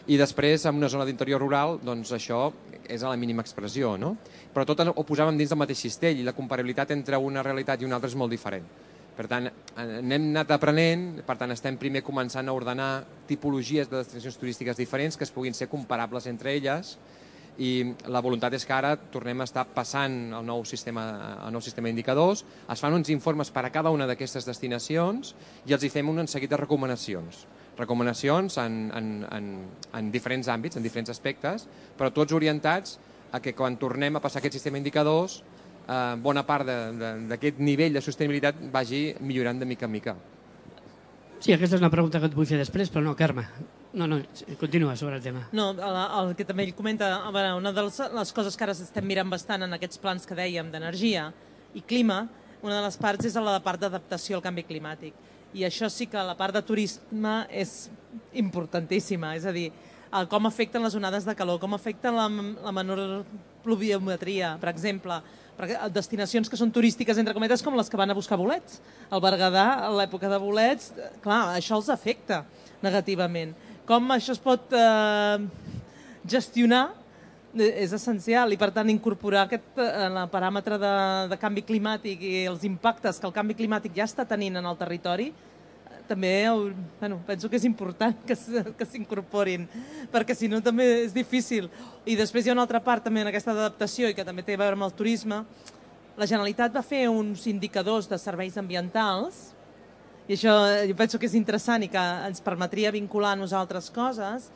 i 0.07 0.19
després 0.19 0.67
en 0.69 0.77
una 0.79 0.91
zona 0.91 1.07
d'interior 1.07 1.43
rural 1.43 1.81
doncs 1.83 2.13
això 2.15 2.51
és 2.87 3.03
a 3.03 3.11
la 3.11 3.19
mínima 3.19 3.43
expressió, 3.43 3.97
no? 3.99 4.15
Però 4.55 4.63
tot 4.69 4.85
ho 4.87 5.07
posàvem 5.07 5.39
dins 5.39 5.51
del 5.51 5.59
mateix 5.59 5.81
cistell 5.83 6.21
i 6.21 6.27
la 6.27 6.37
comparabilitat 6.37 6.93
entre 6.95 7.19
una 7.19 7.43
realitat 7.43 7.83
i 7.83 7.89
una 7.89 7.99
altra 7.99 8.13
és 8.13 8.19
molt 8.19 8.31
diferent. 8.31 8.69
Per 9.17 9.25
tant, 9.31 9.49
n'hem 10.05 10.31
anat 10.35 10.51
aprenent, 10.53 11.23
per 11.25 11.39
tant 11.41 11.55
estem 11.55 11.79
primer 11.81 12.03
començant 12.05 12.49
a 12.49 12.55
ordenar 12.57 12.91
tipologies 13.29 13.89
de 13.89 14.03
destinacions 14.03 14.37
turístiques 14.37 14.77
diferents 14.77 15.17
que 15.17 15.25
es 15.25 15.33
puguin 15.33 15.57
ser 15.57 15.71
comparables 15.73 16.29
entre 16.29 16.53
elles 16.53 16.99
i 17.57 17.95
la 18.13 18.21
voluntat 18.21 18.53
és 18.53 18.67
que 18.69 18.75
ara 18.77 18.93
tornem 19.13 19.41
a 19.41 19.47
estar 19.49 19.65
passant 19.73 20.35
el 20.37 20.45
nou 20.45 20.65
sistema, 20.69 21.07
el 21.47 21.55
nou 21.55 21.65
sistema 21.65 21.89
d'indicadors, 21.89 22.45
es 22.73 22.83
fan 22.83 22.93
uns 22.93 23.09
informes 23.13 23.51
per 23.51 23.65
a 23.65 23.73
cada 23.73 23.93
una 23.95 24.07
d'aquestes 24.09 24.45
destinacions 24.45 25.33
i 25.65 25.73
els 25.73 25.85
hi 25.85 25.93
fem 25.93 26.09
un 26.13 26.27
seguit 26.29 26.53
de 26.53 26.61
recomanacions. 26.61 27.47
Recomanacions 27.79 28.57
en, 28.61 28.79
en, 28.97 29.11
en, 29.33 29.51
en 29.97 30.13
diferents 30.13 30.49
àmbits, 30.53 30.77
en 30.77 30.85
diferents 30.85 31.13
aspectes, 31.13 31.67
però 31.97 32.13
tots 32.13 32.37
orientats 32.37 32.99
a 33.33 33.41
que 33.41 33.57
quan 33.57 33.77
tornem 33.81 34.17
a 34.17 34.23
passar 34.25 34.41
aquest 34.41 34.57
sistema 34.57 34.79
d'indicadors, 34.79 35.43
eh, 35.87 36.15
bona 36.23 36.45
part 36.47 36.67
d'aquest 36.67 37.61
nivell 37.63 37.97
de 37.97 38.03
sostenibilitat 38.05 38.59
vagi 38.73 39.15
millorant 39.21 39.61
de 39.63 39.69
mica 39.69 39.87
en 39.87 39.93
mica. 39.93 40.17
Sí, 41.39 41.53
aquesta 41.53 41.77
és 41.77 41.83
una 41.83 41.93
pregunta 41.93 42.21
que 42.21 42.31
et 42.31 42.35
vull 42.35 42.49
fer 42.49 42.59
després, 42.59 42.91
però 42.91 43.05
no, 43.05 43.15
Carme. 43.17 43.47
No, 43.97 44.07
no, 44.09 44.19
continua 44.61 44.97
sobre 44.97 45.17
el 45.17 45.23
tema. 45.23 45.47
No, 45.57 45.71
el, 45.73 46.01
el 46.21 46.35
que 46.37 46.45
també 46.49 46.67
ell 46.67 46.75
comenta, 46.77 47.13
a 47.25 47.31
veure, 47.33 47.55
una 47.57 47.73
de 47.73 47.87
les, 47.87 48.01
les 48.13 48.33
coses 48.37 48.57
que 48.57 48.67
ara 48.67 48.75
estem 48.77 49.07
mirant 49.07 49.31
bastant 49.33 49.65
en 49.65 49.77
aquests 49.77 50.01
plans 50.03 50.29
que 50.29 50.37
dèiem 50.37 50.73
d'energia 50.73 51.31
i 51.77 51.85
clima, 51.85 52.27
una 52.65 52.81
de 52.81 52.83
les 52.85 52.99
parts 53.01 53.29
és 53.29 53.37
la 53.41 53.61
part 53.65 53.81
d'adaptació 53.81 54.39
al 54.39 54.45
canvi 54.45 54.65
climàtic 54.69 55.17
i 55.57 55.65
això 55.65 55.89
sí 55.93 56.07
que 56.11 56.21
la 56.21 56.37
part 56.37 56.55
de 56.55 56.63
turisme 56.65 57.47
és 57.49 57.89
importantíssima, 58.37 59.35
és 59.37 59.47
a 59.49 59.55
dir, 59.55 59.71
com 60.31 60.49
afecten 60.49 60.85
les 60.85 60.95
onades 60.99 61.25
de 61.27 61.35
calor, 61.37 61.61
com 61.63 61.75
afecta 61.75 62.13
la, 62.13 62.27
la 62.29 62.73
menor 62.77 63.25
pluviometria, 63.65 64.57
per 64.61 64.71
exemple, 64.73 65.21
destinacions 65.93 66.51
que 66.51 66.59
són 66.59 66.73
turístiques, 66.73 67.19
entre 67.19 67.35
cometes, 67.37 67.63
com 67.65 67.77
les 67.79 67.89
que 67.89 67.97
van 67.97 68.11
a 68.13 68.17
buscar 68.17 68.37
bolets. 68.37 68.81
El 69.11 69.23
Berguedà, 69.25 69.67
a 69.87 69.91
l'època 69.95 70.29
de 70.29 70.39
bolets, 70.43 70.93
clar, 71.25 71.57
això 71.57 71.79
els 71.79 71.89
afecta 71.93 72.45
negativament. 72.85 73.55
Com 73.89 74.11
això 74.13 74.35
es 74.35 74.43
pot 74.43 74.73
eh, 74.77 75.47
gestionar 76.27 76.91
és 77.57 77.93
essencial 77.97 78.53
i 78.53 78.59
per 78.61 78.69
tant 78.75 78.91
incorporar 78.93 79.47
aquest 79.47 79.79
eh, 79.81 80.25
paràmetre 80.33 80.77
de, 80.81 80.95
de 81.31 81.39
canvi 81.41 81.65
climàtic 81.65 82.21
i 82.21 82.35
els 82.51 82.67
impactes 82.69 83.21
que 83.21 83.29
el 83.29 83.33
canvi 83.37 83.57
climàtic 83.57 83.95
ja 83.97 84.05
està 84.05 84.27
tenint 84.29 84.59
en 84.61 84.67
el 84.67 84.77
territori 84.77 85.31
eh, 86.07 86.09
també 86.09 86.33
bueno, 87.01 87.19
penso 87.27 87.51
que 87.51 87.59
és 87.59 87.67
important 87.67 88.15
que, 88.27 88.37
que 88.79 88.87
s'incorporin 88.87 89.67
perquè 90.13 90.35
si 90.35 90.49
no 90.49 90.63
també 90.63 90.87
és 91.05 91.15
difícil. 91.15 91.69
I 92.07 92.17
després 92.17 92.47
hi 92.47 92.51
ha 92.51 92.57
una 92.57 92.63
altra 92.63 92.81
part 92.81 93.05
també 93.05 93.21
en 93.21 93.33
aquesta 93.33 93.53
adaptació 93.53 94.09
i 94.09 94.15
que 94.15 94.25
també 94.25 94.47
té 94.47 94.55
a 94.55 94.63
veure 94.63 94.79
amb 94.79 94.87
el 94.87 94.95
turisme. 94.95 95.43
La 96.17 96.27
Generalitat 96.27 96.73
va 96.73 96.87
fer 96.87 97.09
uns 97.11 97.45
indicadors 97.51 98.09
de 98.09 98.19
serveis 98.19 98.57
ambientals 98.57 99.57
i 100.27 100.35
això 100.35 100.55
jo 100.89 100.95
penso 100.99 101.19
que 101.23 101.29
és 101.29 101.37
interessant 101.39 101.85
i 101.87 101.91
que 101.91 102.03
ens 102.27 102.41
permetria 102.43 102.91
vincular 102.95 103.37
a 103.37 103.39
nosaltres 103.39 103.93
coses. 103.95 104.49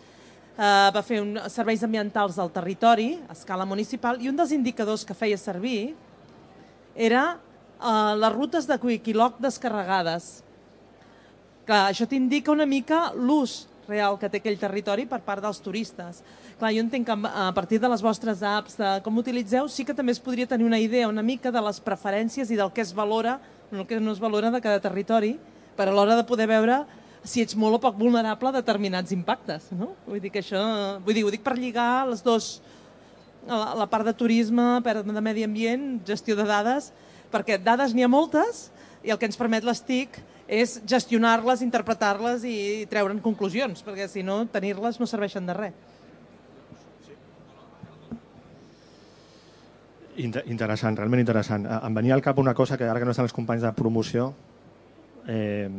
Eh, 0.58 0.88
va 0.94 1.02
fer 1.06 1.20
un, 1.22 1.36
serveis 1.48 1.84
ambientals 1.86 2.36
del 2.40 2.50
territori 2.50 3.12
a 3.28 3.36
escala 3.36 3.64
municipal 3.64 4.18
i 4.20 4.28
un 4.28 4.36
dels 4.36 4.50
indicadors 4.52 5.06
que 5.06 5.14
feia 5.14 5.38
servir 5.38 5.94
era 6.94 7.38
eh, 7.78 8.14
les 8.18 8.32
rutes 8.34 8.66
de 8.66 8.78
Quiquiloc 8.82 9.38
descarregades. 9.40 10.40
Clar, 11.70 11.84
això 11.86 12.02
t'indica 12.10 12.50
una 12.50 12.64
mica 12.66 13.12
l'ús 13.14 13.68
real 13.86 14.16
que 14.18 14.26
té 14.26 14.40
aquell 14.40 14.56
territori 14.58 15.04
per 15.06 15.20
part 15.22 15.38
dels 15.44 15.60
turistes. 15.62 16.16
Clar, 16.58 16.72
jo 16.74 16.82
entenc 16.82 17.06
que 17.06 17.14
a 17.14 17.44
partir 17.54 17.78
de 17.78 17.86
les 17.92 18.00
vostres 18.02 18.40
apps, 18.42 18.74
de 18.74 18.88
com 19.04 19.20
utilitzeu, 19.22 19.68
sí 19.70 19.84
que 19.86 19.94
també 19.94 20.10
es 20.10 20.18
podria 20.18 20.48
tenir 20.50 20.66
una 20.66 20.80
idea 20.82 21.06
una 21.06 21.22
mica 21.22 21.52
de 21.54 21.60
les 21.62 21.78
preferències 21.78 22.50
i 22.50 22.58
del 22.58 22.72
que 22.74 22.82
es 22.82 22.90
valora, 22.90 23.36
el 23.70 23.86
que 23.86 24.00
no 24.02 24.10
es 24.10 24.18
valora 24.18 24.50
de 24.50 24.58
cada 24.64 24.80
territori, 24.82 25.36
per 25.78 25.86
a 25.86 25.94
l'hora 25.94 26.16
de 26.18 26.24
poder 26.26 26.48
veure 26.50 26.80
si 27.22 27.44
ets 27.44 27.54
molt 27.54 27.78
o 27.78 27.80
poc 27.84 27.94
vulnerable 28.00 28.50
a 28.50 28.56
determinats 28.58 29.14
impactes. 29.14 29.68
No? 29.70 29.92
Vull 30.08 30.18
dir 30.24 30.34
que 30.34 30.42
això, 30.42 30.64
vull 31.06 31.14
dir, 31.14 31.22
ho 31.22 31.30
dic 31.30 31.46
per 31.46 31.54
lligar 31.54 32.08
les 32.10 32.24
dos, 32.26 32.48
la, 33.46 33.76
la 33.84 33.86
part 33.86 34.10
de 34.10 34.16
turisme, 34.18 34.82
de 34.82 35.22
medi 35.22 35.46
ambient, 35.46 35.86
gestió 36.02 36.34
de 36.34 36.50
dades, 36.50 36.90
perquè 37.30 37.62
dades 37.62 37.94
n'hi 37.94 38.02
ha 38.02 38.10
moltes 38.10 38.72
i 39.06 39.14
el 39.14 39.22
que 39.22 39.30
ens 39.30 39.38
permet 39.38 39.62
les 39.62 39.86
TIC 39.86 40.18
és 40.50 40.80
gestionar-les, 40.90 41.62
interpretar-les 41.62 42.42
i 42.48 42.56
treure'n 42.90 43.22
conclusions, 43.22 43.84
perquè 43.86 44.08
si 44.10 44.24
no, 44.26 44.42
tenir-les 44.50 44.98
no 44.98 45.06
serveixen 45.06 45.46
de 45.46 45.54
res. 45.54 45.76
Inter 50.20 50.42
interessant, 50.50 50.98
realment 50.98 51.22
interessant. 51.22 51.68
Em 51.70 51.94
venia 51.96 52.16
al 52.16 52.24
cap 52.24 52.42
una 52.42 52.52
cosa 52.58 52.76
que 52.76 52.88
ara 52.90 52.98
que 52.98 53.06
no 53.06 53.14
estan 53.14 53.28
els 53.28 53.36
companys 53.36 53.62
de 53.62 53.70
promoció, 53.78 54.32
eh, 55.30 55.70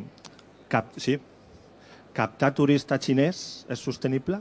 cap, 0.71 0.95
sí, 0.95 1.17
captar 2.15 2.53
turista 2.55 2.95
xinès 2.95 3.65
és 3.69 3.83
sostenible? 3.83 4.39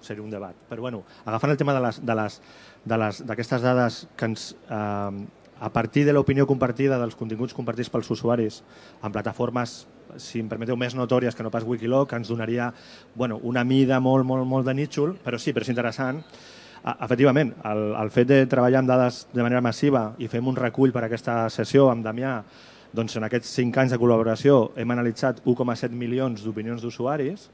Seria 0.00 0.24
un 0.24 0.32
debat. 0.32 0.56
Però 0.70 0.80
bueno, 0.80 1.04
agafant 1.26 1.52
el 1.52 1.60
tema 1.60 1.76
de 1.76 1.84
les, 1.84 2.00
de 2.00 2.16
les, 2.16 2.40
de 2.88 2.98
les, 3.04 3.20
d'aquestes 3.28 3.62
dades 3.62 4.06
que 4.16 4.32
ens, 4.32 4.54
eh, 4.70 5.26
a 5.60 5.72
partir 5.72 6.04
de 6.04 6.12
l'opinió 6.12 6.46
compartida 6.46 6.98
dels 7.00 7.16
continguts 7.16 7.54
compartits 7.56 7.90
pels 7.90 8.10
usuaris 8.12 8.62
en 9.02 9.12
plataformes 9.12 9.86
si 10.20 10.40
em 10.40 10.48
permeteu, 10.48 10.76
més 10.78 10.94
notòries 10.94 11.34
que 11.34 11.44
no 11.44 11.50
pas 11.50 11.64
Wikiloc, 11.66 12.12
ens 12.16 12.28
donaria 12.28 12.70
bueno, 13.14 13.40
una 13.42 13.64
mida 13.64 13.98
molt, 14.00 14.24
molt, 14.24 14.46
molt 14.46 14.66
de 14.68 14.74
nítxol, 14.76 15.16
però 15.24 15.38
sí, 15.40 15.52
però 15.52 15.66
és 15.66 15.72
interessant. 15.72 16.22
Efectivament, 16.86 17.50
el, 17.66 17.82
el 17.98 18.12
fet 18.14 18.28
de 18.30 18.38
treballar 18.46 18.84
amb 18.84 18.90
dades 18.92 19.24
de 19.32 19.42
manera 19.42 19.64
massiva 19.64 20.12
i 20.22 20.28
fem 20.30 20.46
un 20.46 20.56
recull 20.56 20.94
per 20.94 21.02
aquesta 21.06 21.48
sessió 21.50 21.88
amb 21.90 22.06
Damià, 22.06 22.36
doncs 22.96 23.18
en 23.18 23.26
aquests 23.26 23.50
5 23.58 23.82
anys 23.82 23.96
de 23.96 23.98
col·laboració 24.00 24.70
hem 24.78 24.94
analitzat 24.94 25.42
1,7 25.44 25.90
milions 25.98 26.44
d'opinions 26.44 26.84
d'usuaris, 26.84 27.48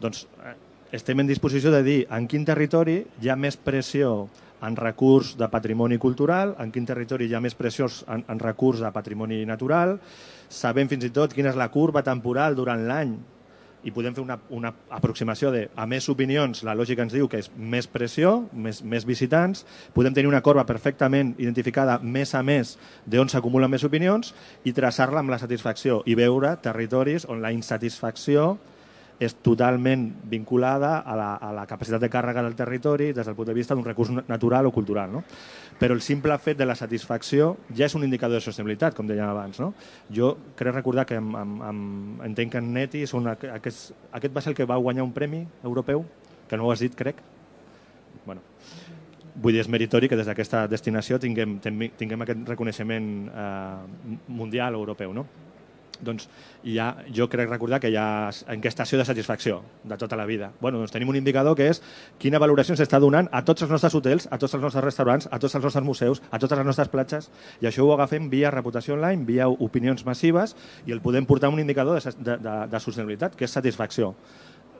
doncs 0.00 0.24
eh, 0.44 0.54
estem 0.96 1.20
en 1.20 1.28
disposició 1.28 1.72
de 1.74 1.82
dir 1.82 1.98
en 2.14 2.28
quin 2.30 2.46
territori 2.46 3.00
hi 3.20 3.28
ha 3.32 3.36
més 3.36 3.58
pressió 3.58 4.28
en 4.62 4.76
recurs 4.76 5.34
de 5.36 5.48
patrimoni 5.52 5.98
cultural, 5.98 6.54
en 6.62 6.72
quin 6.72 6.86
territori 6.88 7.28
hi 7.28 7.36
ha 7.36 7.42
més 7.44 7.56
pressió 7.58 7.88
en, 8.08 8.24
en 8.28 8.40
recurs 8.40 8.80
de 8.80 8.90
patrimoni 8.92 9.44
natural, 9.48 9.98
sabem 10.48 10.88
fins 10.88 11.04
i 11.04 11.12
tot 11.14 11.34
quina 11.34 11.52
és 11.52 11.58
la 11.58 11.70
curva 11.74 12.04
temporal 12.06 12.56
durant 12.56 12.86
l'any. 12.88 13.16
I 13.86 13.92
podem 13.94 14.16
fer 14.16 14.22
una, 14.24 14.34
una 14.50 14.72
aproximació 14.90 15.52
de 15.54 15.66
a 15.78 15.84
més 15.86 16.08
opinions, 16.10 16.64
la 16.66 16.74
lògica 16.74 17.04
ens 17.04 17.14
diu 17.14 17.28
que 17.30 17.38
és 17.38 17.50
més 17.54 17.86
pressió, 17.86 18.32
més, 18.52 18.80
més 18.82 19.06
visitants, 19.06 19.62
podem 19.94 20.16
tenir 20.16 20.26
una 20.26 20.42
corba 20.42 20.64
perfectament 20.66 21.36
identificada 21.38 22.00
mes 22.02 22.34
a 22.34 22.42
mes 22.42 22.74
d'on 23.06 23.30
s'acumulen 23.30 23.70
més 23.70 23.84
opinions 23.86 24.32
i 24.64 24.74
traçar-la 24.74 25.22
amb 25.22 25.30
la 25.30 25.38
satisfacció 25.38 26.00
i 26.06 26.16
veure 26.18 26.56
territoris 26.64 27.28
on 27.30 27.44
la 27.44 27.54
insatisfacció 27.54 28.56
és 29.18 29.32
totalment 29.40 30.10
vinculada 30.28 30.98
a 31.00 31.14
la, 31.16 31.28
a 31.40 31.52
la 31.56 31.64
capacitat 31.68 32.02
de 32.02 32.10
càrrega 32.12 32.42
del 32.44 32.56
territori 32.56 33.12
des 33.16 33.24
del 33.26 33.36
punt 33.36 33.48
de 33.48 33.54
vista 33.56 33.74
d'un 33.74 33.84
recurs 33.84 34.10
natural 34.28 34.66
o 34.68 34.72
cultural. 34.72 35.12
No? 35.12 35.22
Però 35.80 35.96
el 35.96 36.02
simple 36.04 36.36
fet 36.38 36.58
de 36.58 36.66
la 36.68 36.76
satisfacció 36.76 37.54
ja 37.76 37.86
és 37.88 37.94
un 37.96 38.04
indicador 38.04 38.36
de 38.36 38.44
sostenibilitat, 38.44 38.96
com 38.96 39.08
dèiem 39.08 39.28
abans. 39.28 39.60
No? 39.60 39.72
Jo 40.12 40.34
crec 40.56 40.74
recordar 40.74 41.06
que 41.08 41.16
amb, 41.20 41.36
amb, 41.36 41.62
amb, 41.64 42.20
entenc 42.28 42.52
que 42.52 42.60
en 42.60 42.72
Neti 42.74 43.04
aqu 43.04 43.24
aquest, 43.54 43.94
aquest 44.12 44.36
va 44.36 44.44
ser 44.44 44.52
el 44.52 44.58
que 44.58 44.68
va 44.68 44.76
guanyar 44.76 45.04
un 45.04 45.12
premi 45.16 45.46
europeu, 45.64 46.04
que 46.48 46.56
no 46.56 46.66
ho 46.66 46.72
has 46.72 46.84
dit, 46.84 46.94
crec. 46.94 47.16
Bueno, 48.26 48.42
vull 49.34 49.52
dir, 49.52 49.60
és 49.60 49.68
meritori 49.68 50.08
que 50.08 50.16
des 50.16 50.28
d'aquesta 50.28 50.66
destinació 50.68 51.18
tinguem, 51.18 51.58
tinguem 51.60 52.22
aquest 52.22 52.48
reconeixement 52.48 53.10
eh, 53.32 54.16
mundial 54.28 54.76
o 54.76 54.84
europeu. 54.84 55.12
No? 55.12 55.26
Doncs 56.04 56.28
ja, 56.64 56.92
jo 57.14 57.28
crec 57.30 57.48
recordar 57.50 57.80
que 57.80 57.90
hi 57.92 57.96
ha 58.00 58.30
enquestació 58.52 58.98
de 58.98 59.06
satisfacció 59.08 59.60
de 59.84 59.96
tota 59.96 60.16
la 60.16 60.26
vida. 60.26 60.50
Bueno, 60.60 60.78
doncs 60.82 60.94
tenim 60.94 61.08
un 61.12 61.18
indicador 61.20 61.56
que 61.56 61.68
és 61.70 61.82
quina 62.22 62.40
valoració 62.42 62.76
s'està 62.76 63.00
donant 63.02 63.30
a 63.32 63.42
tots 63.46 63.66
els 63.66 63.72
nostres 63.72 63.94
hotels, 63.94 64.28
a 64.30 64.38
tots 64.38 64.54
els 64.54 64.64
nostres 64.64 64.84
restaurants, 64.84 65.28
a 65.30 65.38
tots 65.38 65.54
els 65.54 65.64
nostres 65.64 65.84
museus, 65.84 66.22
a 66.30 66.40
totes 66.42 66.58
les 66.58 66.66
nostres 66.66 66.90
platges, 66.92 67.30
i 67.60 67.70
això 67.70 67.86
ho 67.86 67.92
agafem 67.94 68.30
via 68.32 68.50
reputació 68.54 68.96
online, 68.96 69.24
via 69.28 69.48
opinions 69.48 70.04
massives, 70.06 70.56
i 70.86 70.92
el 70.92 71.02
podem 71.04 71.26
portar 71.26 71.50
a 71.50 71.54
un 71.54 71.62
indicador 71.62 72.00
de, 72.00 72.12
de, 72.18 72.36
de, 72.42 72.58
de 72.72 72.82
sostenibilitat, 72.82 73.36
que 73.36 73.46
és 73.48 73.56
satisfacció 73.58 74.14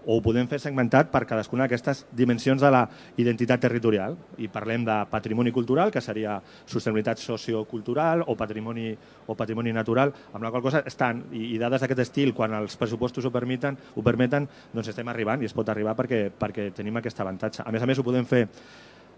o 0.07 0.16
ho 0.16 0.22
podem 0.22 0.46
fer 0.46 0.61
segmentat 0.62 1.11
per 1.11 1.24
cadascuna 1.26 1.64
d'aquestes 1.66 2.04
dimensions 2.14 2.62
de 2.62 2.70
la 2.70 2.84
identitat 3.18 3.61
territorial. 3.61 4.14
I 4.38 4.46
parlem 4.48 4.84
de 4.86 4.96
patrimoni 5.11 5.50
cultural, 5.52 5.90
que 5.90 6.00
seria 6.00 6.36
sostenibilitat 6.64 7.18
sociocultural 7.18 8.22
o 8.26 8.36
patrimoni, 8.38 8.92
o 9.26 9.34
patrimoni 9.34 9.74
natural, 9.74 10.12
amb 10.32 10.46
la 10.46 10.52
qual 10.54 10.62
cosa 10.62 10.84
estan, 10.86 11.24
i, 11.34 11.50
i 11.57 11.59
dades 11.59 11.82
d'aquest 11.82 12.04
estil, 12.07 12.32
quan 12.34 12.54
els 12.54 12.78
pressupostos 12.78 13.26
ho 13.26 13.32
permeten, 13.34 13.76
ho 13.96 14.04
permeten, 14.07 14.46
doncs 14.72 14.92
estem 14.94 15.11
arribant 15.11 15.42
i 15.42 15.50
es 15.50 15.54
pot 15.57 15.68
arribar 15.74 15.96
perquè, 15.98 16.28
perquè 16.30 16.70
tenim 16.76 17.00
aquest 17.00 17.20
avantatge. 17.24 17.64
A 17.66 17.74
més 17.74 17.82
a 17.82 17.90
més, 17.90 17.98
ho 17.98 18.07
podem 18.07 18.28
fer 18.30 18.44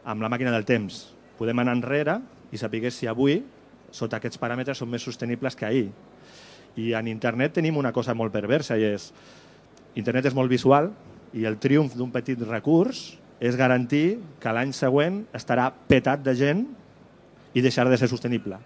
amb 0.09 0.25
la 0.25 0.31
màquina 0.33 0.55
del 0.55 0.65
temps. 0.65 1.03
Podem 1.37 1.61
anar 1.61 1.77
enrere 1.77 2.17
i 2.51 2.57
saber 2.57 2.89
si 2.91 3.07
avui, 3.07 3.43
sota 3.93 4.17
aquests 4.17 4.41
paràmetres, 4.41 4.81
són 4.81 4.89
més 4.89 5.05
sostenibles 5.05 5.57
que 5.57 5.69
ahir. 5.69 5.91
I 6.81 6.95
en 6.97 7.09
internet 7.13 7.59
tenim 7.59 7.77
una 7.77 7.93
cosa 7.93 8.15
molt 8.17 8.33
perversa 8.33 8.79
i 8.79 8.87
és 8.89 9.11
Internet 9.97 10.29
és 10.29 10.37
molt 10.37 10.51
visual 10.51 10.91
i 11.37 11.45
el 11.49 11.59
triomf 11.61 11.95
d'un 11.97 12.11
petit 12.13 12.41
recurs 12.49 13.19
és 13.41 13.57
garantir 13.57 14.19
que 14.43 14.53
l'any 14.53 14.73
següent 14.75 15.23
estarà 15.37 15.71
petat 15.71 16.25
de 16.25 16.35
gent 16.35 16.65
i 17.55 17.63
deixarà 17.63 17.91
de 17.91 17.99
ser 18.01 18.11
sostenible. 18.11 18.59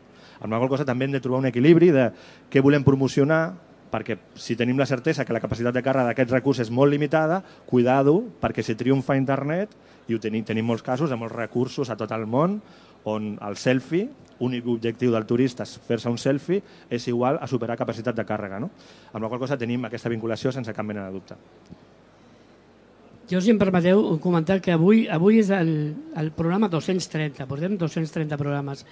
Amb 0.43 0.51
la 0.51 0.59
qual 0.59 0.73
cosa 0.73 0.87
també 0.89 1.07
hem 1.07 1.15
de 1.15 1.21
trobar 1.23 1.43
un 1.43 1.51
equilibri 1.51 1.93
de 1.95 2.09
què 2.51 2.63
volem 2.65 2.83
promocionar, 2.83 3.55
perquè 3.93 4.17
si 4.35 4.57
tenim 4.57 4.79
la 4.81 4.89
certesa 4.89 5.27
que 5.29 5.35
la 5.37 5.43
capacitat 5.43 5.77
de 5.77 5.83
càrrega 5.85 6.09
d'aquest 6.09 6.33
recurs 6.33 6.63
és 6.65 6.71
molt 6.73 6.91
limitada, 6.91 7.43
cuidado, 7.69 8.17
perquè 8.41 8.65
si 8.65 8.75
triomfa 8.75 9.19
internet, 9.21 9.77
i 10.09 10.17
ho 10.17 10.21
tenim, 10.21 10.43
tenim 10.45 10.67
molts 10.67 10.83
casos 10.83 11.13
de 11.13 11.19
molts 11.21 11.37
recursos 11.37 11.93
a 11.93 11.97
tot 12.01 12.11
el 12.17 12.25
món, 12.27 12.59
on 13.09 13.37
el 13.43 13.57
selfie, 13.57 14.09
únic 14.43 14.67
objectiu 14.67 15.13
del 15.15 15.27
turista 15.29 15.63
és 15.67 15.77
fer-se 15.87 16.11
un 16.11 16.19
selfie, 16.19 16.63
és 16.91 17.07
igual 17.09 17.39
a 17.41 17.47
superar 17.47 17.79
capacitat 17.79 18.17
de 18.17 18.27
càrrega. 18.27 18.59
No? 18.63 18.71
Amb 19.13 19.23
la 19.23 19.31
qual 19.31 19.41
cosa 19.43 19.59
tenim 19.59 19.87
aquesta 19.87 20.11
vinculació 20.11 20.53
sense 20.53 20.75
cap 20.75 20.87
mena 20.87 21.07
de 21.07 21.15
dubte. 21.15 21.39
Jo, 23.31 23.41
si 23.41 23.53
em 23.53 23.59
permeteu, 23.59 24.03
comentar 24.21 24.59
que 24.61 24.75
avui 24.75 25.07
avui 25.09 25.39
és 25.41 25.49
el, 25.55 25.71
el 26.19 26.33
programa 26.37 26.69
230, 26.69 27.47
portem 27.49 27.79
230 27.81 28.37
programes, 28.37 28.83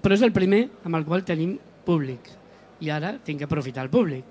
però 0.00 0.16
és 0.16 0.24
el 0.24 0.32
primer 0.34 0.64
amb 0.88 0.96
el 0.98 1.04
qual 1.06 1.22
tenim 1.28 1.54
públic 1.86 2.32
i 2.80 2.90
ara 2.90 3.14
tinc 3.22 3.40
que 3.40 3.46
aprofitar 3.46 3.84
el 3.84 3.92
públic. 3.92 4.24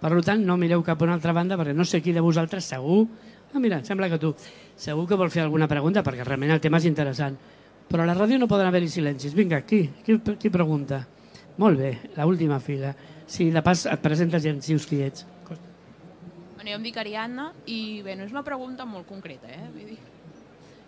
Per 0.00 0.10
tant, 0.24 0.42
no 0.44 0.56
mireu 0.56 0.82
cap 0.82 1.00
a 1.00 1.06
una 1.06 1.14
altra 1.16 1.32
banda 1.36 1.58
perquè 1.60 1.74
no 1.76 1.84
sé 1.84 2.00
qui 2.02 2.12
de 2.16 2.24
vosaltres 2.24 2.68
segur... 2.72 3.06
Ah, 3.52 3.58
mira, 3.58 3.80
sembla 3.84 4.08
que 4.08 4.18
tu. 4.22 4.30
Segur 4.78 5.08
que 5.10 5.16
vol 5.18 5.30
fer 5.32 5.42
alguna 5.42 5.66
pregunta 5.68 6.04
perquè 6.06 6.24
realment 6.24 6.52
el 6.54 6.60
tema 6.62 6.78
és 6.78 6.86
interessant. 6.86 7.36
Però 7.90 8.04
a 8.04 8.06
la 8.06 8.14
ràdio 8.14 8.38
no 8.38 8.46
poden 8.46 8.68
haver-hi 8.70 8.88
silencis. 8.88 9.34
Vinga, 9.34 9.64
qui? 9.66 9.82
qui? 10.06 10.20
Qui 10.38 10.50
pregunta? 10.54 11.02
Molt 11.58 11.80
bé, 11.80 11.90
la 12.14 12.26
última 12.26 12.60
fila. 12.62 12.94
Si 13.26 13.50
de 13.50 13.62
pas 13.66 13.82
et 13.90 14.02
presentes 14.02 14.46
i 14.46 14.52
ens 14.52 14.70
dius 14.70 14.86
qui 14.86 15.02
ets. 15.02 15.26
Bueno, 15.48 16.70
jo 16.70 16.78
em 16.78 16.86
dic 16.86 16.96
Ariadna 17.00 17.50
i 17.72 18.00
bé, 18.04 18.14
no 18.16 18.26
és 18.28 18.32
una 18.34 18.44
pregunta 18.46 18.86
molt 18.86 19.08
concreta, 19.08 19.50
eh? 19.50 19.66
Vull 19.74 19.92
dir. 19.94 19.98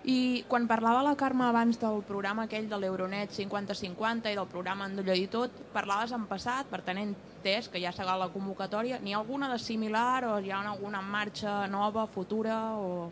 I 0.04 0.16
quan 0.50 0.66
parlava 0.66 1.02
la 1.06 1.14
Carme 1.18 1.46
abans 1.46 1.78
del 1.78 2.00
programa 2.06 2.46
aquell 2.48 2.66
de 2.70 2.78
l'Euronet 2.78 3.30
50-50 3.34 4.32
i 4.32 4.38
del 4.38 4.50
programa 4.50 4.88
Endolló 4.90 5.14
i 5.18 5.28
tot, 5.30 5.62
parlaves 5.74 6.14
en 6.14 6.26
passat, 6.30 6.66
per 6.70 6.82
tant 6.86 6.98
entès 7.02 7.70
que 7.70 7.82
ja 7.82 7.92
s'ha 7.94 8.04
la 8.18 8.30
convocatòria. 8.34 8.98
N'hi 9.02 9.14
ha 9.14 9.22
alguna 9.22 9.50
de 9.52 9.58
similar 9.62 10.24
o 10.26 10.36
hi 10.40 10.50
ha 10.50 10.60
alguna 10.60 11.00
en 11.02 11.08
marxa 11.10 11.66
nova, 11.70 12.06
futura? 12.06 12.58
O... 12.76 13.10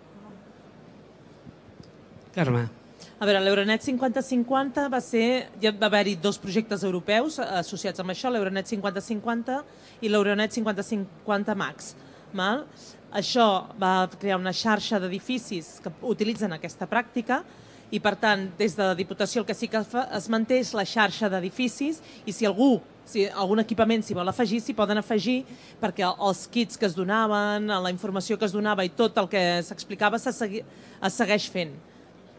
Carme. 2.35 2.80
A 3.21 3.27
veure, 3.29 3.41
l'Euronet 3.45 3.85
50-50 3.85 4.87
va 4.93 5.01
ser... 5.05 5.27
Ja 5.63 5.73
va 5.77 5.91
haver-hi 5.91 6.17
dos 6.21 6.39
projectes 6.41 6.85
europeus 6.87 7.39
associats 7.43 8.01
amb 8.01 8.15
això, 8.15 8.31
l'Euronet 8.33 8.69
50-50 8.71 9.59
i 10.01 10.13
l'Euronet 10.13 10.55
50-50 10.57 11.57
Max. 11.59 11.95
Mal? 12.33 12.65
Això 13.13 13.47
va 13.81 14.07
crear 14.15 14.39
una 14.39 14.55
xarxa 14.55 15.01
d'edificis 15.03 15.81
que 15.83 15.93
utilitzen 16.07 16.55
aquesta 16.55 16.87
pràctica 16.87 17.43
i, 17.91 17.99
per 17.99 18.15
tant, 18.23 18.47
des 18.59 18.77
de 18.79 18.87
la 18.87 18.95
Diputació 18.95 19.43
el 19.43 19.49
que 19.49 19.57
sí 19.59 19.67
que 19.69 19.83
es 19.83 20.29
manté 20.31 20.61
és 20.63 20.71
la 20.79 20.87
xarxa 20.87 21.29
d'edificis 21.33 21.99
i 22.23 22.33
si 22.33 22.47
algú, 22.47 22.77
si 23.05 23.27
algun 23.27 23.65
equipament 23.65 24.07
s'hi 24.07 24.15
vol 24.15 24.31
afegir, 24.31 24.61
s'hi 24.63 24.77
poden 24.79 25.03
afegir 25.03 25.41
perquè 25.83 26.07
els 26.07 26.47
kits 26.55 26.79
que 26.79 26.87
es 26.87 26.95
donaven, 26.95 27.67
la 27.67 27.91
informació 27.91 28.39
que 28.39 28.47
es 28.47 28.55
donava 28.55 28.87
i 28.87 28.95
tot 28.95 29.19
el 29.19 29.29
que 29.29 29.43
s'explicava 29.67 30.23
es 30.23 31.19
segueix 31.19 31.51
fent. 31.51 31.75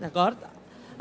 D'acord? 0.01 0.49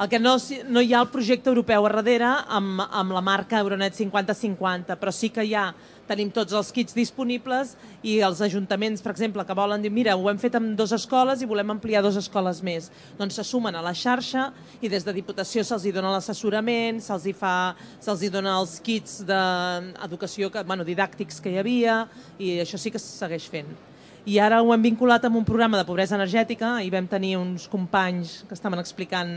El 0.01 0.09
que 0.09 0.19
no, 0.19 0.39
no 0.73 0.81
hi 0.81 0.95
ha 0.95 1.01
el 1.03 1.09
projecte 1.13 1.51
europeu 1.51 1.85
a 1.85 1.91
darrere 1.93 2.29
amb, 2.57 2.79
amb 2.81 3.13
la 3.13 3.21
marca 3.21 3.59
Euronet 3.61 3.93
50-50, 3.99 4.95
però 4.97 5.13
sí 5.13 5.29
que 5.29 5.45
hi 5.45 5.53
ha, 5.53 5.67
tenim 6.09 6.31
tots 6.33 6.57
els 6.57 6.71
kits 6.73 6.97
disponibles 6.97 7.75
i 8.01 8.15
els 8.25 8.41
ajuntaments, 8.47 9.05
per 9.05 9.13
exemple, 9.13 9.45
que 9.45 9.59
volen 9.59 9.85
dir 9.85 9.93
mira, 9.93 10.17
ho 10.17 10.31
hem 10.33 10.41
fet 10.41 10.57
amb 10.57 10.73
dues 10.79 10.95
escoles 10.97 11.45
i 11.45 11.51
volem 11.51 11.75
ampliar 11.77 12.01
dues 12.07 12.17
escoles 12.17 12.63
més. 12.65 12.89
Doncs 13.21 13.37
se 13.43 13.45
sumen 13.45 13.77
a 13.77 13.85
la 13.85 13.93
xarxa 13.93 14.49
i 14.81 14.89
des 14.89 15.05
de 15.05 15.17
Diputació 15.21 15.67
se'ls 15.69 15.85
dona 15.93 16.17
l'assessorament, 16.17 17.05
se'ls 17.05 17.29
fa, 17.37 17.55
se'ls 18.01 18.25
dona 18.33 18.57
els 18.57 18.79
kits 18.81 19.21
d'educació, 19.29 20.49
bueno, 20.65 20.89
didàctics 20.89 21.45
que 21.45 21.53
hi 21.53 21.61
havia 21.61 22.07
i 22.39 22.57
això 22.65 22.81
sí 22.81 22.89
que 22.89 23.03
se 23.03 23.13
segueix 23.21 23.53
fent 23.53 23.90
i 24.29 24.37
ara 24.39 24.61
ho 24.61 24.73
hem 24.75 24.83
vinculat 24.85 25.25
amb 25.25 25.39
un 25.41 25.47
programa 25.49 25.79
de 25.81 25.87
pobresa 25.89 26.17
energètica 26.19 26.79
i 26.85 26.91
vam 26.93 27.07
tenir 27.09 27.37
uns 27.39 27.67
companys 27.71 28.43
que 28.49 28.57
estaven 28.57 28.81
explicant 28.83 29.33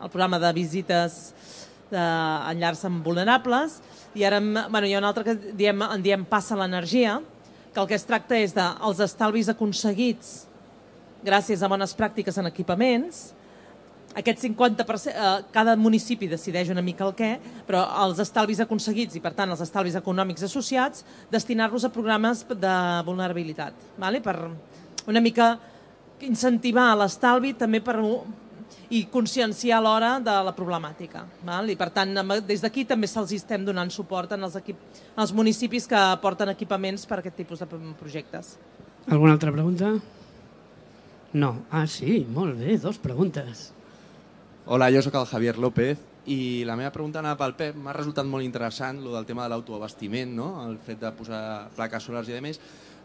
el 0.00 0.10
programa 0.10 0.38
de 0.40 0.52
visites 0.56 1.34
de, 1.90 2.00
en 2.00 2.60
llars 2.60 2.84
vulnerables. 3.04 3.80
I 4.14 4.24
ara 4.24 4.40
bueno, 4.40 4.86
hi 4.86 4.94
ha 4.94 5.02
un 5.02 5.08
altre 5.08 5.24
que 5.24 5.36
diem, 5.52 5.82
en 5.84 6.02
diem 6.02 6.24
passa 6.24 6.56
l'energia 6.56 7.20
que 7.74 7.80
el 7.82 7.88
que 7.90 7.98
es 7.98 8.06
tracta 8.06 8.38
és 8.38 8.54
dels 8.54 8.98
de, 8.98 9.04
estalvis 9.04 9.50
aconseguits 9.50 10.44
gràcies 11.24 11.62
a 11.62 11.68
bones 11.68 11.94
pràctiques 11.96 12.36
en 12.38 12.46
equipaments 12.46 13.32
aquest 14.14 14.44
50%, 14.44 15.10
eh, 15.10 15.44
cada 15.52 15.74
municipi 15.76 16.28
decideix 16.30 16.70
una 16.70 16.82
mica 16.82 17.06
el 17.06 17.14
què, 17.18 17.32
però 17.66 17.82
els 18.04 18.20
estalvis 18.22 18.62
aconseguits 18.62 19.18
i, 19.18 19.22
per 19.24 19.34
tant, 19.34 19.50
els 19.50 19.60
estalvis 19.64 19.98
econòmics 19.98 20.46
associats, 20.46 21.04
destinar-los 21.32 21.84
a 21.84 21.92
programes 21.92 22.44
de 22.48 22.76
vulnerabilitat, 23.06 23.74
vale? 23.98 24.22
per 24.22 24.38
una 25.06 25.20
mica 25.20 25.58
incentivar 26.24 26.94
l'estalvi 26.96 27.52
també 27.58 27.82
per 27.84 27.98
i 28.94 29.04
conscienciar 29.10 29.80
l'hora 29.82 30.18
de 30.22 30.34
la 30.46 30.52
problemàtica. 30.54 31.24
Val? 31.44 31.68
I 31.70 31.76
per 31.76 31.90
tant, 31.90 32.14
des 32.46 32.62
d'aquí 32.62 32.84
també 32.86 33.08
se'ls 33.10 33.32
estem 33.34 33.64
donant 33.64 33.90
suport 33.90 34.32
en 34.36 34.46
els, 34.46 34.56
equip, 34.60 34.78
en 35.16 35.22
els 35.24 35.34
municipis 35.34 35.88
que 35.90 36.00
porten 36.22 36.52
equipaments 36.52 37.06
per 37.06 37.18
a 37.18 37.24
aquest 37.24 37.36
tipus 37.42 37.64
de 37.64 37.68
projectes. 37.98 38.54
Alguna 39.10 39.34
altra 39.36 39.52
pregunta? 39.52 39.94
No. 41.34 41.56
Ah, 41.70 41.86
sí, 41.90 42.22
molt 42.30 42.60
bé, 42.60 42.78
dos 42.78 43.00
preguntes. 43.02 43.73
Hola, 44.66 44.86
jo 44.88 45.02
sóc 45.04 45.12
el 45.20 45.26
Javier 45.28 45.58
López 45.60 45.98
i 46.32 46.64
la 46.64 46.72
meva 46.72 46.88
pregunta 46.88 47.18
anava 47.20 47.36
pel 47.36 47.52
Pep. 47.58 47.74
M'ha 47.76 47.92
resultat 47.92 48.24
molt 48.24 48.46
interessant 48.46 49.02
lo 49.04 49.10
del 49.12 49.26
tema 49.28 49.42
de 49.44 49.52
l'autoabastiment, 49.52 50.32
no? 50.32 50.46
el 50.64 50.78
fet 50.80 51.02
de 51.02 51.10
posar 51.12 51.40
plaques 51.76 52.06
solars 52.08 52.30
i 52.30 52.32
demés, 52.32 52.56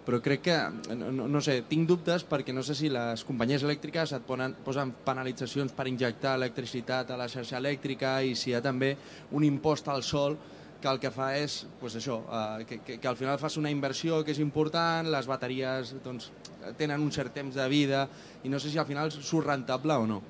però 0.06 0.22
crec 0.24 0.46
que, 0.46 0.56
no, 0.96 1.28
no 1.28 1.42
sé, 1.44 1.58
tinc 1.68 1.84
dubtes 1.90 2.24
perquè 2.30 2.56
no 2.56 2.64
sé 2.64 2.78
si 2.80 2.88
les 2.88 3.26
companyies 3.28 3.68
elèctriques 3.68 4.16
et 4.16 4.24
ponen, 4.24 4.56
posen 4.64 4.96
penalitzacions 5.04 5.76
per 5.76 5.90
injectar 5.92 6.38
electricitat 6.40 7.12
a 7.12 7.20
la 7.20 7.28
xarxa 7.28 7.60
elèctrica 7.60 8.16
i 8.24 8.40
si 8.40 8.54
hi 8.54 8.56
ha 8.56 8.64
també 8.64 8.96
un 9.36 9.44
impost 9.44 9.92
al 9.92 10.08
sol 10.08 10.40
que 10.80 10.88
el 10.88 11.04
que 11.04 11.12
fa 11.12 11.34
és 11.36 11.66
pues 11.84 12.00
això, 12.00 12.22
eh, 12.24 12.68
que, 12.72 12.80
que, 12.88 13.02
que 13.04 13.12
al 13.12 13.20
final 13.20 13.36
fas 13.36 13.60
una 13.60 13.76
inversió 13.76 14.24
que 14.24 14.32
és 14.32 14.40
important, 14.40 15.12
les 15.12 15.28
bateries 15.28 15.98
doncs, 16.08 16.32
tenen 16.80 17.04
un 17.04 17.12
cert 17.12 17.36
temps 17.36 17.52
de 17.52 17.68
vida 17.68 18.08
i 18.48 18.48
no 18.48 18.64
sé 18.64 18.72
si 18.72 18.80
al 18.80 18.88
final 18.88 19.12
surt 19.12 19.52
rentable 19.52 20.00
o 20.00 20.08
no. 20.08 20.24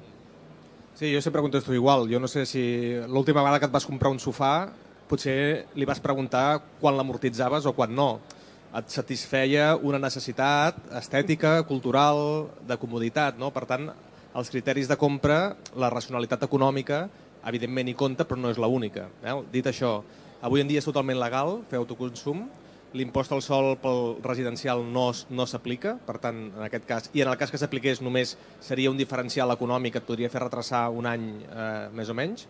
Sí, 1.00 1.14
jo 1.14 1.22
sempre 1.22 1.40
contesto 1.40 1.72
igual. 1.72 2.10
Jo 2.12 2.20
no 2.20 2.28
sé 2.28 2.44
si 2.46 2.92
l'última 3.08 3.40
vegada 3.40 3.62
que 3.62 3.68
et 3.70 3.72
vas 3.72 3.86
comprar 3.88 4.10
un 4.12 4.18
sofà 4.20 4.68
potser 5.08 5.64
li 5.80 5.86
vas 5.88 6.02
preguntar 6.04 6.60
quan 6.82 6.98
l'amortitzaves 6.98 7.64
o 7.64 7.72
quan 7.72 7.94
no. 7.96 8.20
Et 8.76 8.92
satisfeia 8.92 9.78
una 9.80 9.96
necessitat 9.96 10.76
estètica, 11.00 11.64
cultural, 11.64 12.52
de 12.68 12.76
comoditat. 12.76 13.40
No? 13.40 13.48
Per 13.56 13.64
tant, 13.64 13.88
els 14.36 14.52
criteris 14.52 14.92
de 14.92 15.00
compra, 15.00 15.56
la 15.80 15.88
racionalitat 15.88 16.44
econòmica, 16.50 17.06
evidentment 17.48 17.88
hi 17.88 17.96
compta, 17.96 18.28
però 18.28 18.44
no 18.44 18.52
és 18.52 18.60
l'única. 18.60 19.08
Eh? 19.24 19.38
Dit 19.56 19.72
això, 19.72 20.02
avui 20.44 20.60
en 20.60 20.68
dia 20.68 20.84
és 20.84 20.92
totalment 20.92 21.24
legal 21.24 21.62
fer 21.72 21.80
autoconsum, 21.80 22.44
l'impost 22.94 23.32
al 23.36 23.44
sol 23.46 23.76
pel 23.82 24.18
residencial 24.24 24.82
no, 24.82 25.10
no 25.30 25.46
s'aplica, 25.46 25.96
per 26.08 26.18
tant, 26.24 26.40
en 26.56 26.64
aquest 26.66 26.88
cas, 26.90 27.10
i 27.14 27.22
en 27.22 27.30
el 27.30 27.38
cas 27.38 27.52
que 27.54 27.60
s'apliqués 27.62 28.02
només 28.02 28.36
seria 28.66 28.90
un 28.90 28.98
diferencial 28.98 29.54
econòmic 29.54 29.96
que 29.96 30.02
et 30.02 30.08
podria 30.08 30.32
fer 30.34 30.42
retrasar 30.42 30.88
un 30.90 31.10
any 31.10 31.28
eh, 31.46 31.90
més 31.94 32.10
o 32.10 32.18
menys. 32.18 32.48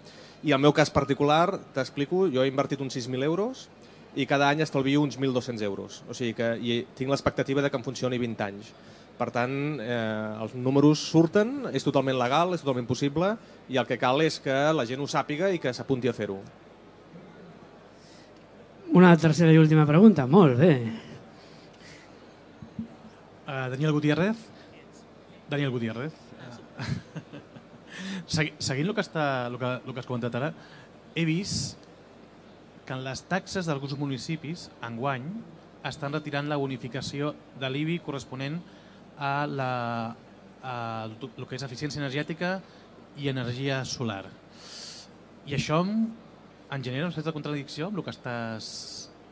I 0.47 0.55
el 0.55 0.63
meu 0.63 0.71
cas 0.75 0.91
particular, 0.95 1.59
t'explico, 1.75 2.27
jo 2.31 2.45
he 2.45 2.51
invertit 2.51 2.79
uns 2.79 2.95
6.000 2.95 3.27
euros 3.27 3.67
i 4.15 4.25
cada 4.25 4.47
any 4.49 4.63
estalvio 4.63 5.03
uns 5.03 5.19
1.200 5.19 5.65
euros. 5.67 5.99
O 6.07 6.15
sigui 6.15 6.33
que 6.37 6.53
i 6.63 6.79
tinc 6.95 7.11
l'expectativa 7.11 7.61
de 7.61 7.69
que 7.69 7.77
em 7.77 7.83
funcioni 7.83 8.21
20 8.21 8.47
anys. 8.47 8.71
Per 9.19 9.27
tant, 9.35 9.53
eh, 9.83 10.39
els 10.39 10.55
números 10.55 11.03
surten, 11.11 11.67
és 11.75 11.83
totalment 11.83 12.15
legal, 12.15 12.55
és 12.55 12.63
totalment 12.63 12.87
possible, 12.87 13.33
i 13.67 13.75
el 13.75 13.85
que 13.85 13.99
cal 13.99 14.23
és 14.23 14.39
que 14.39 14.55
la 14.71 14.87
gent 14.87 15.03
ho 15.03 15.11
sàpiga 15.11 15.51
i 15.51 15.59
que 15.59 15.75
s'apunti 15.75 16.07
a 16.07 16.15
fer-ho. 16.15 16.39
Una 18.89 19.15
tercera 19.17 19.53
i 19.53 19.57
última 19.61 19.83
pregunta, 19.85 20.25
molt 20.25 20.57
bé. 20.57 20.73
Uh, 23.45 23.67
Daniel 23.69 23.91
Gutiérrez. 23.93 24.39
Daniel 25.49 25.71
Gutiérrez. 25.71 26.13
Uh, 28.29 28.45
seguint 28.61 28.85
el 28.87 28.93
que, 28.95 29.03
està, 29.03 29.23
el, 29.49 29.55
que, 29.59 29.69
el 29.83 29.91
que 29.91 29.99
has 29.99 30.07
comentat 30.07 30.35
ara, 30.37 30.51
he 31.17 31.23
vist 31.27 31.81
que 32.85 32.93
en 32.95 33.01
les 33.03 33.23
taxes 33.27 33.67
d'alguns 33.67 33.95
municipis, 33.99 34.67
enguany, 34.85 35.25
estan 35.89 36.13
retirant 36.15 36.47
la 36.47 36.59
bonificació 36.61 37.33
de 37.59 37.71
l'IBI 37.73 37.97
corresponent 38.05 38.59
a, 39.17 39.33
la, 39.49 39.71
a 40.61 40.75
el 41.09 41.17
que 41.49 41.57
és 41.57 41.65
eficiència 41.67 41.99
energètica 41.99 42.53
i 43.19 43.27
energia 43.33 43.81
solar. 43.89 44.23
I 45.49 45.57
això 45.57 45.81
en 46.71 46.83
genera 46.83 47.07
una 47.07 47.15
certa 47.15 47.33
contradicció 47.33 47.89
amb 47.89 47.99
el 47.99 48.05
que 48.05 48.13
estàs 48.13 48.69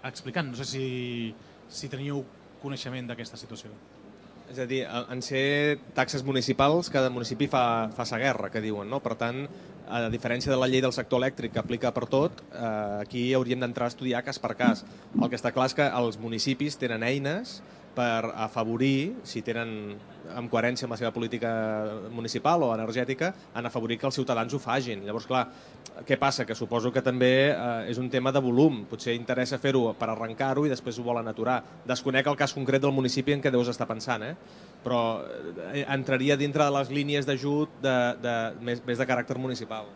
explicant. 0.08 0.52
No 0.52 0.58
sé 0.58 0.66
si, 0.66 0.88
si 1.70 1.90
teniu 1.92 2.24
coneixement 2.62 3.10
d'aquesta 3.10 3.38
situació. 3.38 3.72
És 4.48 4.60
a 4.64 4.66
dir, 4.68 4.86
en 4.88 5.22
ser 5.22 5.80
taxes 5.96 6.24
municipals, 6.24 6.90
cada 6.90 7.12
municipi 7.12 7.50
fa, 7.52 7.90
fa 7.94 8.06
sa 8.08 8.20
guerra, 8.22 8.50
que 8.50 8.64
diuen. 8.64 8.88
No? 8.90 9.02
Per 9.04 9.18
tant, 9.20 9.44
a 9.88 10.06
diferència 10.12 10.52
de 10.52 10.60
la 10.60 10.70
llei 10.72 10.82
del 10.84 10.96
sector 10.96 11.20
elèctric 11.20 11.54
que 11.56 11.60
aplica 11.60 11.92
per 11.96 12.06
tot, 12.12 12.42
eh, 12.52 13.04
aquí 13.04 13.26
hauríem 13.36 13.60
d'entrar 13.64 13.90
a 13.90 13.94
estudiar 13.94 14.24
cas 14.24 14.40
per 14.40 14.56
cas. 14.60 14.86
El 15.16 15.28
que 15.30 15.40
està 15.40 15.52
clar 15.56 15.68
és 15.68 15.76
que 15.76 15.88
els 15.88 16.20
municipis 16.20 16.80
tenen 16.80 17.04
eines 17.04 17.60
per 17.98 18.30
afavorir, 18.46 19.24
si 19.26 19.42
tenen 19.42 19.98
en 20.38 20.50
coherència 20.52 20.86
amb 20.86 20.94
la 20.94 21.00
seva 21.00 21.14
política 21.16 21.50
municipal 22.14 22.66
o 22.68 22.70
energètica, 22.76 23.32
en 23.58 23.66
afavorir 23.66 23.98
que 23.98 24.08
els 24.10 24.18
ciutadans 24.20 24.54
ho 24.54 24.60
fagin. 24.62 25.02
Llavors, 25.08 25.26
clar, 25.30 25.46
què 26.06 26.18
passa? 26.22 26.46
Que 26.46 26.56
suposo 26.56 26.92
que 26.94 27.02
també 27.02 27.32
eh, 27.50 27.90
és 27.90 27.98
un 27.98 28.10
tema 28.14 28.34
de 28.36 28.42
volum. 28.44 28.84
Potser 28.90 29.16
interessa 29.18 29.58
fer-ho 29.62 29.96
per 29.98 30.12
arrencar-ho 30.14 30.68
i 30.68 30.74
després 30.74 31.00
ho 31.00 31.06
volen 31.08 31.32
aturar. 31.32 31.62
Desconec 31.88 32.30
el 32.30 32.38
cas 32.40 32.54
concret 32.54 32.84
del 32.84 32.94
municipi 32.94 33.34
en 33.34 33.42
què 33.42 33.54
deus 33.54 33.72
estar 33.74 33.90
pensant, 33.90 34.28
eh? 34.28 34.36
però 34.84 35.02
eh, 35.72 35.86
entraria 35.88 36.38
dintre 36.38 36.68
de 36.68 36.76
les 36.78 36.92
línies 36.94 37.26
d'ajut 37.26 37.80
de, 37.82 37.96
de, 38.22 38.36
més, 38.62 38.84
més 38.86 39.02
de 39.02 39.10
caràcter 39.10 39.40
municipal. 39.42 39.90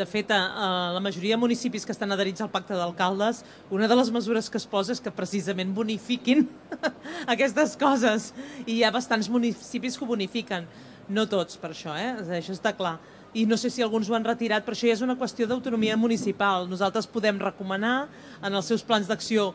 De 0.00 0.06
fet, 0.08 0.30
a 0.32 0.92
la 0.94 1.00
majoria 1.04 1.36
de 1.36 1.40
municipis 1.42 1.84
que 1.84 1.92
estan 1.92 2.08
adherits 2.14 2.40
al 2.40 2.48
pacte 2.48 2.72
d'alcaldes, 2.72 3.42
una 3.68 3.84
de 3.84 3.96
les 3.98 4.08
mesures 4.08 4.46
que 4.48 4.56
es 4.56 4.64
posa 4.64 4.94
és 4.94 5.02
que 5.04 5.12
precisament 5.12 5.74
bonifiquin 5.76 6.46
aquestes 7.34 7.74
coses. 7.76 8.30
I 8.64 8.78
hi 8.78 8.84
ha 8.86 8.94
bastants 8.94 9.28
municipis 9.28 9.98
que 9.98 10.06
ho 10.06 10.08
bonifiquen. 10.08 10.64
No 11.12 11.26
tots, 11.28 11.58
per 11.60 11.74
això, 11.74 11.92
eh? 12.00 12.14
Això 12.38 12.56
està 12.56 12.72
clar. 12.78 12.94
I 13.36 13.44
no 13.44 13.60
sé 13.60 13.68
si 13.68 13.84
alguns 13.84 14.08
ho 14.08 14.16
han 14.16 14.24
retirat, 14.24 14.64
però 14.64 14.72
això 14.72 14.88
ja 14.88 14.96
és 14.96 15.04
una 15.04 15.18
qüestió 15.20 15.44
d'autonomia 15.50 16.00
municipal. 16.00 16.64
Nosaltres 16.70 17.10
podem 17.10 17.36
recomanar 17.36 18.06
en 18.40 18.56
els 18.56 18.72
seus 18.72 18.86
plans 18.86 19.10
d'acció 19.10 19.50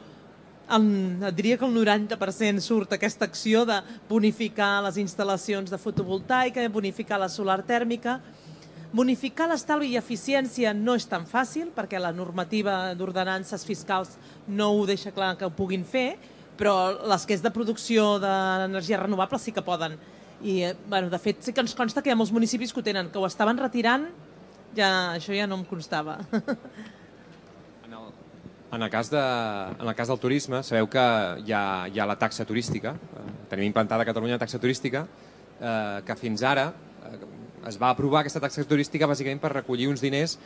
el, 0.69 0.85
diria 1.33 1.57
que 1.57 1.65
el 1.65 1.73
90% 1.73 2.61
surt 2.61 2.93
aquesta 2.93 3.25
acció 3.25 3.65
de 3.65 3.81
bonificar 4.09 4.83
les 4.85 5.01
instal·lacions 5.01 5.73
de 5.73 5.81
fotovoltaica, 5.81 6.69
bonificar 6.69 7.17
la 7.21 7.33
solar 7.33 7.63
tèrmica, 7.65 8.19
Bonificar 8.93 9.47
l'estalvi 9.49 9.89
i 9.93 9.97
eficiència 9.99 10.73
no 10.75 10.95
és 10.95 11.07
tan 11.09 11.25
fàcil 11.27 11.71
perquè 11.75 11.99
la 11.99 12.13
normativa 12.15 12.93
d'ordenances 12.95 13.65
fiscals 13.65 14.15
no 14.47 14.69
ho 14.75 14.85
deixa 14.85 15.11
clar 15.15 15.35
que 15.39 15.47
ho 15.47 15.53
puguin 15.53 15.83
fer, 15.83 16.15
però 16.55 16.93
les 17.09 17.25
que 17.25 17.35
és 17.35 17.43
de 17.43 17.51
producció 17.51 18.15
d'energia 18.21 19.01
renovable 19.01 19.39
sí 19.41 19.51
que 19.51 19.65
poden. 19.65 19.97
I, 20.41 20.61
eh, 20.63 20.75
bueno, 20.87 21.09
de 21.09 21.19
fet, 21.19 21.41
sí 21.41 21.53
que 21.53 21.63
ens 21.63 21.75
consta 21.75 22.01
que 22.01 22.11
hi 22.11 22.13
ha 22.13 22.19
molts 22.19 22.33
municipis 22.35 22.73
que 22.73 22.79
ho 22.79 22.85
tenen, 22.85 23.09
que 23.11 23.19
ho 23.19 23.25
estaven 23.27 23.57
retirant, 23.57 24.07
ja, 24.75 25.15
això 25.15 25.35
ja 25.35 25.47
no 25.47 25.61
em 25.61 25.65
constava. 25.65 26.19
En 27.85 27.93
el, 27.93 28.07
en 28.73 28.81
el, 28.81 28.89
cas, 28.89 29.11
de, 29.13 29.21
en 29.79 29.87
el 29.87 29.93
cas 29.95 30.09
del 30.09 30.17
turisme, 30.19 30.63
sabeu 30.65 30.87
que 30.89 31.03
hi 31.45 31.53
ha, 31.53 31.85
hi 31.85 31.99
ha 32.01 32.07
la 32.09 32.15
taxa 32.17 32.47
turística, 32.49 32.95
eh, 32.97 33.25
tenim 33.51 33.69
implantada 33.69 34.01
a 34.01 34.07
Catalunya 34.09 34.39
la 34.39 34.41
taxa 34.41 34.59
turística, 34.59 35.05
eh, 35.59 36.01
que 36.03 36.15
fins 36.17 36.41
ara 36.43 36.71
es 37.69 37.77
va 37.81 37.91
aprovar 37.91 38.21
aquesta 38.21 38.41
taxa 38.43 38.65
turística 38.67 39.07
bàsicament 39.09 39.41
per 39.41 39.53
recollir 39.53 39.89
uns 39.89 40.03
diners 40.03 40.37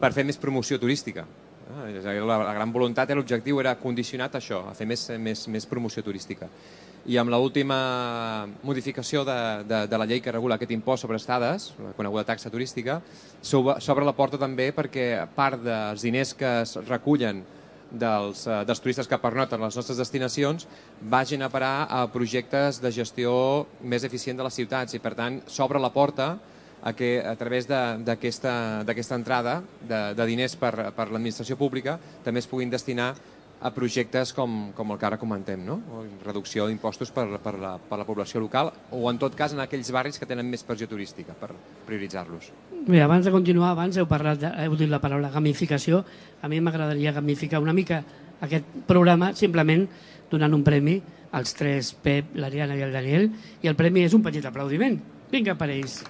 per 0.00 0.12
fer 0.12 0.24
més 0.28 0.38
promoció 0.40 0.78
turística. 0.78 1.26
Ah, 1.66 1.88
la, 1.90 2.36
la 2.46 2.54
gran 2.54 2.70
voluntat 2.72 3.10
i 3.10 3.16
l'objectiu 3.16 3.58
era 3.58 3.74
condicionat 3.80 4.36
a 4.36 4.38
això, 4.38 4.62
a 4.70 4.74
fer 4.76 4.86
més, 4.86 5.08
més, 5.18 5.46
més 5.50 5.66
promoció 5.66 6.04
turística. 6.06 6.46
I 7.06 7.18
amb 7.18 7.30
l'última 7.30 8.46
modificació 8.66 9.24
de, 9.26 9.38
de, 9.66 9.80
de 9.90 9.98
la 9.98 10.06
llei 10.06 10.22
que 10.22 10.34
regula 10.34 10.58
aquest 10.58 10.74
impost 10.74 11.06
sobre 11.06 11.18
estades, 11.18 11.72
la 11.82 11.92
coneguda 11.98 12.26
taxa 12.26 12.50
turística, 12.50 13.00
s'obre 13.42 14.06
la 14.06 14.14
porta 14.14 14.38
també 14.38 14.72
perquè 14.74 15.26
part 15.34 15.62
dels 15.62 16.06
diners 16.06 16.34
que 16.38 16.52
es 16.62 16.74
recullen 16.86 17.44
dels, 17.90 18.46
eh, 18.46 18.62
dels 18.66 18.82
turistes 18.82 19.06
que 19.10 19.18
pernoten 19.22 19.62
les 19.62 19.78
nostres 19.78 19.98
destinacions 19.98 20.66
vagin 21.00 21.42
a 21.46 21.50
parar 21.50 21.86
a 21.90 22.04
projectes 22.10 22.82
de 22.82 22.90
gestió 22.94 23.32
més 23.82 24.06
eficient 24.06 24.38
de 24.38 24.46
les 24.46 24.58
ciutats 24.58 24.94
i 24.94 25.02
per 25.02 25.14
tant 25.18 25.40
s'obre 25.46 25.82
la 25.82 25.94
porta 25.94 26.34
a 26.34 26.55
que 26.94 27.18
a 27.24 27.34
través 27.34 27.66
d'aquesta 27.66 29.16
entrada 29.16 29.62
de, 29.80 30.02
de 30.14 30.26
diners 30.28 30.54
per, 30.60 30.92
per 30.94 31.08
l'administració 31.10 31.56
pública 31.58 31.96
també 32.22 32.44
es 32.44 32.46
puguin 32.46 32.70
destinar 32.70 33.14
a 33.56 33.70
projectes 33.72 34.34
com, 34.36 34.70
com 34.76 34.92
el 34.92 34.98
que 35.00 35.06
ara 35.08 35.16
comentem, 35.18 35.62
no? 35.64 35.78
Reducció 36.24 36.66
d'impostos 36.68 37.10
per, 37.10 37.24
per, 37.42 37.54
la, 37.58 37.72
per 37.80 37.98
la 37.98 38.04
població 38.04 38.40
local 38.42 38.70
o, 38.90 39.06
en 39.10 39.18
tot 39.18 39.34
cas, 39.34 39.54
en 39.56 39.62
aquells 39.64 39.90
barris 39.94 40.20
que 40.20 40.28
tenen 40.28 40.48
més 40.50 40.64
pressió 40.66 40.88
turística 40.90 41.34
per 41.40 41.54
prioritzar-los. 41.88 42.50
Bé, 42.86 43.00
abans 43.02 43.24
de 43.24 43.32
continuar, 43.32 43.72
abans 43.72 43.96
heu, 43.96 44.06
parlat 44.10 44.42
de, 44.44 44.52
heu 44.66 44.76
dit 44.76 44.92
la 44.92 45.00
paraula 45.00 45.32
gamificació. 45.32 46.04
A 46.44 46.52
mi 46.52 46.60
m'agradaria 46.60 47.16
gamificar 47.16 47.62
una 47.64 47.74
mica 47.74 48.02
aquest 48.44 48.68
programa 48.86 49.32
simplement 49.34 49.86
donant 50.30 50.52
un 50.52 50.64
premi 50.66 51.00
als 51.36 51.56
tres, 51.56 51.94
Pep, 52.02 52.36
l'Ariana 52.36 52.76
i 52.76 52.84
el 52.84 52.92
Daniel, 52.92 53.30
i 53.64 53.72
el 53.72 53.76
premi 53.78 54.04
és 54.04 54.14
un 54.16 54.22
petit 54.24 54.44
aplaudiment. 54.44 55.00
Vinga 55.32 55.56
per 55.58 55.72
ells. 55.72 56.02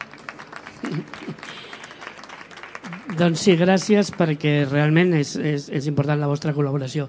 Doncs 3.16 3.44
sí, 3.46 3.54
gràcies 3.56 4.10
perquè 4.12 4.66
realment 4.68 5.14
és, 5.16 5.36
és, 5.36 5.70
és 5.72 5.86
important 5.88 6.20
la 6.20 6.28
vostra 6.28 6.52
col·laboració. 6.56 7.06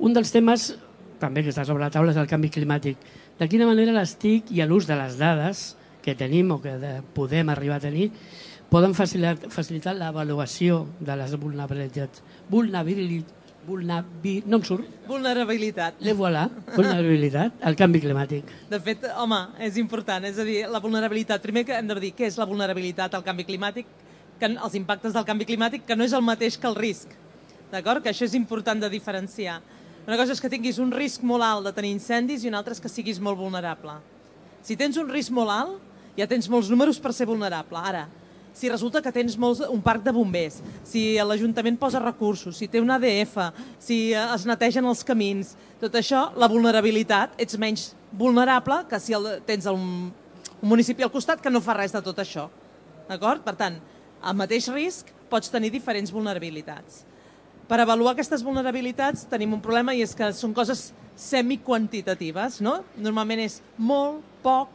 Un 0.00 0.14
dels 0.16 0.32
temes 0.32 0.70
també 1.20 1.44
que 1.44 1.52
està 1.52 1.66
sobre 1.68 1.84
la 1.84 1.92
taula 1.92 2.14
és 2.14 2.20
el 2.20 2.30
canvi 2.30 2.48
climàtic. 2.52 2.96
De 3.38 3.48
quina 3.48 3.68
manera 3.68 3.92
les 3.92 4.14
TIC 4.20 4.54
i 4.56 4.64
l'ús 4.64 4.88
de 4.88 4.96
les 4.96 5.18
dades 5.20 5.74
que 6.00 6.16
tenim 6.16 6.54
o 6.54 6.60
que 6.64 6.78
de, 6.80 6.94
podem 7.16 7.52
arribar 7.52 7.76
a 7.76 7.84
tenir 7.84 8.08
poden 8.70 8.94
facilitar, 8.94 9.50
facilitar 9.50 9.96
l'avaluació 9.98 10.84
de 11.02 11.16
les 11.18 11.34
vulnerabilitats. 11.36 12.22
Vulnerabilitat, 12.48 13.34
vulnerabil, 13.70 14.44
no 14.50 14.58
em 14.58 14.66
surt. 14.66 14.86
Vulnerabilitat. 15.08 15.98
Le 16.04 16.14
voilà, 16.18 16.44
vulnerabilitat, 16.74 17.56
el 17.70 17.78
canvi 17.78 18.02
climàtic. 18.02 18.52
De 18.70 18.80
fet, 18.82 19.06
home, 19.22 19.40
és 19.66 19.78
important. 19.80 20.26
És 20.28 20.38
a 20.38 20.46
dir, 20.46 20.60
la 20.70 20.82
vulnerabilitat. 20.82 21.42
Primer 21.44 21.64
que 21.68 21.76
hem 21.78 21.88
de 21.90 21.98
dir 22.02 22.12
què 22.18 22.28
és 22.28 22.38
la 22.40 22.48
vulnerabilitat 22.50 23.16
al 23.16 23.26
canvi 23.26 23.46
climàtic, 23.48 23.90
que 24.40 24.48
els 24.50 24.78
impactes 24.78 25.14
del 25.16 25.26
canvi 25.28 25.46
climàtic, 25.48 25.84
que 25.86 25.96
no 25.96 26.06
és 26.06 26.14
el 26.16 26.24
mateix 26.24 26.56
que 26.58 26.68
el 26.70 26.78
risc. 26.78 27.12
D'acord? 27.70 28.02
Que 28.02 28.10
això 28.10 28.26
és 28.26 28.34
important 28.38 28.80
de 28.82 28.90
diferenciar. 28.90 29.60
Una 30.06 30.16
cosa 30.18 30.34
és 30.34 30.40
que 30.42 30.50
tinguis 30.50 30.80
un 30.82 30.90
risc 30.90 31.22
molt 31.26 31.44
alt 31.44 31.68
de 31.68 31.74
tenir 31.76 31.92
incendis 31.94 32.42
i 32.42 32.48
una 32.50 32.58
altra 32.62 32.74
és 32.74 32.80
que 32.82 32.90
siguis 32.90 33.20
molt 33.22 33.38
vulnerable. 33.38 33.98
Si 34.64 34.76
tens 34.76 34.96
un 35.00 35.10
risc 35.12 35.32
molt 35.36 35.52
alt, 35.54 35.76
ja 36.16 36.26
tens 36.26 36.48
molts 36.50 36.70
números 36.72 36.98
per 37.00 37.12
ser 37.14 37.28
vulnerable. 37.28 37.78
Ara, 37.78 38.08
si 38.52 38.70
resulta 38.70 39.02
que 39.02 39.12
tens 39.14 39.36
molts, 39.40 39.62
un 39.70 39.82
parc 39.82 40.04
de 40.04 40.14
bombers, 40.14 40.60
si 40.86 41.14
l'Ajuntament 41.16 41.78
posa 41.80 42.02
recursos, 42.02 42.56
si 42.58 42.68
té 42.68 42.82
un 42.82 42.90
ADF, 42.90 43.36
si 43.82 44.00
eh, 44.12 44.24
es 44.34 44.46
netegen 44.48 44.88
els 44.90 45.04
camins, 45.06 45.54
tot 45.80 45.94
això, 45.98 46.28
la 46.36 46.48
vulnerabilitat, 46.50 47.36
ets 47.40 47.58
menys 47.60 47.90
vulnerable 48.12 48.82
que 48.90 48.98
si 49.00 49.14
el, 49.16 49.28
tens 49.46 49.68
un, 49.70 50.10
un 50.60 50.68
municipi 50.68 51.06
al 51.06 51.12
costat 51.14 51.40
que 51.40 51.52
no 51.52 51.62
fa 51.64 51.78
res 51.78 51.94
de 51.94 52.02
tot 52.04 52.18
això. 52.20 52.48
D'acord? 53.08 53.42
Per 53.46 53.56
tant, 53.58 53.78
al 54.20 54.36
mateix 54.38 54.68
risc 54.74 55.08
pots 55.30 55.50
tenir 55.52 55.70
diferents 55.72 56.12
vulnerabilitats. 56.12 57.04
Per 57.70 57.78
avaluar 57.78 58.16
aquestes 58.16 58.42
vulnerabilitats 58.42 59.28
tenim 59.30 59.54
un 59.54 59.62
problema 59.62 59.94
i 59.94 60.02
és 60.02 60.12
que 60.18 60.32
són 60.34 60.54
coses 60.56 60.88
semiquantitatives, 61.20 62.58
no? 62.64 62.80
Normalment 62.98 63.44
és 63.44 63.60
molt, 63.78 64.24
poc, 64.42 64.74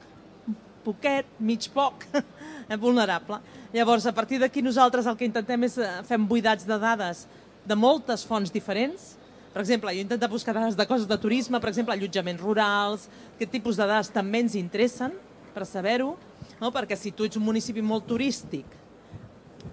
poquet, 0.85 1.27
mig 1.39 1.67
poc, 1.73 2.05
vulnerable. 2.85 3.41
Llavors, 3.75 4.05
a 4.07 4.13
partir 4.15 4.37
d'aquí 4.39 4.61
nosaltres 4.63 5.03
el 5.03 5.17
que 5.19 5.25
intentem 5.27 5.65
és 5.67 5.73
eh, 5.83 5.87
fem 6.07 6.23
buidats 6.23 6.63
de 6.63 6.77
dades 6.79 7.25
de 7.67 7.75
moltes 7.75 8.21
fonts 8.23 8.53
diferents. 8.53 9.17
Per 9.51 9.59
exemple, 9.59 9.91
jo 9.91 9.99
intento 9.99 10.29
buscar 10.31 10.53
dades 10.55 10.77
de 10.79 10.85
coses 10.87 11.09
de 11.09 11.17
turisme, 11.19 11.59
per 11.59 11.73
exemple, 11.73 11.91
allotjaments 11.91 12.39
rurals, 12.39 13.09
aquest 13.33 13.51
tipus 13.51 13.75
de 13.75 13.83
dades 13.83 14.13
també 14.15 14.45
ens 14.45 14.55
interessen 14.55 15.11
per 15.51 15.67
saber-ho, 15.67 16.13
no? 16.61 16.71
perquè 16.71 16.95
si 16.95 17.11
tu 17.11 17.27
ets 17.27 17.35
un 17.35 17.43
municipi 17.43 17.83
molt 17.83 18.07
turístic 18.07 18.77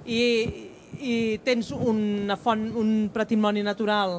i, 0.02 0.22
i 0.98 1.14
tens 1.46 1.70
una 1.70 2.34
font, 2.34 2.64
un 2.82 3.06
patrimoni 3.14 3.62
natural 3.62 4.18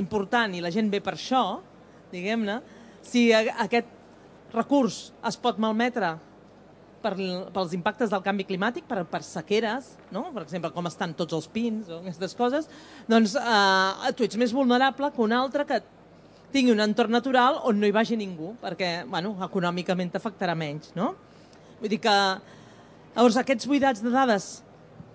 important 0.00 0.56
i 0.56 0.62
la 0.64 0.72
gent 0.72 0.88
ve 0.88 1.02
per 1.04 1.18
això, 1.18 1.42
diguem-ne, 2.14 2.62
si 3.04 3.28
aquest 3.36 3.92
recurs 4.56 5.10
es 5.20 5.36
pot 5.36 5.60
malmetre 5.60 6.14
per, 7.06 7.14
pels 7.54 7.74
impactes 7.78 8.10
del 8.10 8.24
canvi 8.24 8.46
climàtic, 8.48 8.86
per, 8.90 9.04
per 9.08 9.22
sequeres, 9.24 9.94
no? 10.10 10.26
per 10.34 10.42
exemple, 10.42 10.72
com 10.74 10.90
estan 10.90 11.14
tots 11.16 11.36
els 11.38 11.46
pins 11.52 11.92
o 11.92 12.00
aquestes 12.02 12.34
coses, 12.38 12.66
doncs 13.06 13.36
eh, 13.38 14.10
tu 14.18 14.26
ets 14.26 14.40
més 14.40 14.54
vulnerable 14.56 15.12
que 15.14 15.22
un 15.22 15.36
altre 15.36 15.66
que 15.68 15.80
tingui 16.54 16.74
un 16.74 16.82
entorn 16.82 17.12
natural 17.12 17.60
on 17.68 17.80
no 17.80 17.88
hi 17.88 17.94
vagi 17.94 18.18
ningú, 18.18 18.54
perquè 18.62 18.90
bueno, 19.10 19.34
econòmicament 19.46 20.14
t'afectarà 20.14 20.56
menys. 20.58 20.92
No? 20.96 21.14
Vull 21.80 21.92
dir 21.92 22.00
que 22.02 22.14
llavors, 23.16 23.36
aquests 23.40 23.68
buidats 23.68 24.02
de 24.04 24.12
dades 24.14 24.50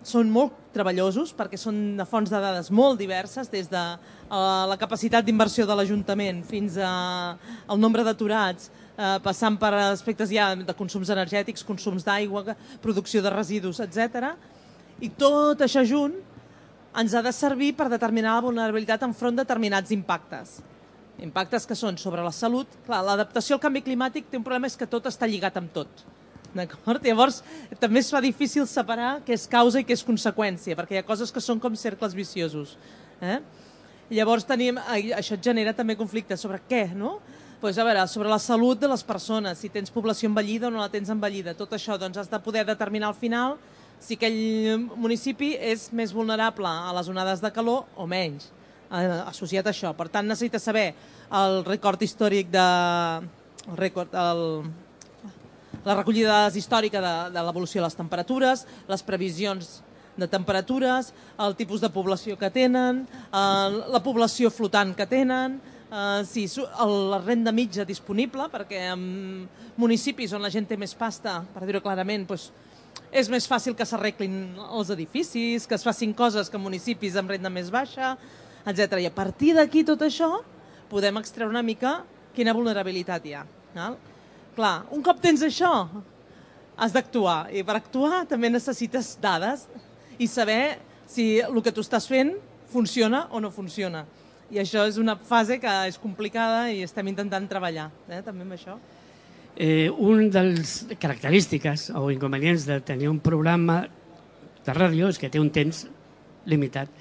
són 0.06 0.32
molt 0.34 0.58
treballosos 0.74 1.34
perquè 1.38 1.60
són 1.60 1.98
de 1.98 2.06
fonts 2.10 2.32
de 2.32 2.40
dades 2.42 2.72
molt 2.74 3.00
diverses, 3.02 3.50
des 3.52 3.68
de 3.70 3.82
uh, 3.82 4.64
la 4.70 4.78
capacitat 4.80 5.26
d'inversió 5.26 5.68
de 5.70 5.76
l'Ajuntament 5.78 6.42
fins 6.48 6.78
al 6.82 7.82
nombre 7.82 8.06
d'aturats, 8.08 8.72
uh, 8.98 9.20
passant 9.24 9.58
per 9.62 9.74
aspectes 9.80 10.32
ja 10.34 10.52
de 10.56 10.76
consums 10.78 11.12
energètics, 11.14 11.66
consums 11.68 12.06
d'aigua, 12.08 12.56
producció 12.84 13.22
de 13.22 13.34
residus, 13.34 13.82
etc. 13.84 14.34
I 15.02 15.10
tot 15.18 15.64
això 15.66 15.86
junt 15.88 16.18
ens 16.98 17.14
ha 17.16 17.22
de 17.24 17.32
servir 17.32 17.72
per 17.78 17.88
determinar 17.92 18.36
la 18.36 18.46
vulnerabilitat 18.48 19.04
enfront 19.08 19.38
de 19.38 19.46
determinats 19.46 19.94
impactes. 19.96 20.60
Impactes 21.22 21.68
que 21.70 21.78
són 21.78 22.00
sobre 22.02 22.24
la 22.26 22.34
salut. 22.34 22.68
L'adaptació 22.90 23.56
al 23.56 23.64
canvi 23.64 23.84
climàtic 23.86 24.28
té 24.30 24.40
un 24.40 24.44
problema 24.44 24.68
és 24.68 24.78
que 24.80 24.90
tot 24.90 25.08
està 25.08 25.30
lligat 25.30 25.60
amb 25.62 25.72
tot. 25.74 26.04
D'acord? 26.52 27.06
Llavors, 27.06 27.40
també 27.80 28.02
es 28.02 28.10
fa 28.12 28.20
difícil 28.24 28.66
separar 28.68 29.22
què 29.24 29.36
és 29.38 29.48
causa 29.48 29.80
i 29.80 29.86
què 29.88 29.96
és 29.96 30.04
conseqüència, 30.04 30.76
perquè 30.76 30.98
hi 30.98 31.00
ha 31.00 31.08
coses 31.08 31.32
que 31.32 31.44
són 31.44 31.62
com 31.64 31.78
cercles 31.80 32.16
viciosos. 32.18 32.76
Eh? 33.24 33.40
Llavors, 34.12 34.44
tenim, 34.44 34.80
això 35.16 35.38
genera 35.40 35.72
també 35.78 35.96
conflictes 35.96 36.44
sobre 36.44 36.60
què, 36.68 36.90
no? 36.98 37.20
Pues, 37.62 37.78
a 37.78 37.84
veure, 37.84 38.08
sobre 38.10 38.26
la 38.26 38.40
salut 38.42 38.80
de 38.82 38.88
les 38.90 39.04
persones, 39.06 39.60
si 39.62 39.70
tens 39.70 39.92
població 39.94 40.26
envellida 40.26 40.66
o 40.66 40.72
no 40.74 40.80
la 40.82 40.90
tens 40.90 41.12
envellida, 41.14 41.54
tot 41.54 41.76
això 41.78 41.94
doncs, 42.02 42.18
has 42.18 42.30
de 42.32 42.40
poder 42.42 42.64
determinar 42.66 43.12
al 43.12 43.14
final 43.14 43.54
si 44.02 44.16
aquell 44.18 44.88
municipi 44.98 45.52
és 45.70 45.84
més 45.94 46.10
vulnerable 46.10 46.66
a 46.66 46.90
les 46.98 47.12
onades 47.14 47.38
de 47.38 47.52
calor 47.54 47.84
o 47.94 48.08
menys, 48.10 48.48
eh, 48.90 49.06
associat 49.30 49.70
a 49.70 49.76
això. 49.76 49.92
Per 49.94 50.08
tant, 50.10 50.26
necessites 50.26 50.66
saber 50.66 50.88
el 51.30 51.62
record 51.68 52.02
històric 52.02 52.50
de... 52.50 52.66
El 53.70 53.78
record, 53.78 54.10
el, 54.10 54.42
la 55.86 56.00
recollida 56.00 56.32
de 56.32 56.34
dades 56.34 56.58
històrica 56.58 56.98
de, 56.98 57.16
de 57.36 57.44
l'evolució 57.46 57.84
de 57.84 57.86
les 57.86 58.00
temperatures, 58.00 58.66
les 58.90 59.06
previsions 59.06 59.84
de 60.18 60.26
temperatures, 60.28 61.14
el 61.38 61.54
tipus 61.62 61.86
de 61.86 61.94
població 61.94 62.42
que 62.42 62.50
tenen, 62.50 63.06
eh, 63.30 63.84
la 63.86 64.02
població 64.02 64.50
flotant 64.50 64.98
que 64.98 65.06
tenen, 65.06 65.62
eh, 65.92 66.24
sí, 66.26 66.48
el, 66.56 66.96
la 67.12 67.20
renda 67.20 67.52
mitja 67.52 67.86
disponible, 67.86 68.48
perquè 68.52 68.88
en 68.94 69.04
municipis 69.78 70.34
on 70.34 70.44
la 70.44 70.52
gent 70.54 70.68
té 70.70 70.78
més 70.80 70.96
pasta, 70.98 71.42
per 71.54 71.68
dir-ho 71.68 71.84
clarament, 71.84 72.26
doncs, 72.30 72.50
és 73.12 73.28
més 73.32 73.48
fàcil 73.48 73.76
que 73.76 73.86
s'arreglin 73.88 74.56
els 74.72 74.92
edificis, 74.94 75.68
que 75.68 75.76
es 75.76 75.84
facin 75.84 76.14
coses 76.16 76.50
que 76.50 76.58
en 76.60 76.64
municipis 76.64 77.18
amb 77.20 77.32
renda 77.32 77.52
més 77.52 77.72
baixa, 77.72 78.16
etc. 78.66 79.02
I 79.04 79.10
a 79.10 79.16
partir 79.16 79.54
d'aquí 79.58 79.84
tot 79.88 80.02
això 80.06 80.40
podem 80.92 81.20
extreure 81.20 81.52
una 81.52 81.64
mica 81.64 82.02
quina 82.36 82.56
vulnerabilitat 82.56 83.28
hi 83.28 83.36
ha. 83.36 83.44
Val? 83.76 83.98
Clar, 84.56 84.76
un 84.92 85.04
cop 85.04 85.20
tens 85.24 85.44
això, 85.48 85.72
has 86.76 86.96
d'actuar. 86.96 87.52
I 87.52 87.64
per 87.68 87.78
actuar 87.78 88.24
també 88.30 88.50
necessites 88.52 89.14
dades 89.22 89.68
i 90.20 90.28
saber 90.28 90.80
si 91.08 91.40
el 91.44 91.62
que 91.64 91.74
tu 91.76 91.84
estàs 91.84 92.08
fent 92.08 92.34
funciona 92.72 93.26
o 93.32 93.40
no 93.44 93.52
funciona. 93.52 94.06
I 94.52 94.60
això 94.60 94.84
és 94.84 94.98
una 95.00 95.16
fase 95.16 95.62
que 95.64 95.72
és 95.88 95.98
complicada 96.02 96.66
i 96.72 96.82
estem 96.84 97.08
intentant 97.08 97.48
treballar 97.48 97.88
eh, 98.10 98.20
també 98.26 98.44
amb 98.44 98.58
això. 98.58 98.76
Eh, 99.56 99.88
un 99.90 100.30
dels 100.32 100.76
característiques 101.00 101.90
o 101.96 102.10
inconvenients 102.12 102.68
de 102.68 102.82
tenir 102.84 103.08
un 103.12 103.20
programa 103.24 103.82
de 104.66 104.76
ràdio 104.76 105.08
és 105.12 105.20
que 105.20 105.32
té 105.32 105.40
un 105.40 105.50
temps 105.56 105.86
limitat 106.52 106.92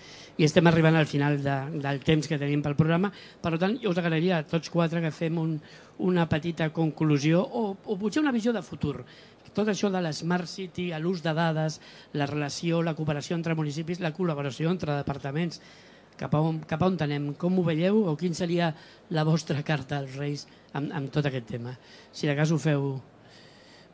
i 0.40 0.46
estem 0.46 0.64
arribant 0.70 0.96
al 0.96 1.04
final 1.04 1.36
de, 1.44 1.56
del 1.82 1.98
temps 2.00 2.24
que 2.24 2.38
tenim 2.40 2.62
pel 2.64 2.76
programa. 2.78 3.10
Per 3.42 3.58
tant, 3.60 3.74
jo 3.82 3.90
us 3.92 3.98
agradaria 4.00 4.38
a 4.38 4.46
tots 4.48 4.70
quatre 4.72 5.02
que 5.04 5.10
fem 5.12 5.36
un, 5.36 5.58
una 6.06 6.24
petita 6.30 6.70
conclusió 6.72 7.42
o, 7.42 7.64
o 7.76 7.96
potser 8.00 8.22
una 8.22 8.32
visió 8.32 8.54
de 8.56 8.62
futur. 8.64 9.02
Tot 9.52 9.68
això 9.68 9.90
de 9.92 10.00
l'Smart 10.00 10.48
City, 10.48 10.88
l'ús 11.02 11.20
de 11.20 11.34
dades, 11.36 11.76
la 12.16 12.30
relació, 12.30 12.80
la 12.80 12.94
cooperació 12.96 13.36
entre 13.36 13.58
municipis, 13.58 14.00
la 14.00 14.14
col·laboració 14.16 14.72
entre 14.72 14.96
departaments, 14.96 15.60
cap 16.20 16.34
a 16.36 16.42
on, 16.44 16.60
cap 16.68 16.82
a 16.82 16.90
on 16.90 16.98
anem? 17.06 17.30
Com 17.40 17.58
ho 17.58 17.64
veieu 17.66 18.02
o 18.10 18.16
quin 18.20 18.36
seria 18.36 18.74
la 19.10 19.24
vostra 19.24 19.64
carta 19.66 20.00
als 20.00 20.18
Reis 20.20 20.46
amb, 20.72 20.92
amb 20.92 21.12
tot 21.12 21.26
aquest 21.26 21.48
tema? 21.48 21.76
Si 22.12 22.28
de 22.28 22.36
cas 22.36 22.52
ho 22.52 22.60
feu 22.60 22.92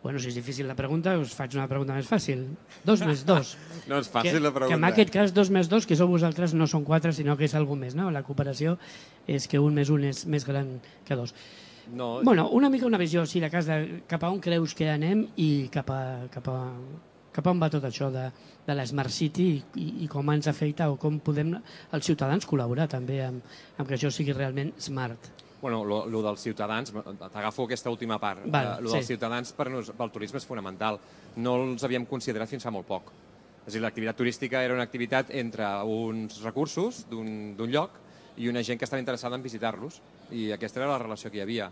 Bueno, 0.07 0.21
si 0.23 0.29
és 0.31 0.37
difícil 0.37 0.69
la 0.71 0.77
pregunta, 0.79 1.17
us 1.19 1.33
faig 1.35 1.57
una 1.57 1.65
pregunta 1.67 1.95
més 1.97 2.07
fàcil. 2.07 2.45
Dos 2.87 3.01
més 3.03 3.25
dos. 3.27 3.57
No 3.91 3.99
és 3.99 4.07
fàcil 4.07 4.37
que, 4.37 4.43
la 4.45 4.53
pregunta. 4.55 4.71
Que 4.71 4.79
en 4.79 4.87
aquest 4.87 5.11
cas, 5.11 5.33
dos 5.35 5.51
més 5.51 5.67
dos, 5.67 5.83
que 5.83 5.97
sou 5.99 6.07
vosaltres, 6.07 6.55
no 6.55 6.69
són 6.71 6.85
quatre, 6.87 7.11
sinó 7.17 7.35
que 7.35 7.49
és 7.49 7.57
algú 7.59 7.75
més. 7.75 7.97
No? 7.99 8.07
La 8.15 8.23
cooperació 8.23 8.77
és 9.27 9.49
que 9.51 9.59
un 9.59 9.75
més 9.75 9.91
un 9.91 10.05
és 10.07 10.23
més 10.31 10.47
gran 10.47 10.77
que 11.09 11.19
dos. 11.19 11.35
No. 11.91 12.21
Bueno, 12.23 12.47
una 12.55 12.71
mica 12.71 12.87
una 12.87 13.03
visió, 13.03 13.27
si 13.27 13.43
de 13.43 13.51
cas, 13.51 13.67
de 13.67 14.05
cap 14.07 14.23
a 14.23 14.31
on 14.31 14.39
creus 14.43 14.79
que 14.79 14.87
anem 14.95 15.27
i 15.43 15.67
cap 15.75 15.91
a, 15.91 16.01
cap 16.31 16.55
a, 16.55 16.61
cap 17.37 17.51
on 17.53 17.61
va 17.61 17.69
tot 17.73 17.85
això 17.85 18.09
de, 18.13 18.27
de 18.67 18.77
la 18.77 18.87
Smart 18.89 19.13
City 19.13 19.49
i, 19.53 19.65
i, 19.83 19.89
i 20.07 20.09
com 20.11 20.33
ens 20.33 20.49
afecta 20.51 20.89
o 20.93 20.97
com 21.01 21.19
podem 21.25 21.55
els 21.57 22.07
ciutadans 22.09 22.49
col·laborar 22.49 22.89
també 22.91 23.21
amb, 23.27 23.59
amb 23.77 23.89
que 23.89 23.99
això 23.99 24.11
sigui 24.13 24.35
realment 24.37 24.73
smart. 24.81 25.33
Bueno, 25.61 25.83
lo, 25.89 26.03
lo 26.07 26.21
dels 26.23 26.43
ciutadans, 26.45 26.93
t'agafo 27.33 27.65
aquesta 27.65 27.91
última 27.91 28.19
part. 28.23 28.45
Val, 28.45 28.77
uh, 28.77 28.83
lo 28.85 28.93
sí. 28.93 29.01
dels 29.01 29.13
ciutadans 29.15 29.53
per 29.57 29.69
nos, 29.73 29.91
pel 29.97 30.13
turisme 30.15 30.41
és 30.41 30.49
fonamental. 30.49 31.01
No 31.43 31.57
els 31.65 31.85
havíem 31.85 32.07
considerat 32.09 32.51
fins 32.51 32.67
fa 32.67 32.73
molt 32.75 32.89
poc. 32.89 33.13
És 33.67 33.73
a 33.73 33.75
dir, 33.75 33.83
l'activitat 33.83 34.21
turística 34.21 34.63
era 34.63 34.77
una 34.77 34.85
activitat 34.87 35.33
entre 35.35 35.67
uns 35.91 36.39
recursos 36.45 37.03
d'un 37.11 37.73
lloc 37.73 37.97
i 38.37 38.51
una 38.53 38.63
gent 38.63 38.79
que 38.79 38.87
estava 38.87 39.03
interessada 39.03 39.35
en 39.35 39.43
visitar-los. 39.43 39.99
I 40.31 40.53
aquesta 40.55 40.83
era 40.83 40.93
la 40.93 41.01
relació 41.03 41.33
que 41.33 41.41
hi 41.41 41.47
havia. 41.47 41.71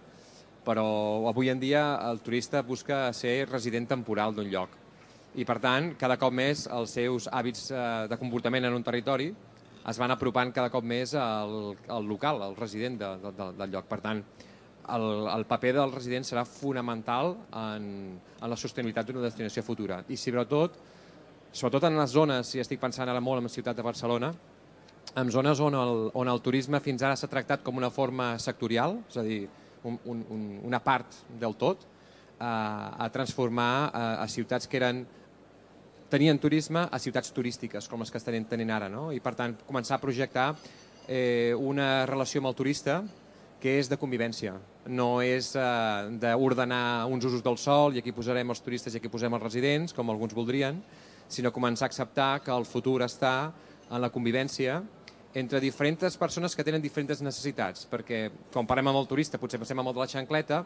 Però 0.65 0.87
avui 1.29 1.53
en 1.53 1.61
dia 1.61 1.85
el 2.09 2.23
turista 2.25 2.65
busca 2.65 3.07
ser 3.13 3.45
resident 3.51 3.87
temporal 3.93 4.35
d'un 4.35 4.51
lloc. 4.51 4.84
I 5.35 5.45
per 5.47 5.59
tant 5.63 5.93
cada 5.99 6.17
cop 6.21 6.35
més 6.35 6.69
els 6.71 6.95
seus 6.95 7.27
hàbits 7.33 7.69
eh, 7.73 7.85
de 8.11 8.19
comportament 8.21 8.69
en 8.69 8.77
un 8.77 8.87
territori 8.87 9.33
es 9.91 9.99
van 10.01 10.15
apropant 10.15 10.53
cada 10.55 10.71
cop 10.73 10.85
més 10.87 11.13
al, 11.19 11.75
al 11.93 12.07
local, 12.09 12.41
al 12.43 12.57
resident 12.57 12.97
de, 13.01 13.11
de, 13.21 13.33
de, 13.37 13.49
del 13.59 13.73
lloc. 13.75 13.89
Per 13.91 13.99
tant, 14.01 14.23
el, 14.95 15.05
el 15.29 15.45
paper 15.49 15.75
del 15.77 15.93
resident 15.93 16.25
serà 16.25 16.45
fonamental 16.49 17.35
en, 17.53 17.87
en 18.17 18.51
la 18.51 18.57
sostenibilitat 18.57 19.11
d'una 19.11 19.27
destinació 19.27 19.65
futura. 19.67 20.01
I 20.09 20.17
sobretot, 20.21 20.79
sobretot 21.53 21.89
en 21.91 21.99
les 22.01 22.15
zones, 22.17 22.49
si 22.49 22.63
estic 22.63 22.81
pensant 22.81 23.11
ara 23.13 23.21
molt 23.21 23.43
en 23.43 23.51
la 23.51 23.53
ciutat 23.53 23.77
de 23.77 23.85
Barcelona, 23.85 24.33
en 25.15 25.31
zones 25.31 25.61
on 25.61 25.77
el, 25.77 26.07
on 26.17 26.31
el 26.33 26.41
turisme 26.43 26.81
fins 26.81 27.05
ara 27.05 27.19
s'ha 27.19 27.29
tractat 27.31 27.63
com 27.67 27.77
una 27.77 27.93
forma 27.93 28.35
sectorial, 28.41 28.97
és 29.11 29.21
a 29.21 29.27
dir, 29.27 29.43
un, 29.85 29.99
un, 30.09 30.47
una 30.65 30.81
part 30.81 31.21
del 31.41 31.59
tot, 31.61 31.85
a, 32.41 32.97
a 33.05 33.11
transformar 33.13 33.91
a, 33.93 34.07
a 34.25 34.27
ciutats 34.33 34.67
que 34.67 34.81
eren 34.81 35.05
tenien 36.11 36.39
turisme 36.39 36.87
a 36.91 36.99
ciutats 36.99 37.33
turístiques, 37.35 37.89
com 37.89 38.03
les 38.03 38.11
que 38.13 38.21
estan 38.21 38.47
tenint 38.51 38.71
ara, 38.71 38.89
no? 38.89 39.11
i 39.13 39.21
per 39.21 39.35
tant 39.39 39.57
començar 39.67 39.99
a 39.99 40.03
projectar 40.03 40.55
eh, 41.09 41.55
una 41.59 42.07
relació 42.07 42.43
amb 42.43 42.53
el 42.53 42.59
turista 42.59 43.03
que 43.61 43.79
és 43.81 43.89
de 43.89 43.97
convivència, 43.97 44.59
no 44.93 45.23
és 45.25 45.55
eh, 45.57 45.63
d'ordenar 46.21 47.07
uns 47.09 47.25
usos 47.25 47.43
del 47.45 47.57
sol 47.57 47.97
i 47.97 48.03
aquí 48.03 48.13
posarem 48.13 48.53
els 48.53 48.61
turistes 48.61 48.93
i 48.93 49.01
aquí 49.01 49.09
posem 49.09 49.33
els 49.33 49.43
residents, 49.43 49.97
com 49.97 50.13
alguns 50.13 50.37
voldrien, 50.37 50.83
sinó 51.29 51.53
començar 51.53 51.89
a 51.89 51.91
acceptar 51.93 52.43
que 52.45 52.53
el 52.53 52.69
futur 52.69 53.01
està 53.07 53.55
en 53.89 54.03
la 54.05 54.13
convivència 54.13 54.83
entre 55.35 55.59
diferents 55.59 56.17
persones 56.17 56.55
que 56.55 56.63
tenen 56.63 56.83
diferents 56.83 57.25
necessitats, 57.25 57.89
perquè 57.91 58.29
quan 58.53 58.69
parlem 58.69 58.93
amb 58.93 59.01
el 59.01 59.09
turista 59.11 59.41
potser 59.41 59.59
passem 59.59 59.81
amb 59.81 59.91
el 59.91 59.97
de 59.97 60.05
la 60.05 60.11
xancleta, 60.13 60.61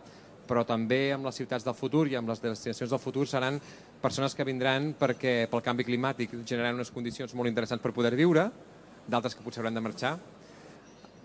però 0.48 0.64
també 0.66 1.12
amb 1.12 1.28
les 1.28 1.36
ciutats 1.36 1.66
del 1.66 1.76
futur 1.76 2.06
i 2.08 2.16
amb 2.18 2.32
les 2.32 2.40
destinacions 2.42 2.90
del 2.90 3.02
futur 3.02 3.26
seran 3.28 3.60
persones 4.00 4.34
que 4.34 4.46
vindran 4.48 4.94
perquè 4.98 5.44
pel 5.50 5.62
canvi 5.62 5.86
climàtic 5.86 6.32
generaran 6.40 6.80
unes 6.80 6.92
condicions 6.94 7.34
molt 7.36 7.52
interessants 7.52 7.84
per 7.84 7.92
poder 7.92 8.14
viure, 8.16 8.48
d'altres 9.08 9.36
que 9.36 9.44
potser 9.44 9.62
hauran 9.62 9.76
de 9.76 9.84
marxar, 9.84 10.16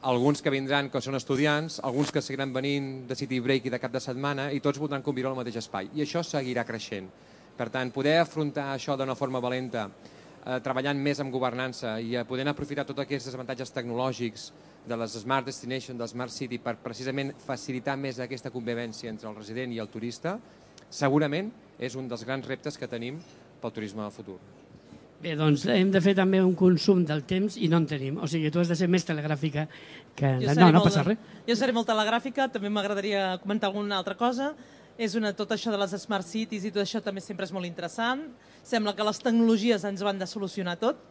alguns 0.03 0.41
que 0.43 0.51
vindran 0.51 0.89
que 0.91 0.99
són 1.01 1.15
estudiants, 1.15 1.79
alguns 1.79 2.11
que 2.11 2.21
seguiran 2.21 2.51
venint 2.53 3.07
de 3.07 3.15
city 3.15 3.39
break 3.39 3.69
i 3.69 3.71
de 3.71 3.79
cap 3.79 3.93
de 3.93 4.01
setmana 4.03 4.49
i 4.51 4.59
tots 4.59 4.81
voldran 4.81 5.03
conviure 5.03 5.31
al 5.31 5.37
mateix 5.39 5.61
espai. 5.61 5.87
I 5.95 6.03
això 6.03 6.23
seguirà 6.27 6.65
creixent. 6.67 7.07
Per 7.55 7.69
tant, 7.71 7.91
poder 7.93 8.17
afrontar 8.19 8.73
això 8.73 8.97
d'una 8.99 9.15
forma 9.15 9.39
valenta, 9.39 9.87
eh, 10.45 10.59
treballant 10.63 10.99
més 10.99 11.19
amb 11.23 11.33
governança 11.33 11.95
i 12.01 12.15
eh, 12.15 12.25
podent 12.27 12.51
aprofitar 12.51 12.85
tots 12.85 13.03
aquests 13.03 13.33
avantatges 13.33 13.71
tecnològics 13.75 14.51
de 14.87 14.97
les 14.99 15.15
Smart 15.23 15.47
Destination, 15.47 15.97
del 15.97 16.09
Smart 16.11 16.33
City, 16.33 16.59
per 16.59 16.75
precisament 16.83 17.31
facilitar 17.45 17.95
més 17.97 18.19
aquesta 18.19 18.51
convivència 18.51 19.11
entre 19.11 19.29
el 19.29 19.37
resident 19.39 19.71
i 19.71 19.79
el 19.79 19.87
turista, 19.91 20.37
segurament 20.89 21.51
és 21.79 21.95
un 21.95 22.09
dels 22.11 22.25
grans 22.27 22.47
reptes 22.47 22.77
que 22.77 22.89
tenim 22.91 23.21
pel 23.61 23.71
turisme 23.71 24.03
del 24.03 24.11
futur. 24.11 24.37
Bé, 25.23 25.37
doncs 25.39 25.63
hem 25.71 25.91
de 25.93 26.01
fer 26.03 26.11
també 26.17 26.41
un 26.43 26.51
consum 26.59 27.05
del 27.07 27.21
temps 27.23 27.55
i 27.55 27.69
no 27.71 27.79
en 27.79 27.85
tenim. 27.87 28.17
O 28.19 28.27
sigui, 28.27 28.49
tu 28.51 28.59
has 28.59 28.67
de 28.67 28.75
ser 28.75 28.89
més 28.91 29.05
telegràfica 29.07 29.69
que... 30.17 30.33
Jo 30.41 30.55
No, 30.59 30.67
no 30.75 30.81
passa 30.83 31.05
res. 31.07 31.21
Jo 31.47 31.55
seré 31.55 31.71
molt 31.71 31.87
telegràfica, 31.87 32.49
també 32.51 32.67
m'agradaria 32.67 33.37
comentar 33.39 33.69
alguna 33.71 34.01
altra 34.01 34.17
cosa. 34.19 34.51
És 34.97 35.15
una, 35.17 35.31
tot 35.33 35.49
això 35.55 35.71
de 35.73 35.79
les 35.81 35.95
smart 36.03 36.27
cities 36.27 36.67
i 36.67 36.71
tot 36.71 36.83
això 36.83 37.01
també 37.01 37.21
sempre 37.23 37.47
és 37.47 37.53
molt 37.53 37.65
interessant. 37.65 38.27
Sembla 38.63 38.93
que 38.93 39.05
les 39.07 39.19
tecnologies 39.19 39.85
ens 39.89 40.03
han 40.05 40.21
de 40.21 40.27
solucionar 40.29 40.77
tot 40.81 41.01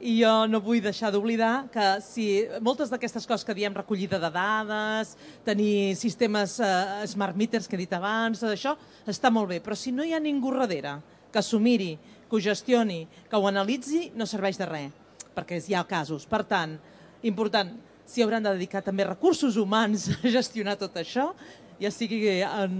i 0.00 0.18
jo 0.20 0.46
no 0.48 0.60
vull 0.60 0.82
deixar 0.84 1.08
d'oblidar 1.12 1.68
que 1.72 1.84
si 2.04 2.44
moltes 2.60 2.90
d'aquestes 2.92 3.24
coses 3.28 3.44
que 3.48 3.56
diem 3.56 3.76
recollida 3.76 4.18
de 4.20 4.30
dades, 4.32 5.14
tenir 5.44 5.96
sistemes 5.96 6.58
uh, 6.60 7.04
smart 7.08 7.36
meters 7.36 7.68
que 7.68 7.76
he 7.76 7.80
dit 7.80 7.94
abans, 7.96 8.40
tot 8.40 8.52
això 8.52 8.74
està 9.08 9.32
molt 9.32 9.48
bé, 9.54 9.60
però 9.64 9.76
si 9.76 9.92
no 9.92 10.04
hi 10.04 10.12
ha 10.12 10.20
ningú 10.20 10.52
darrere 10.52 10.98
que 11.32 11.42
s'ho 11.42 11.60
miri, 11.60 11.94
que 12.28 12.36
ho 12.36 12.40
gestioni, 12.40 13.06
que 13.28 13.36
ho 13.36 13.48
analitzi, 13.48 14.10
no 14.14 14.28
serveix 14.28 14.60
de 14.60 14.68
res, 14.68 14.92
perquè 15.36 15.60
hi 15.64 15.76
ha 15.76 15.84
casos. 15.88 16.26
Per 16.28 16.42
tant, 16.44 16.76
important, 17.24 17.72
s'hi 18.06 18.22
hauran 18.22 18.44
de 18.44 18.52
dedicar 18.54 18.82
també 18.84 19.04
recursos 19.04 19.56
humans 19.56 20.10
a 20.20 20.32
gestionar 20.36 20.76
tot 20.80 20.96
això, 21.00 21.32
ja 21.80 21.90
sigui 21.92 22.22
en, 22.42 22.76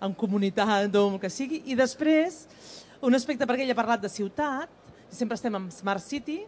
en 0.00 0.14
comunitat 0.16 0.94
o 0.96 1.06
el 1.12 1.18
que 1.22 1.30
sigui, 1.32 1.62
i 1.66 1.76
després, 1.78 2.46
un 3.04 3.16
aspecte, 3.16 3.46
perquè 3.48 3.66
ell 3.66 3.74
ha 3.74 3.78
parlat 3.78 4.02
de 4.02 4.12
ciutat, 4.12 4.72
sempre 5.10 5.36
estem 5.38 5.56
en 5.58 5.68
Smart 5.74 6.04
City, 6.04 6.40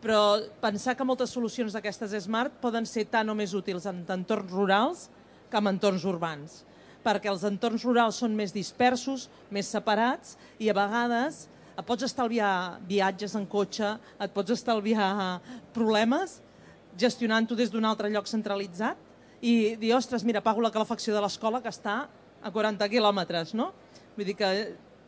però 0.00 0.40
pensar 0.62 0.96
que 0.96 1.04
moltes 1.04 1.32
solucions 1.34 1.74
d'aquestes 1.76 2.16
Smart 2.24 2.56
poden 2.62 2.86
ser 2.88 3.04
tan 3.12 3.28
o 3.28 3.36
més 3.36 3.52
útils 3.54 3.86
en 3.86 4.02
entorns 4.08 4.50
rurals 4.50 5.08
que 5.50 5.60
en 5.60 5.68
entorns 5.68 6.06
urbans, 6.08 6.60
perquè 7.04 7.30
els 7.32 7.44
entorns 7.44 7.84
rurals 7.84 8.20
són 8.22 8.34
més 8.36 8.54
dispersos, 8.54 9.28
més 9.52 9.68
separats, 9.68 10.38
i 10.58 10.70
a 10.70 10.76
vegades 10.76 11.46
et 11.76 11.86
pots 11.86 12.04
estalviar 12.04 12.80
viatges 12.88 13.36
en 13.36 13.46
cotxe, 13.48 13.94
et 14.20 14.32
pots 14.32 14.52
estalviar 14.56 15.40
problemes 15.76 16.40
gestionant-ho 17.00 17.56
des 17.56 17.70
d'un 17.72 17.86
altre 17.88 18.10
lloc 18.12 18.28
centralitzat 18.28 19.09
i 19.40 19.76
dir, 19.80 19.94
ostres, 19.96 20.24
mira, 20.24 20.42
pago 20.44 20.60
la 20.60 20.72
calefacció 20.72 21.14
de 21.16 21.22
l'escola 21.24 21.62
que 21.64 21.72
està 21.72 22.02
a 22.40 22.52
40 22.52 22.88
quilòmetres, 22.92 23.54
no? 23.56 23.70
Vull 24.16 24.28
dir 24.28 24.36
que 24.36 24.50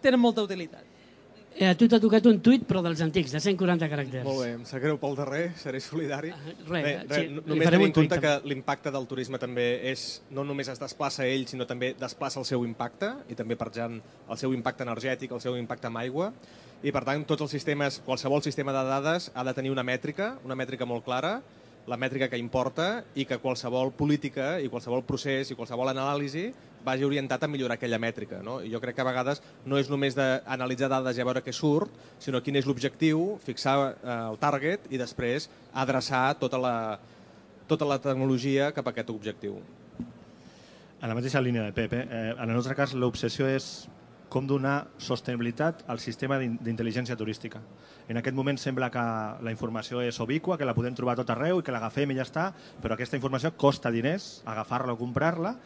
tenen 0.02 0.20
molta 0.20 0.44
utilitat. 0.44 0.88
Eh, 1.52 1.66
a 1.68 1.74
tu 1.76 1.84
t'ha 1.84 1.98
tocat 2.00 2.24
un 2.30 2.38
tuit, 2.40 2.62
però 2.64 2.80
dels 2.84 3.02
antics, 3.04 3.34
de 3.34 3.40
140 3.44 3.88
caràcters. 3.92 4.24
Molt 4.24 4.40
bé, 4.40 4.48
em 4.56 4.62
sap 4.64 4.80
greu 4.80 4.96
pel 5.00 5.16
darrer, 5.18 5.42
seré 5.62 5.82
solidari. 5.84 6.32
res, 6.32 6.70
bé, 6.70 6.94
sí, 7.02 7.08
res, 7.10 7.26
li 7.28 7.42
només 7.52 7.68
un 7.68 7.76
en 7.76 7.94
compte 7.98 8.16
tuit, 8.16 8.24
que 8.24 8.48
l'impacte 8.48 8.92
del 8.94 9.08
turisme 9.10 9.40
també 9.42 9.66
és, 9.92 10.06
no 10.32 10.46
només 10.48 10.72
es 10.72 10.80
desplaça 10.80 11.28
ell, 11.28 11.44
sinó 11.50 11.68
també 11.68 11.92
desplaça 12.00 12.40
el 12.40 12.48
seu 12.48 12.64
impacte, 12.64 13.12
i 13.28 13.36
també 13.36 13.58
per 13.60 13.68
tant 13.74 14.00
el 14.00 14.40
seu 14.40 14.56
impacte 14.56 14.86
energètic, 14.86 15.34
el 15.36 15.44
seu 15.44 15.58
impacte 15.60 15.92
amb 15.92 16.00
aigua, 16.00 16.32
i 16.82 16.90
per 16.90 17.04
tant 17.06 17.26
tots 17.28 17.44
els 17.44 17.52
sistemes, 17.52 18.00
qualsevol 18.06 18.40
sistema 18.42 18.72
de 18.74 18.86
dades 18.88 19.28
ha 19.34 19.44
de 19.44 19.52
tenir 19.54 19.70
una 19.70 19.84
mètrica, 19.84 20.38
una 20.48 20.56
mètrica 20.58 20.88
molt 20.88 21.04
clara, 21.04 21.42
la 21.86 21.98
mètrica 21.98 22.28
que 22.30 22.38
importa 22.38 23.02
i 23.18 23.24
que 23.26 23.40
qualsevol 23.42 23.90
política 23.96 24.58
i 24.62 24.68
qualsevol 24.70 25.02
procés 25.06 25.50
i 25.50 25.56
qualsevol 25.58 25.90
anàlisi 25.90 26.52
vagi 26.84 27.06
orientat 27.06 27.42
a 27.42 27.48
millorar 27.50 27.76
aquella 27.78 27.98
mètrica. 27.98 28.40
No? 28.42 28.60
I 28.62 28.70
jo 28.70 28.80
crec 28.82 28.96
que 28.96 29.02
a 29.02 29.08
vegades 29.08 29.42
no 29.66 29.78
és 29.78 29.90
només 29.90 30.16
d'analitzar 30.18 30.90
dades 30.90 31.18
i 31.18 31.22
a 31.22 31.26
veure 31.26 31.42
què 31.42 31.54
surt, 31.54 31.90
sinó 32.22 32.42
quin 32.42 32.58
és 32.58 32.66
l'objectiu, 32.66 33.38
fixar 33.42 33.76
eh, 33.92 34.18
el 34.30 34.38
target 34.42 34.86
i 34.90 35.00
després 35.00 35.48
adreçar 35.74 36.24
tota 36.42 36.58
la, 36.58 36.76
tota 37.70 37.88
la 37.88 37.98
tecnologia 38.02 38.72
cap 38.74 38.86
a 38.86 38.94
aquest 38.94 39.10
objectiu. 39.14 39.58
En 41.02 41.10
la 41.10 41.18
mateixa 41.18 41.42
línia 41.42 41.64
de 41.66 41.74
Pepe, 41.74 42.04
eh, 42.06 42.30
en 42.36 42.48
el 42.48 42.54
nostre 42.54 42.78
cas 42.78 42.94
l'obsessió 42.94 43.48
és 43.50 43.88
com 44.32 44.46
donar 44.48 44.86
sostenibilitat 44.96 45.82
al 45.92 45.98
sistema 46.00 46.38
d'in- 46.40 46.56
d'intel·ligència 46.56 47.16
turística. 47.20 47.60
En 48.08 48.16
aquest 48.16 48.34
moment 48.36 48.56
sembla 48.58 48.88
que 48.90 49.02
la 49.44 49.52
informació 49.52 50.00
és 50.00 50.18
ubicua, 50.24 50.56
que 50.56 50.64
la 50.64 50.72
podem 50.74 50.94
trobar 50.96 51.18
tot 51.18 51.28
arreu 51.34 51.60
i 51.60 51.62
que 51.66 51.72
l'agafem 51.74 52.10
i 52.10 52.16
ja 52.16 52.24
està, 52.24 52.46
però 52.80 52.96
aquesta 52.96 53.18
informació 53.20 53.52
costa 53.60 53.92
diners, 53.92 54.40
agafar-la 54.48 54.94
o 54.94 54.98
comprar-la, 54.98 55.56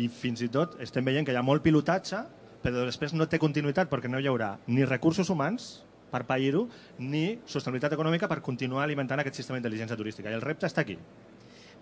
i 0.00 0.08
fins 0.08 0.40
i 0.42 0.48
tot 0.48 0.78
estem 0.82 1.04
veient 1.04 1.26
que 1.28 1.32
hi 1.34 1.38
ha 1.38 1.44
molt 1.44 1.62
pilotatge, 1.62 2.24
però 2.64 2.86
després 2.88 3.12
no 3.12 3.26
té 3.28 3.38
continuïtat 3.38 3.90
perquè 3.92 4.08
no 4.08 4.18
hi 4.18 4.26
haurà 4.30 4.54
ni 4.66 4.86
recursos 4.88 5.28
humans 5.30 5.84
per 6.10 6.24
pair-ho, 6.24 6.64
ni 6.98 7.40
sostenibilitat 7.44 7.92
econòmica 7.92 8.28
per 8.30 8.40
continuar 8.40 8.84
alimentant 8.84 9.20
aquest 9.20 9.36
sistema 9.36 9.58
d'intel·ligència 9.58 9.98
turística. 10.00 10.30
I 10.30 10.38
el 10.38 10.42
repte 10.46 10.66
està 10.66 10.80
aquí. 10.80 10.96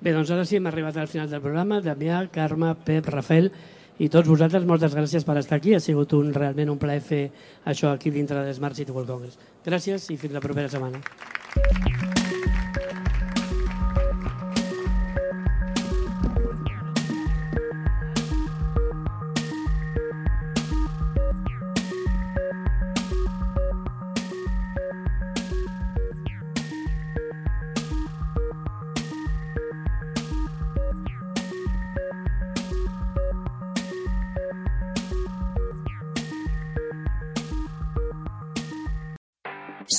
Bé, 0.03 0.11
doncs 0.11 0.33
ara 0.35 0.43
sí, 0.45 0.57
hem 0.59 0.67
arribat 0.67 0.97
al 0.99 1.07
final 1.07 1.31
del 1.31 1.41
programa. 1.41 1.79
Damià, 1.81 2.25
Carme, 2.35 2.73
Pep, 2.85 3.07
Rafael 3.07 3.53
i 3.99 4.09
tots 4.13 4.29
vosaltres, 4.29 4.65
moltes 4.69 4.95
gràcies 4.97 5.27
per 5.27 5.37
estar 5.41 5.59
aquí. 5.61 5.75
Ha 5.77 5.83
sigut 5.83 6.15
un, 6.19 6.33
realment 6.35 6.73
un 6.73 6.81
plaer 6.81 7.03
fer 7.05 7.23
això 7.65 7.93
aquí 7.93 8.15
dintre 8.15 8.45
de 8.47 8.55
Smart 8.57 8.79
City 8.79 8.93
World 8.95 9.11
Congress. 9.11 9.39
Gràcies 9.67 10.11
i 10.11 10.17
fins 10.17 10.39
la 10.39 10.45
propera 10.45 10.73
setmana. 10.73 11.03